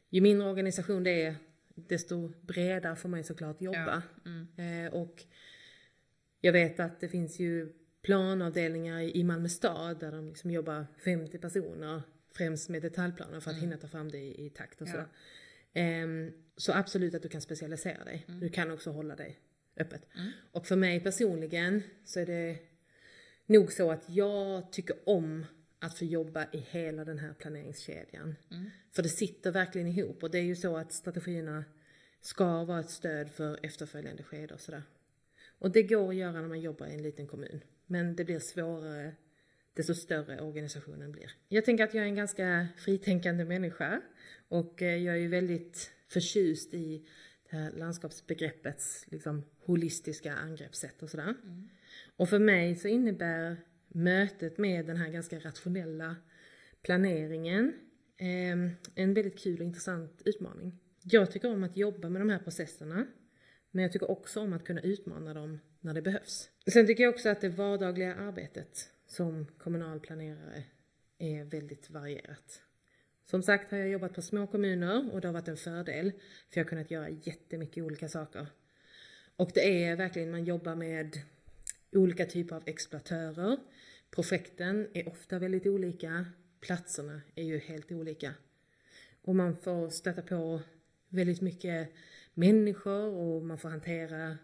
ju 0.10 0.22
mindre 0.22 0.49
organisation 0.49 1.03
det 1.03 1.24
är 1.24 1.36
desto 1.88 2.28
bredare 2.41 2.95
får 2.95 3.09
man 3.09 3.19
ju 3.19 3.23
såklart 3.23 3.61
jobba. 3.61 4.03
Eh, 4.57 4.93
och 4.93 5.23
jag 6.41 6.53
vet 6.53 6.80
att 6.80 6.99
det 6.99 7.07
finns 7.09 7.39
ju 7.39 7.73
planavdelningar 8.01 9.01
i 9.01 9.23
Malmö 9.23 9.49
stad 9.49 9.99
där 9.99 10.11
de 10.11 10.28
liksom 10.28 10.51
jobbar 10.51 10.86
50 11.03 11.38
personer 11.38 12.01
främst 12.34 12.69
med 12.69 12.82
detaljplaner 12.82 13.39
för 13.39 13.51
att 13.51 13.57
hinna 13.57 13.78
ta 13.78 13.88
fram 13.88 14.11
det 14.11 14.17
i, 14.17 14.45
i 14.45 14.49
takt 14.49 14.82
och 14.82 14.88
Ja. 14.88 14.91
så. 14.93 14.99
Ehm, 15.73 16.32
så 16.55 16.73
absolut 16.73 17.15
att 17.15 17.21
du 17.21 17.30
kan 17.30 17.41
specialisera 17.41 18.03
dig. 18.03 18.25
Du 18.28 18.49
kan 18.49 18.71
också 18.71 18.91
hålla 18.91 19.15
dig 19.15 19.39
öppet. 19.78 20.01
Och 20.51 20.67
för 20.67 20.75
mig 20.75 20.99
personligen 20.99 21.84
så 22.05 22.19
är 22.19 22.25
det 22.25 22.57
nog 23.45 23.71
så 23.71 23.91
att 23.91 24.03
jag 24.09 24.71
tycker 24.71 24.95
om 25.05 25.45
att 25.80 25.97
få 25.97 26.05
jobba 26.05 26.45
i 26.51 26.57
hela 26.57 27.05
den 27.05 27.19
här 27.19 27.34
planeringskedjan. 27.34 28.36
För 28.91 29.03
det 29.03 29.09
sitter 29.09 29.51
verkligen 29.51 29.88
ihop 29.88 30.23
och 30.23 30.32
det 30.32 30.38
är 30.38 30.43
ju 30.43 30.55
så 30.55 30.78
att 30.78 30.93
strategierna 30.93 31.65
ska 32.21 32.63
vara 32.63 32.80
ett 32.80 32.89
stöd 32.89 33.30
för 33.30 33.59
efterföljande 33.63 34.23
skede 34.23 34.53
och 34.53 34.61
sådär. 34.61 34.84
Och 35.59 35.71
det 35.71 35.84
går 35.84 36.09
att 36.09 36.15
göra 36.15 36.32
när 36.32 36.47
man 36.47 36.61
jobbar 36.61 36.88
i 36.88 36.93
en 36.93 37.03
liten 37.03 37.28
kommun. 37.28 37.61
Men 37.86 38.15
det 38.15 38.25
blir 38.25 38.39
svårare 38.39 39.15
desto 39.73 39.93
större 39.93 40.41
organisationen 40.41 41.11
blir. 41.11 41.32
Jag 41.47 41.65
tänker 41.65 41.84
att 41.84 41.93
jag 41.93 42.03
är 42.03 42.07
en 42.07 42.15
ganska 42.15 42.67
fritänkande 42.78 43.45
människa 43.45 44.01
och 44.47 44.82
eh, 44.82 44.95
jag 44.95 45.15
är 45.15 45.19
ju 45.19 45.28
väldigt 45.28 45.91
förtjust 46.07 46.73
i 46.73 47.07
det 47.49 47.57
här 47.57 47.71
landskapsbegreppets 47.71 49.05
liksom, 49.07 49.43
holistiska 49.65 50.34
angreppssätt 50.34 51.03
och 51.03 51.09
sådär. 51.09 51.36
Mm. 51.43 51.69
Och 52.15 52.30
för 52.30 52.39
mig 52.39 52.75
så 52.75 52.88
innebär 52.88 53.57
mötet 53.88 54.58
med 54.58 54.86
den 54.86 54.98
här 54.98 55.10
ganska 55.10 55.40
rationella 55.40 56.16
planeringen 56.82 57.74
ehm, 58.18 58.70
en 58.96 59.14
väldigt 59.14 59.40
kul 59.40 59.60
och 59.60 59.66
intressant 59.66 60.22
utmaning. 60.26 60.80
Jag 61.04 61.32
tycker 61.32 61.52
om 61.52 61.64
att 61.64 61.78
jobba 61.78 62.10
med 62.10 62.22
de 62.22 62.30
här 62.30 62.40
processerna 62.40 63.08
men 63.72 63.84
jag 63.84 63.92
tycker 63.92 64.12
också 64.12 64.42
om 64.42 64.54
att 64.54 64.64
kunna 64.64 64.82
utmana 64.82 65.34
dem 65.34 65.60
när 65.80 65.94
det 65.94 66.02
behövs. 66.02 66.50
Sen 66.74 66.88
tycker 66.88 67.04
jag 67.04 67.14
också 67.14 67.30
att 67.30 67.42
det 67.42 67.50
vardagliga 67.50 68.16
arbetet 68.16 68.90
som 69.06 69.46
kommunal 69.58 70.00
planerare 70.00 70.64
är 71.18 71.44
väldigt 71.44 71.90
varierat. 71.90 72.62
Som 73.26 73.44
sagt 73.44 73.72
har 73.72 73.78
jag 73.78 73.90
jobbat 73.90 74.14
på 74.14 74.22
små 74.22 74.48
kommuner 74.48 75.14
och 75.14 75.22
det 75.22 75.28
har 75.28 75.34
varit 75.34 75.48
en 75.48 75.58
fördel 75.58 76.12
för 76.50 76.60
jag 76.60 76.64
har 76.64 76.70
kunnat 76.70 76.92
göra 76.92 77.10
jättemycket 77.10 77.84
olika 77.84 78.10
saker. 78.10 78.48
Och 79.36 79.52
det 79.54 79.84
är 79.84 79.96
verkligen, 79.96 80.32
man 80.32 80.46
jobbar 80.46 80.76
med 80.76 81.18
olika 81.92 82.26
typer 82.26 82.56
av 82.56 82.64
exploatörer. 82.66 83.58
Projekten 84.12 84.88
är 84.94 85.10
ofta 85.10 85.40
väldigt 85.40 85.68
olika, 85.68 86.26
platserna 86.60 87.22
är 87.36 87.44
ju 87.44 87.58
helt 87.58 87.92
olika. 87.92 88.34
Och 89.22 89.36
man 89.36 89.58
får 89.58 89.90
stöta 89.90 90.22
på 90.22 90.62
väldigt 91.10 91.42
mycket 91.42 91.90
människor 92.34 93.14
och 93.14 93.44
man 93.44 93.58
får 93.58 93.70
hantera 93.70 94.38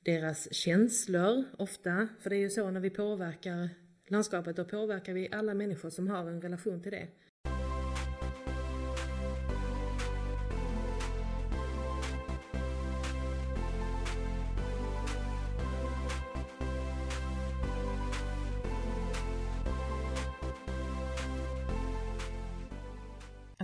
deras 0.00 0.54
känslor 0.54 1.44
ofta. 1.58 2.08
För 2.20 2.30
det 2.30 2.36
är 2.36 2.40
ju 2.40 2.50
så 2.50 2.70
när 2.70 2.80
vi 2.80 2.90
påverkar 2.90 3.68
landskapet, 4.06 4.56
då 4.56 4.64
påverkar 4.64 5.14
vi 5.14 5.28
alla 5.32 5.54
människor 5.54 5.90
som 5.90 6.08
har 6.08 6.26
en 6.26 6.42
relation 6.42 6.82
till 6.82 6.92
det. 6.92 7.08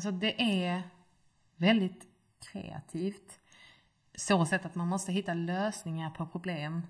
Alltså 0.03 0.19
det 0.19 0.65
är 0.65 0.83
väldigt 1.57 2.07
kreativt. 2.53 3.41
Så 4.15 4.47
sätt 4.47 4.67
att 4.67 4.75
man 4.75 4.89
måste 4.89 5.13
hitta 5.13 5.35
lösningar 5.35 6.11
på 6.11 6.27
problem 6.27 6.87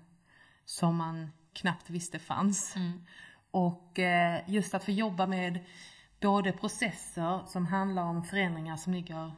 som 0.65 0.95
man 0.95 1.29
knappt 1.53 1.89
visste 1.89 2.19
fanns. 2.19 2.75
Mm. 2.75 3.05
Och 3.51 3.99
eh, 3.99 4.41
just 4.47 4.73
att 4.73 4.83
få 4.83 4.91
jobba 4.91 5.27
med 5.27 5.65
både 6.21 6.51
processer 6.51 7.39
som 7.47 7.65
handlar 7.65 8.03
om 8.03 8.23
förändringar 8.23 8.77
som 8.77 8.93
ligger 8.93 9.31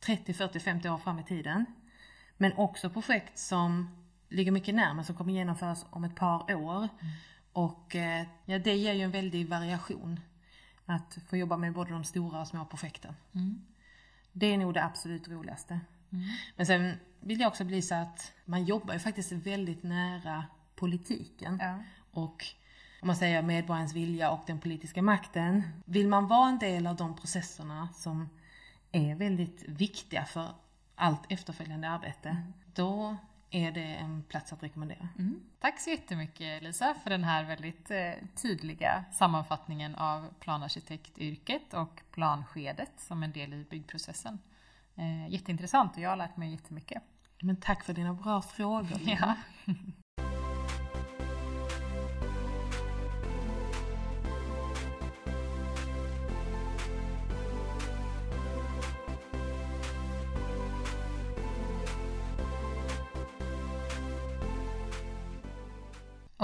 30, 0.00 0.34
40, 0.34 0.60
50 0.60 0.88
år 0.88 0.98
fram 0.98 1.18
i 1.18 1.24
tiden. 1.24 1.64
Men 2.36 2.52
också 2.52 2.90
projekt 2.90 3.38
som 3.38 3.96
ligger 4.28 4.52
mycket 4.52 4.74
närmare, 4.74 5.04
som 5.04 5.16
kommer 5.16 5.32
genomföras 5.32 5.86
om 5.90 6.04
ett 6.04 6.16
par 6.16 6.54
år. 6.54 6.78
Mm. 6.78 7.12
Och 7.52 7.96
eh, 7.96 8.26
ja, 8.44 8.58
det 8.58 8.74
ger 8.74 8.92
ju 8.92 9.02
en 9.02 9.10
väldig 9.10 9.48
variation. 9.48 10.20
Att 10.92 11.18
få 11.28 11.36
jobba 11.36 11.56
med 11.56 11.72
både 11.72 11.90
de 11.90 12.04
stora 12.04 12.40
och 12.40 12.48
små 12.48 12.64
projekten. 12.64 13.14
Mm. 13.32 13.64
Det 14.32 14.46
är 14.46 14.58
nog 14.58 14.74
det 14.74 14.84
absolut 14.84 15.28
roligaste. 15.28 15.80
Mm. 16.10 16.24
Men 16.56 16.66
sen 16.66 16.94
vill 17.20 17.40
jag 17.40 17.48
också 17.48 17.64
belysa 17.64 18.00
att 18.00 18.32
man 18.44 18.64
jobbar 18.64 18.94
ju 18.94 19.00
faktiskt 19.00 19.32
väldigt 19.32 19.82
nära 19.82 20.44
politiken. 20.74 21.58
Ja. 21.60 21.78
Och 22.10 22.44
om 23.02 23.06
man 23.06 23.16
säger 23.16 23.42
medborgarens 23.42 23.94
vilja 23.94 24.30
och 24.30 24.42
den 24.46 24.58
politiska 24.58 25.02
makten. 25.02 25.62
Vill 25.84 26.08
man 26.08 26.28
vara 26.28 26.48
en 26.48 26.58
del 26.58 26.86
av 26.86 26.96
de 26.96 27.16
processerna 27.16 27.88
som 27.94 28.28
är 28.92 29.14
väldigt 29.14 29.62
viktiga 29.68 30.24
för 30.24 30.54
allt 30.94 31.32
efterföljande 31.32 31.88
arbete, 31.88 32.28
mm. 32.28 32.52
då 32.74 33.16
är 33.52 33.72
det 33.72 33.84
en 33.84 34.22
plats 34.22 34.52
att 34.52 34.62
rekommendera. 34.62 35.08
Mm. 35.18 35.40
Tack 35.60 35.80
så 35.80 35.90
jättemycket 35.90 36.62
Lisa 36.62 36.94
för 37.02 37.10
den 37.10 37.24
här 37.24 37.44
väldigt 37.44 37.90
eh, 37.90 38.12
tydliga 38.42 39.04
sammanfattningen 39.12 39.94
av 39.94 40.28
planarkitektyrket 40.40 41.74
och 41.74 42.02
planskedet 42.10 42.92
som 42.96 43.22
en 43.22 43.32
del 43.32 43.54
i 43.54 43.66
byggprocessen. 43.70 44.38
Eh, 44.96 45.28
jätteintressant 45.28 45.96
och 45.96 46.02
jag 46.02 46.10
har 46.10 46.16
lärt 46.16 46.36
mig 46.36 46.50
jättemycket. 46.50 47.02
Men 47.42 47.56
tack 47.56 47.84
för 47.84 47.92
dina 47.92 48.14
bra 48.14 48.42
frågor. 48.42 49.00
Ja. 49.04 49.34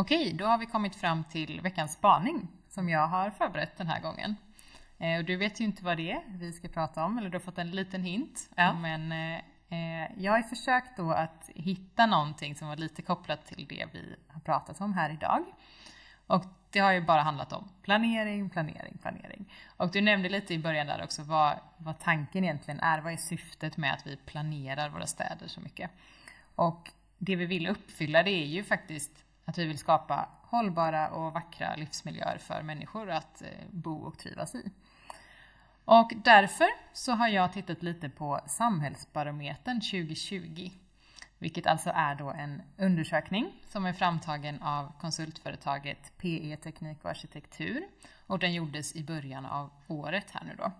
Okej, 0.01 0.33
då 0.33 0.45
har 0.45 0.59
vi 0.59 0.67
kommit 0.67 0.97
fram 0.97 1.25
till 1.25 1.61
veckans 1.61 1.93
spaning 1.93 2.49
som 2.69 2.89
jag 2.89 3.07
har 3.07 3.31
förberett 3.31 3.77
den 3.77 3.87
här 3.87 4.01
gången. 4.01 4.37
Eh, 4.99 5.19
och 5.19 5.25
du 5.25 5.37
vet 5.37 5.61
ju 5.61 5.65
inte 5.65 5.85
vad 5.85 5.97
det 5.97 6.11
är 6.11 6.23
vi 6.29 6.53
ska 6.53 6.69
prata 6.69 7.05
om, 7.05 7.19
eller 7.19 7.31
du 7.31 7.35
har 7.35 7.41
fått 7.41 7.59
en 7.59 7.71
liten 7.71 8.03
hint. 8.03 8.51
Ja. 8.55 8.73
Men 8.73 9.13
eh, 9.69 10.23
jag 10.23 10.33
har 10.33 10.43
försökt 10.43 10.97
då 10.97 11.11
att 11.11 11.51
hitta 11.55 12.07
någonting 12.07 12.55
som 12.55 12.69
var 12.69 12.77
lite 12.77 13.03
kopplat 13.03 13.47
till 13.47 13.67
det 13.69 13.87
vi 13.93 14.17
har 14.29 14.41
pratat 14.41 14.81
om 14.81 14.93
här 14.93 15.11
idag. 15.11 15.45
Och 16.27 16.45
det 16.71 16.79
har 16.79 16.93
ju 16.93 17.01
bara 17.01 17.23
handlat 17.23 17.53
om 17.53 17.69
planering, 17.83 18.51
planering, 18.51 18.99
planering. 19.03 19.53
Och 19.77 19.91
du 19.91 20.01
nämnde 20.01 20.29
lite 20.29 20.55
i 20.55 20.59
början 20.59 20.87
där 20.87 21.05
också 21.05 21.23
vad, 21.23 21.59
vad 21.77 21.99
tanken 21.99 22.45
egentligen 22.45 22.81
är. 22.81 23.01
Vad 23.01 23.13
är 23.13 23.17
syftet 23.17 23.77
med 23.77 23.95
att 23.95 24.07
vi 24.07 24.17
planerar 24.17 24.89
våra 24.89 25.07
städer 25.07 25.47
så 25.47 25.61
mycket? 25.61 25.91
Och 26.55 26.91
det 27.19 27.37
vi 27.37 27.47
vill 27.47 27.67
uppfylla 27.67 28.23
det 28.23 28.31
är 28.31 28.47
ju 28.47 28.65
faktiskt 28.65 29.25
att 29.49 29.59
vi 29.59 29.65
vill 29.65 29.79
skapa 29.79 30.29
hållbara 30.43 31.11
och 31.11 31.33
vackra 31.33 31.75
livsmiljöer 31.77 32.39
för 32.39 32.63
människor 32.63 33.11
att 33.11 33.43
eh, 33.43 33.49
bo 33.71 33.97
och 34.03 34.19
trivas 34.19 34.55
i. 34.55 34.71
Och 35.85 36.13
därför 36.25 36.69
så 36.93 37.13
har 37.13 37.29
jag 37.29 37.53
tittat 37.53 37.83
lite 37.83 38.09
på 38.09 38.41
Samhällsbarometern 38.47 39.81
2020. 39.81 40.71
Vilket 41.39 41.67
alltså 41.67 41.91
är 41.95 42.15
då 42.15 42.31
en 42.31 42.63
undersökning 42.77 43.53
som 43.69 43.87
är 43.87 43.93
framtagen 43.93 44.63
av 44.63 44.93
konsultföretaget 45.01 46.19
PE 46.19 46.57
Teknik 46.57 47.05
och 47.05 47.11
Arkitektur. 47.11 47.83
Och 48.27 48.39
den 48.39 48.55
gjordes 48.55 48.97
i 48.97 49.05
början 49.05 49.47
av 49.47 49.71
året 49.87 50.31
här 50.31 50.45
nu 50.45 50.57
då. 50.59 50.73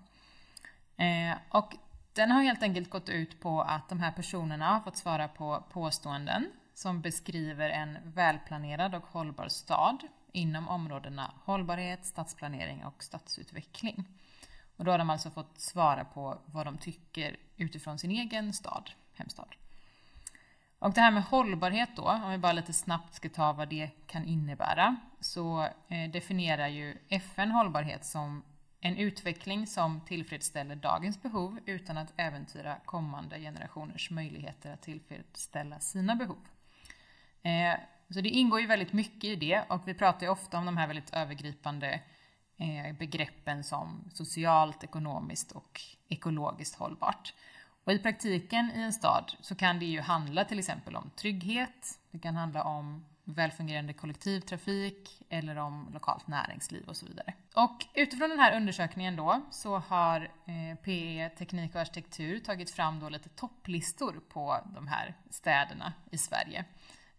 Eh, 1.05 1.37
och 1.49 1.75
den 2.13 2.31
har 2.31 2.43
helt 2.43 2.63
enkelt 2.63 2.91
gått 2.91 3.09
ut 3.09 3.41
på 3.41 3.63
att 3.63 3.89
de 3.89 4.01
här 4.01 4.13
personerna 4.13 4.67
har 4.67 4.81
fått 4.81 4.97
svara 4.97 5.29
på 5.29 5.65
påståenden 5.73 6.47
som 6.79 7.01
beskriver 7.01 7.71
en 7.71 7.99
välplanerad 8.05 8.95
och 8.95 9.07
hållbar 9.07 9.49
stad 9.49 10.03
inom 10.33 10.69
områdena 10.69 11.35
hållbarhet, 11.45 12.05
stadsplanering 12.07 12.85
och 12.85 13.03
stadsutveckling. 13.05 14.05
Och 14.77 14.85
då 14.85 14.91
har 14.91 14.99
de 14.99 15.11
alltså 15.11 15.31
fått 15.31 15.61
svara 15.61 16.05
på 16.05 16.39
vad 16.47 16.67
de 16.67 16.79
tycker 16.79 17.37
utifrån 17.57 17.99
sin 17.99 18.11
egen 18.11 18.53
stad, 18.53 18.91
hemstad. 19.15 19.49
Och 20.79 20.93
det 20.93 21.01
här 21.01 21.11
med 21.11 21.23
hållbarhet 21.23 21.89
då, 21.97 22.03
om 22.03 22.31
vi 22.31 22.39
bara 22.39 22.53
lite 22.53 22.73
snabbt 22.73 23.15
ska 23.15 23.29
ta 23.29 23.53
vad 23.53 23.69
det 23.69 23.91
kan 24.07 24.25
innebära, 24.25 24.97
så 25.21 25.69
eh, 25.89 26.11
definierar 26.11 26.69
ju 26.69 26.99
FN 27.09 27.51
hållbarhet 27.51 28.05
som 28.05 28.43
en 28.81 28.97
utveckling 28.97 29.67
som 29.67 30.01
tillfredsställer 30.01 30.77
dagens 30.77 31.23
behov 31.23 31.59
utan 31.67 31.99
att 31.99 32.13
äventyra 32.17 32.77
kommande 32.85 33.41
generationers 33.41 34.11
möjligheter 34.11 34.73
att 34.73 34.83
tillfredsställa 34.83 35.81
sina 35.81 36.15
behov. 36.15 36.39
Eh, 37.43 37.81
så 38.11 38.21
det 38.21 38.29
ingår 38.29 38.61
ju 38.61 38.67
väldigt 38.67 38.93
mycket 38.93 39.25
i 39.25 39.37
det 39.37 39.63
och 39.69 39.89
vi 39.89 39.95
pratar 39.95 40.27
ju 40.27 40.33
ofta 40.33 40.59
om 40.59 40.67
de 40.67 40.77
här 40.77 40.87
väldigt 40.87 41.15
övergripande 41.15 42.01
eh, 42.57 42.97
begreppen 42.99 43.65
som 43.65 44.11
socialt, 44.15 44.85
ekonomiskt 44.85 45.53
och 45.53 45.81
ekologiskt 46.09 46.79
hållbart. 46.79 47.35
Och 47.85 47.93
i 47.93 47.99
praktiken 47.99 48.71
i 48.77 48.81
en 48.81 48.93
stad 48.93 49.33
så 49.41 49.55
kan 49.55 49.79
det 49.79 49.87
ju 49.87 50.01
handla 50.01 50.45
till 50.45 50.59
exempel 50.59 50.97
om 50.97 51.11
trygghet, 51.17 51.99
det 52.11 52.19
kan 52.19 52.37
handla 52.37 52.63
om 52.63 53.05
välfungerande 53.25 53.93
kollektivtrafik 53.93 55.23
eller 55.29 55.57
om 55.57 55.91
lokalt 55.93 56.27
näringsliv 56.27 56.89
och 56.89 56.97
så 56.97 57.07
vidare. 57.07 57.35
Och 57.55 57.87
utifrån 57.95 58.31
den 58.31 58.39
här 58.39 58.57
undersökningen 58.57 59.17
då 59.17 59.41
så 59.51 59.79
har 59.79 60.21
eh, 60.21 60.79
PE 60.85 61.31
Teknik 61.39 61.75
och 61.75 61.81
Arkitektur 61.81 62.39
tagit 62.39 62.71
fram 62.71 63.01
då 63.01 63.09
lite 63.09 63.29
topplistor 63.29 64.21
på 64.29 64.61
de 64.75 64.89
här 64.89 65.15
städerna 65.31 65.93
i 66.11 66.19
Sverige. 66.19 66.65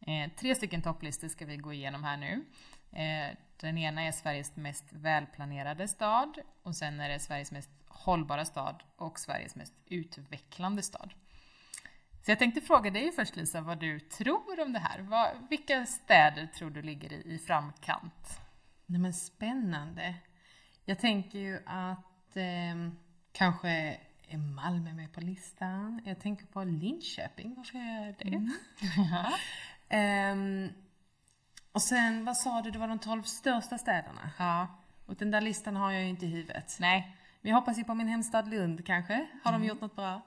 Eh, 0.10 0.30
tre 0.36 0.56
stycken 0.56 0.82
topplistor 0.82 1.28
ska 1.28 1.46
vi 1.46 1.58
gå 1.58 1.74
igenom 1.74 2.04
här 2.04 2.18
nu. 2.18 2.46
Eh, 2.92 3.38
den 3.58 3.78
ena 3.78 4.02
är 4.02 4.12
Sveriges 4.12 4.56
mest 4.56 4.86
välplanerade 4.94 5.88
stad 5.88 6.40
och 6.64 6.76
sen 6.76 7.00
är 7.00 7.10
det 7.10 7.20
Sveriges 7.20 7.52
mest 7.52 7.70
hållbara 7.88 8.46
stad 8.46 8.84
och 8.96 9.20
Sveriges 9.20 9.56
mest 9.56 9.74
utvecklande 9.86 10.82
stad. 10.82 11.14
Så 12.26 12.32
jag 12.32 12.40
tänkte 12.40 12.62
fråga 12.62 12.92
dig 12.92 13.12
först 13.12 13.36
Lisa 13.36 13.62
vad 13.62 13.80
du 13.80 14.00
tror 14.00 14.60
om 14.60 14.74
det 14.74 14.80
här. 14.80 15.00
Vad, 15.00 15.30
vilka 15.50 15.86
städer 15.86 16.48
tror 16.48 16.70
du 16.70 16.82
ligger 16.82 17.14
i, 17.14 17.34
i 17.34 17.40
framkant? 17.40 18.40
Nej 18.86 19.02
men 19.02 19.14
spännande. 19.14 20.16
Jag 20.86 21.00
tänker 21.00 21.40
ju 21.40 21.60
att 21.66 22.38
eh, 22.38 22.92
kanske 23.32 23.70
Är 24.28 24.38
Malmö 24.38 24.94
med 24.94 25.14
på 25.14 25.22
listan? 25.22 26.02
Jag 26.06 26.20
tänker 26.20 26.46
på 26.46 26.64
Linköping, 26.64 27.56
varför 27.58 27.78
jag 27.78 28.16
det? 28.18 28.28
Mm. 28.28 28.52
Ehm, 29.90 30.70
och 31.72 31.82
sen, 31.82 32.26
vad 32.26 32.38
sa 32.38 32.62
du, 32.62 32.72
det 32.72 32.80
var 32.80 32.88
de 32.88 33.00
12 33.00 33.24
största 33.24 33.78
städerna? 33.78 34.32
Ja. 34.38 34.68
Och 35.06 35.16
den 35.16 35.32
där 35.32 35.42
listan 35.42 35.76
har 35.76 35.92
jag 35.92 36.02
ju 36.02 36.10
inte 36.10 36.26
i 36.26 36.30
huvudet. 36.30 36.78
Nej. 36.80 37.16
Men 37.42 37.50
jag 37.50 37.60
hoppas 37.60 37.78
ju 37.78 37.84
på 37.84 37.94
min 37.94 38.08
hemstad 38.08 38.50
Lund 38.50 38.86
kanske. 38.86 39.28
Har 39.44 39.52
de 39.52 39.64
gjort 39.64 39.82
något 39.82 39.96
bra? 39.96 40.22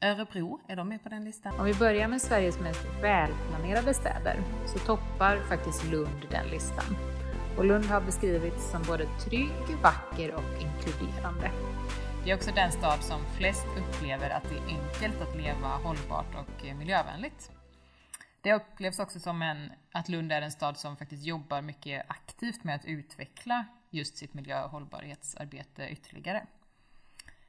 Örebro, 0.00 0.60
är 0.68 0.76
de 0.76 0.88
med 0.88 1.02
på 1.02 1.08
den 1.08 1.24
listan? 1.24 1.60
Om 1.60 1.64
vi 1.64 1.74
börjar 1.74 2.08
med 2.08 2.22
Sveriges 2.22 2.60
mest 2.60 2.84
välplanerade 3.02 3.94
städer 3.94 4.40
så 4.66 4.78
toppar 4.78 5.40
faktiskt 5.48 5.84
Lund 5.84 6.26
den 6.30 6.46
listan. 6.46 6.96
Och 7.56 7.64
Lund 7.64 7.84
har 7.84 8.00
beskrivits 8.00 8.70
som 8.70 8.82
både 8.82 9.06
trygg, 9.06 9.76
vacker 9.82 10.34
och 10.34 10.62
inkluderande. 10.62 11.50
Det 12.24 12.30
är 12.30 12.36
också 12.36 12.50
den 12.54 12.72
stad 12.72 13.02
som 13.02 13.20
flest 13.36 13.66
upplever 13.78 14.30
att 14.30 14.42
det 14.42 14.56
är 14.56 14.78
enkelt 14.78 15.22
att 15.22 15.36
leva 15.36 15.68
hållbart 15.68 16.34
och 16.34 16.76
miljövänligt. 16.78 17.50
Det 18.40 18.52
upplevs 18.52 18.98
också 18.98 19.20
som 19.20 19.42
en, 19.42 19.72
att 19.92 20.08
Lund 20.08 20.32
är 20.32 20.42
en 20.42 20.52
stad 20.52 20.78
som 20.78 20.96
faktiskt 20.96 21.24
jobbar 21.24 21.62
mycket 21.62 22.04
aktivt 22.08 22.64
med 22.64 22.74
att 22.74 22.84
utveckla 22.84 23.64
just 23.90 24.16
sitt 24.16 24.34
miljö 24.34 24.64
och 24.64 24.70
hållbarhetsarbete 24.70 25.88
ytterligare. 25.88 26.46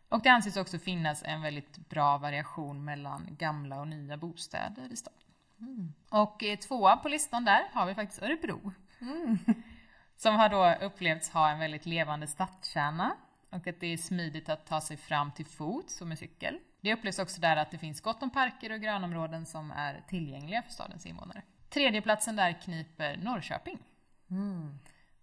Och 0.10 0.22
det 0.22 0.30
anses 0.30 0.58
också 0.58 0.80
finnas 0.80 1.24
en 1.24 1.42
väldigt 1.42 1.90
bra 1.90 2.18
variation 2.18 2.86
mellan 2.86 3.28
gamla 3.38 3.80
och 3.80 3.88
nya 3.88 4.18
bostäder 4.18 4.92
i 4.92 4.96
staden. 4.96 5.94
Och 6.10 6.44
eh, 6.44 6.58
tvåa 6.58 6.98
på 6.98 7.10
listan 7.10 7.46
där 7.46 7.70
har 7.74 7.86
vi 7.86 7.96
faktiskt 7.96 8.22
Örebro. 8.22 8.72
Som 10.18 10.36
har 10.36 10.50
då 10.50 10.86
upplevts 10.86 11.30
ha 11.30 11.50
en 11.50 11.60
väldigt 11.60 11.86
levande 11.86 12.28
stadskärna 12.28 13.16
och 13.50 13.68
att 13.68 13.80
det 13.80 13.88
är 13.88 13.98
smidigt 13.98 14.50
att 14.50 14.66
ta 14.66 14.82
sig 14.82 14.98
fram 14.98 15.32
till 15.32 15.46
fots 15.46 16.02
och 16.02 16.08
med 16.08 16.20
cykel. 16.20 16.60
Det 16.82 16.94
upplevs 16.94 17.20
också 17.20 17.42
där 17.42 17.58
att 17.58 17.72
det 17.72 17.78
finns 17.78 18.02
gott 18.02 18.24
om 18.24 18.30
parker 18.30 18.72
och 18.72 18.82
grönområden 18.82 19.46
som 19.46 19.72
är 19.72 20.04
tillgängliga 20.08 20.62
för 20.62 20.72
stadens 20.72 21.06
invånare. 21.06 21.42
Tredjeplatsen 21.70 22.36
där 22.36 22.62
kniper 22.62 23.18
Norrköping. 23.18 23.80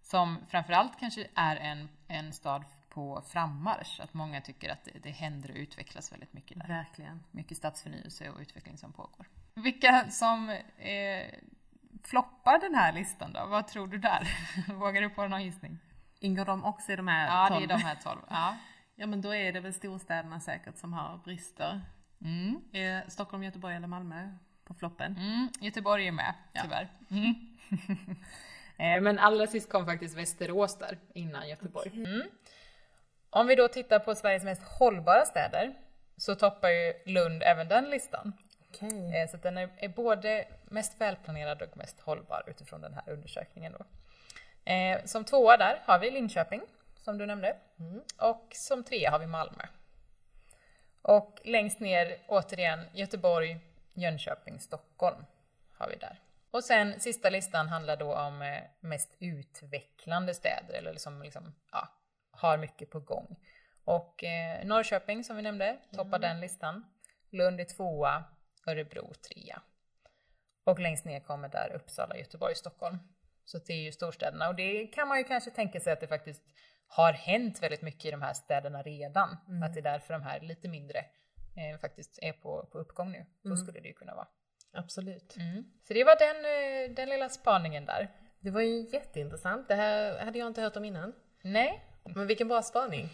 Som 0.01 0.37
framförallt 0.49 0.99
kanske 0.99 1.27
är 1.35 1.55
en, 1.55 1.89
en 2.07 2.33
stad 2.33 2.63
på 2.89 3.23
frammarsch. 3.27 3.99
Att 3.99 4.13
många 4.13 4.41
tycker 4.41 4.71
att 4.71 4.83
det, 4.83 4.99
det 5.03 5.11
händer 5.11 5.49
och 5.51 5.55
utvecklas 5.55 6.11
väldigt 6.11 6.33
mycket 6.33 6.59
där. 6.59 6.67
Verkligen. 6.67 7.23
Mycket 7.31 7.57
stadsförnyelse 7.57 8.29
och 8.29 8.39
utveckling 8.39 8.77
som 8.77 8.93
pågår. 8.93 9.25
Vilka 9.53 10.09
som 10.09 10.49
eh, 10.77 11.25
floppar 12.03 12.59
den 12.59 12.75
här 12.75 12.93
listan 12.93 13.33
då? 13.33 13.45
Vad 13.45 13.67
tror 13.67 13.87
du 13.87 13.97
där? 13.97 14.27
Vågar 14.73 15.01
du 15.01 15.09
på 15.09 15.27
någon 15.27 15.43
gissning? 15.43 15.79
Ingår 16.19 16.45
de 16.45 16.63
också 16.63 16.91
i 16.91 16.95
de 16.95 17.07
här 17.07 17.27
Ja, 17.27 17.43
det 17.43 17.49
12? 17.49 17.63
är 17.63 17.67
de 17.67 17.83
här 17.83 17.95
12. 18.03 18.21
Ja. 18.29 18.55
Ja, 18.95 19.05
men 19.07 19.21
då 19.21 19.35
är 19.35 19.53
det 19.53 19.59
väl 19.59 19.73
storstäderna 19.73 20.39
säkert 20.39 20.77
som 20.77 20.93
har 20.93 21.17
brister. 21.17 21.81
Mm. 22.21 22.61
Är 22.73 23.09
Stockholm, 23.09 23.43
Göteborg 23.43 23.75
eller 23.75 23.87
Malmö 23.87 24.29
på 24.63 24.73
floppen? 24.73 25.17
Mm. 25.17 25.49
Göteborg 25.61 26.07
är 26.07 26.11
med, 26.11 26.33
Ja. 26.53 26.61
tyvärr. 26.63 26.89
Mm. 27.11 27.33
Eh, 28.77 29.01
Men 29.01 29.19
allra 29.19 29.47
sist 29.47 29.69
kom 29.71 29.85
faktiskt 29.85 30.17
Västerås 30.17 30.77
där, 30.77 30.97
innan 31.13 31.49
Göteborg. 31.49 31.91
Mm. 32.05 32.21
Om 33.29 33.47
vi 33.47 33.55
då 33.55 33.67
tittar 33.67 33.99
på 33.99 34.15
Sveriges 34.15 34.43
mest 34.43 34.61
hållbara 34.63 35.25
städer 35.25 35.73
så 36.17 36.35
toppar 36.35 36.69
ju 36.69 36.93
Lund 37.05 37.43
även 37.43 37.67
den 37.67 37.89
listan. 37.89 38.33
Okej. 38.69 39.21
Eh, 39.21 39.29
Så 39.29 39.37
den 39.37 39.57
är, 39.57 39.69
är 39.77 39.89
både 39.89 40.45
mest 40.65 41.01
välplanerad 41.01 41.61
och 41.61 41.77
mest 41.77 41.99
hållbar 42.01 42.43
utifrån 42.47 42.81
den 42.81 42.93
här 42.93 43.09
undersökningen. 43.09 43.73
Då. 43.79 43.85
Eh, 44.71 45.03
som 45.05 45.23
tvåa 45.25 45.57
där 45.57 45.81
har 45.85 45.99
vi 45.99 46.11
Linköping, 46.11 46.61
som 47.05 47.17
du 47.17 47.25
nämnde. 47.25 47.57
Och 48.17 48.47
som 48.53 48.83
trea 48.83 49.11
har 49.11 49.19
vi 49.19 49.27
Malmö. 49.27 49.63
Och 51.01 51.41
längst 51.43 51.79
ner 51.79 52.17
återigen 52.27 52.79
Göteborg, 52.93 53.59
Jönköping, 53.93 54.59
Stockholm 54.59 55.25
har 55.77 55.89
vi 55.89 55.95
där. 55.95 56.19
Och 56.51 56.63
sen 56.63 56.99
sista 56.99 57.29
listan 57.29 57.69
handlar 57.69 57.97
då 57.97 58.15
om 58.15 58.41
eh, 58.41 58.63
mest 58.79 59.15
utvecklande 59.19 60.33
städer 60.33 60.73
eller 60.73 60.91
liksom, 60.91 61.21
liksom 61.21 61.55
ja, 61.71 61.89
har 62.31 62.57
mycket 62.57 62.89
på 62.89 62.99
gång. 62.99 63.35
Och 63.83 64.23
eh, 64.23 64.65
Norrköping 64.65 65.23
som 65.23 65.35
vi 65.35 65.41
nämnde 65.41 65.77
toppar 65.91 66.19
den 66.19 66.39
listan. 66.39 66.85
Lund 67.31 67.59
är 67.59 67.65
tvåa, 67.65 68.23
Örebro 68.67 69.13
trea. 69.13 69.61
Och 70.63 70.79
längst 70.79 71.05
ner 71.05 71.19
kommer 71.19 71.49
där 71.49 71.71
Uppsala, 71.75 72.17
Göteborg, 72.17 72.55
Stockholm. 72.55 72.97
Så 73.43 73.57
det 73.57 73.73
är 73.73 73.81
ju 73.81 73.91
storstäderna 73.91 74.49
och 74.49 74.55
det 74.55 74.87
kan 74.87 75.07
man 75.07 75.17
ju 75.17 75.23
kanske 75.23 75.51
tänka 75.51 75.79
sig 75.79 75.93
att 75.93 75.99
det 75.99 76.07
faktiskt 76.07 76.43
har 76.95 77.13
hänt 77.13 77.63
väldigt 77.63 77.81
mycket 77.81 78.05
i 78.05 78.11
de 78.11 78.21
här 78.21 78.33
städerna 78.33 78.81
redan. 78.81 79.37
Att 79.63 79.73
det 79.73 79.79
är 79.79 79.83
därför 79.83 80.13
de 80.13 80.23
här 80.23 80.39
lite 80.39 80.67
mindre 80.67 80.99
eh, 81.55 81.79
faktiskt 81.81 82.19
är 82.21 82.33
på, 82.33 82.65
på 82.71 82.77
uppgång 82.77 83.11
nu. 83.11 83.25
Så 83.49 83.57
skulle 83.57 83.79
det 83.79 83.87
ju 83.87 83.93
kunna 83.93 84.15
vara. 84.15 84.27
Absolut. 84.73 85.35
Så 85.87 85.93
det 85.93 86.03
var 86.03 86.15
den, 86.19 86.35
eh, 86.45 86.95
den 86.95 87.09
lilla 87.09 87.29
spaningen 87.29 87.85
där. 87.85 88.07
Det 88.39 88.51
var 88.51 88.61
ju 88.61 88.79
jätteintressant. 88.93 89.67
Det 89.67 89.75
här 89.75 90.25
hade 90.25 90.39
jag 90.39 90.47
inte 90.47 90.61
hört 90.61 90.75
om 90.75 90.85
innan. 90.85 91.13
Nej. 91.41 91.83
Men 92.03 92.27
vilken 92.27 92.47
bra 92.47 92.61
spaning. 92.61 93.09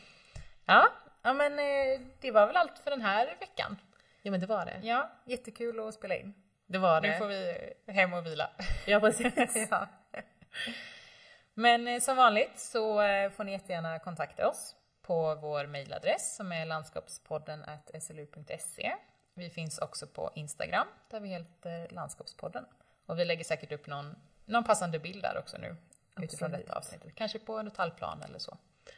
Ja, 0.65 0.88
ja 1.21 1.34
men 1.34 1.59
eh, 1.59 2.01
det 2.21 2.32
var 2.32 2.47
väl 2.47 2.55
allt 2.55 2.79
för 2.79 2.91
den 2.91 3.01
här 3.01 3.36
veckan. 3.39 3.77
Ja 4.21 4.32
men 4.32 4.39
det 4.39 4.47
var 4.47 4.65
det. 4.65 4.79
Ja, 4.84 5.11
jättekul 5.25 5.79
att 5.79 5.93
spela 5.93 6.15
in. 6.15 6.34
Det 6.67 6.77
var 6.77 7.01
Nu 7.01 7.07
det. 7.07 7.17
får 7.17 7.27
vi 7.27 7.73
hem 7.88 8.13
och 8.13 8.25
vila. 8.25 8.49
Ja 8.88 8.99
precis. 8.99 9.67
ja. 9.71 9.88
Men 11.62 11.88
eh, 11.88 11.99
som 11.99 12.18
vanligt 12.18 12.59
så 12.59 13.01
eh, 13.01 13.30
får 13.32 13.43
ni 13.43 13.51
jättegärna 13.51 13.99
kontakta 13.99 14.47
oss 14.47 14.76
på 15.01 15.36
vår 15.36 15.66
mejladress 15.66 16.36
som 16.36 16.51
är 16.51 16.66
landskapspodden 16.66 17.66
slu.se. 17.99 18.93
Vi 19.34 19.49
finns 19.49 19.78
också 19.78 20.07
på 20.07 20.32
Instagram 20.36 20.88
där 21.09 21.20
vi 21.20 21.30
heter 21.30 21.88
Landskapspodden. 21.89 22.66
Och 23.05 23.20
vi 23.20 23.26
lägger 23.26 23.43
säkert 23.43 23.72
upp 23.72 23.88
någon, 23.88 24.16
någon 24.45 24.64
passande 24.64 24.99
bild 24.99 25.22
där 25.24 25.38
också 25.39 25.57
nu 25.57 25.76
utifrån 26.18 26.45
Absolut. 26.45 26.68
detta 26.68 26.78
avsnittet. 26.78 27.16
Kanske 27.16 27.39
på 27.39 27.57
en 27.57 27.66
detaljplan 27.66 28.24
eller 28.24 28.39
så. 28.39 28.57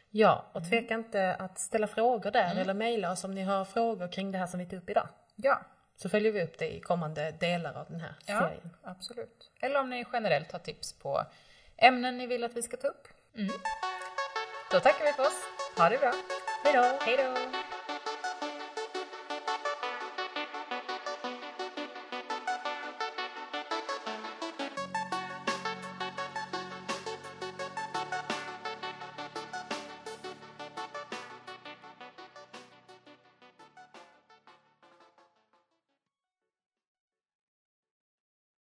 Ja, 0.09 0.45
och 0.53 0.69
tveka 0.69 0.93
inte 0.93 1.35
att 1.35 1.59
ställa 1.59 1.87
frågor 1.87 2.31
där 2.31 2.55
eller 2.55 2.73
mejla 2.73 3.11
oss 3.11 3.23
om 3.23 3.31
ni 3.31 3.41
har 3.41 3.65
frågor 3.65 4.07
kring 4.11 4.31
det 4.31 4.37
här 4.37 4.47
som 4.47 4.59
vi 4.59 4.65
tog 4.65 4.79
upp 4.79 4.89
idag. 4.89 5.07
Ja, 5.35 5.61
Så 5.95 6.09
följer 6.09 6.31
vi 6.31 6.43
upp 6.43 6.57
det 6.57 6.75
i 6.75 6.79
kommande 6.79 7.31
delar 7.31 7.73
av 7.73 7.85
den 7.89 7.99
här 7.99 8.15
ja 8.25 8.39
serien. 8.39 8.69
absolut. 8.83 9.51
Eller 9.61 9.79
om 9.79 9.89
ni 9.89 10.05
generellt 10.13 10.51
har 10.51 10.59
tips 10.59 10.93
på 10.99 11.25
ämnen 11.77 12.17
ni 12.17 12.27
vill 12.27 12.43
att 12.43 12.57
vi 12.57 12.61
ska 12.61 12.77
ta 12.77 12.87
upp. 12.87 13.07
Mm. 13.37 13.53
Då 14.71 14.79
tackar 14.79 15.05
vi 15.05 15.13
för 15.13 15.23
oss. 15.23 15.43
Ha 15.77 15.89
det 15.89 15.97
bra. 15.97 16.13
Hej 16.63 16.73
då! 16.73 17.05
Hej 17.05 17.17
då! 17.17 17.62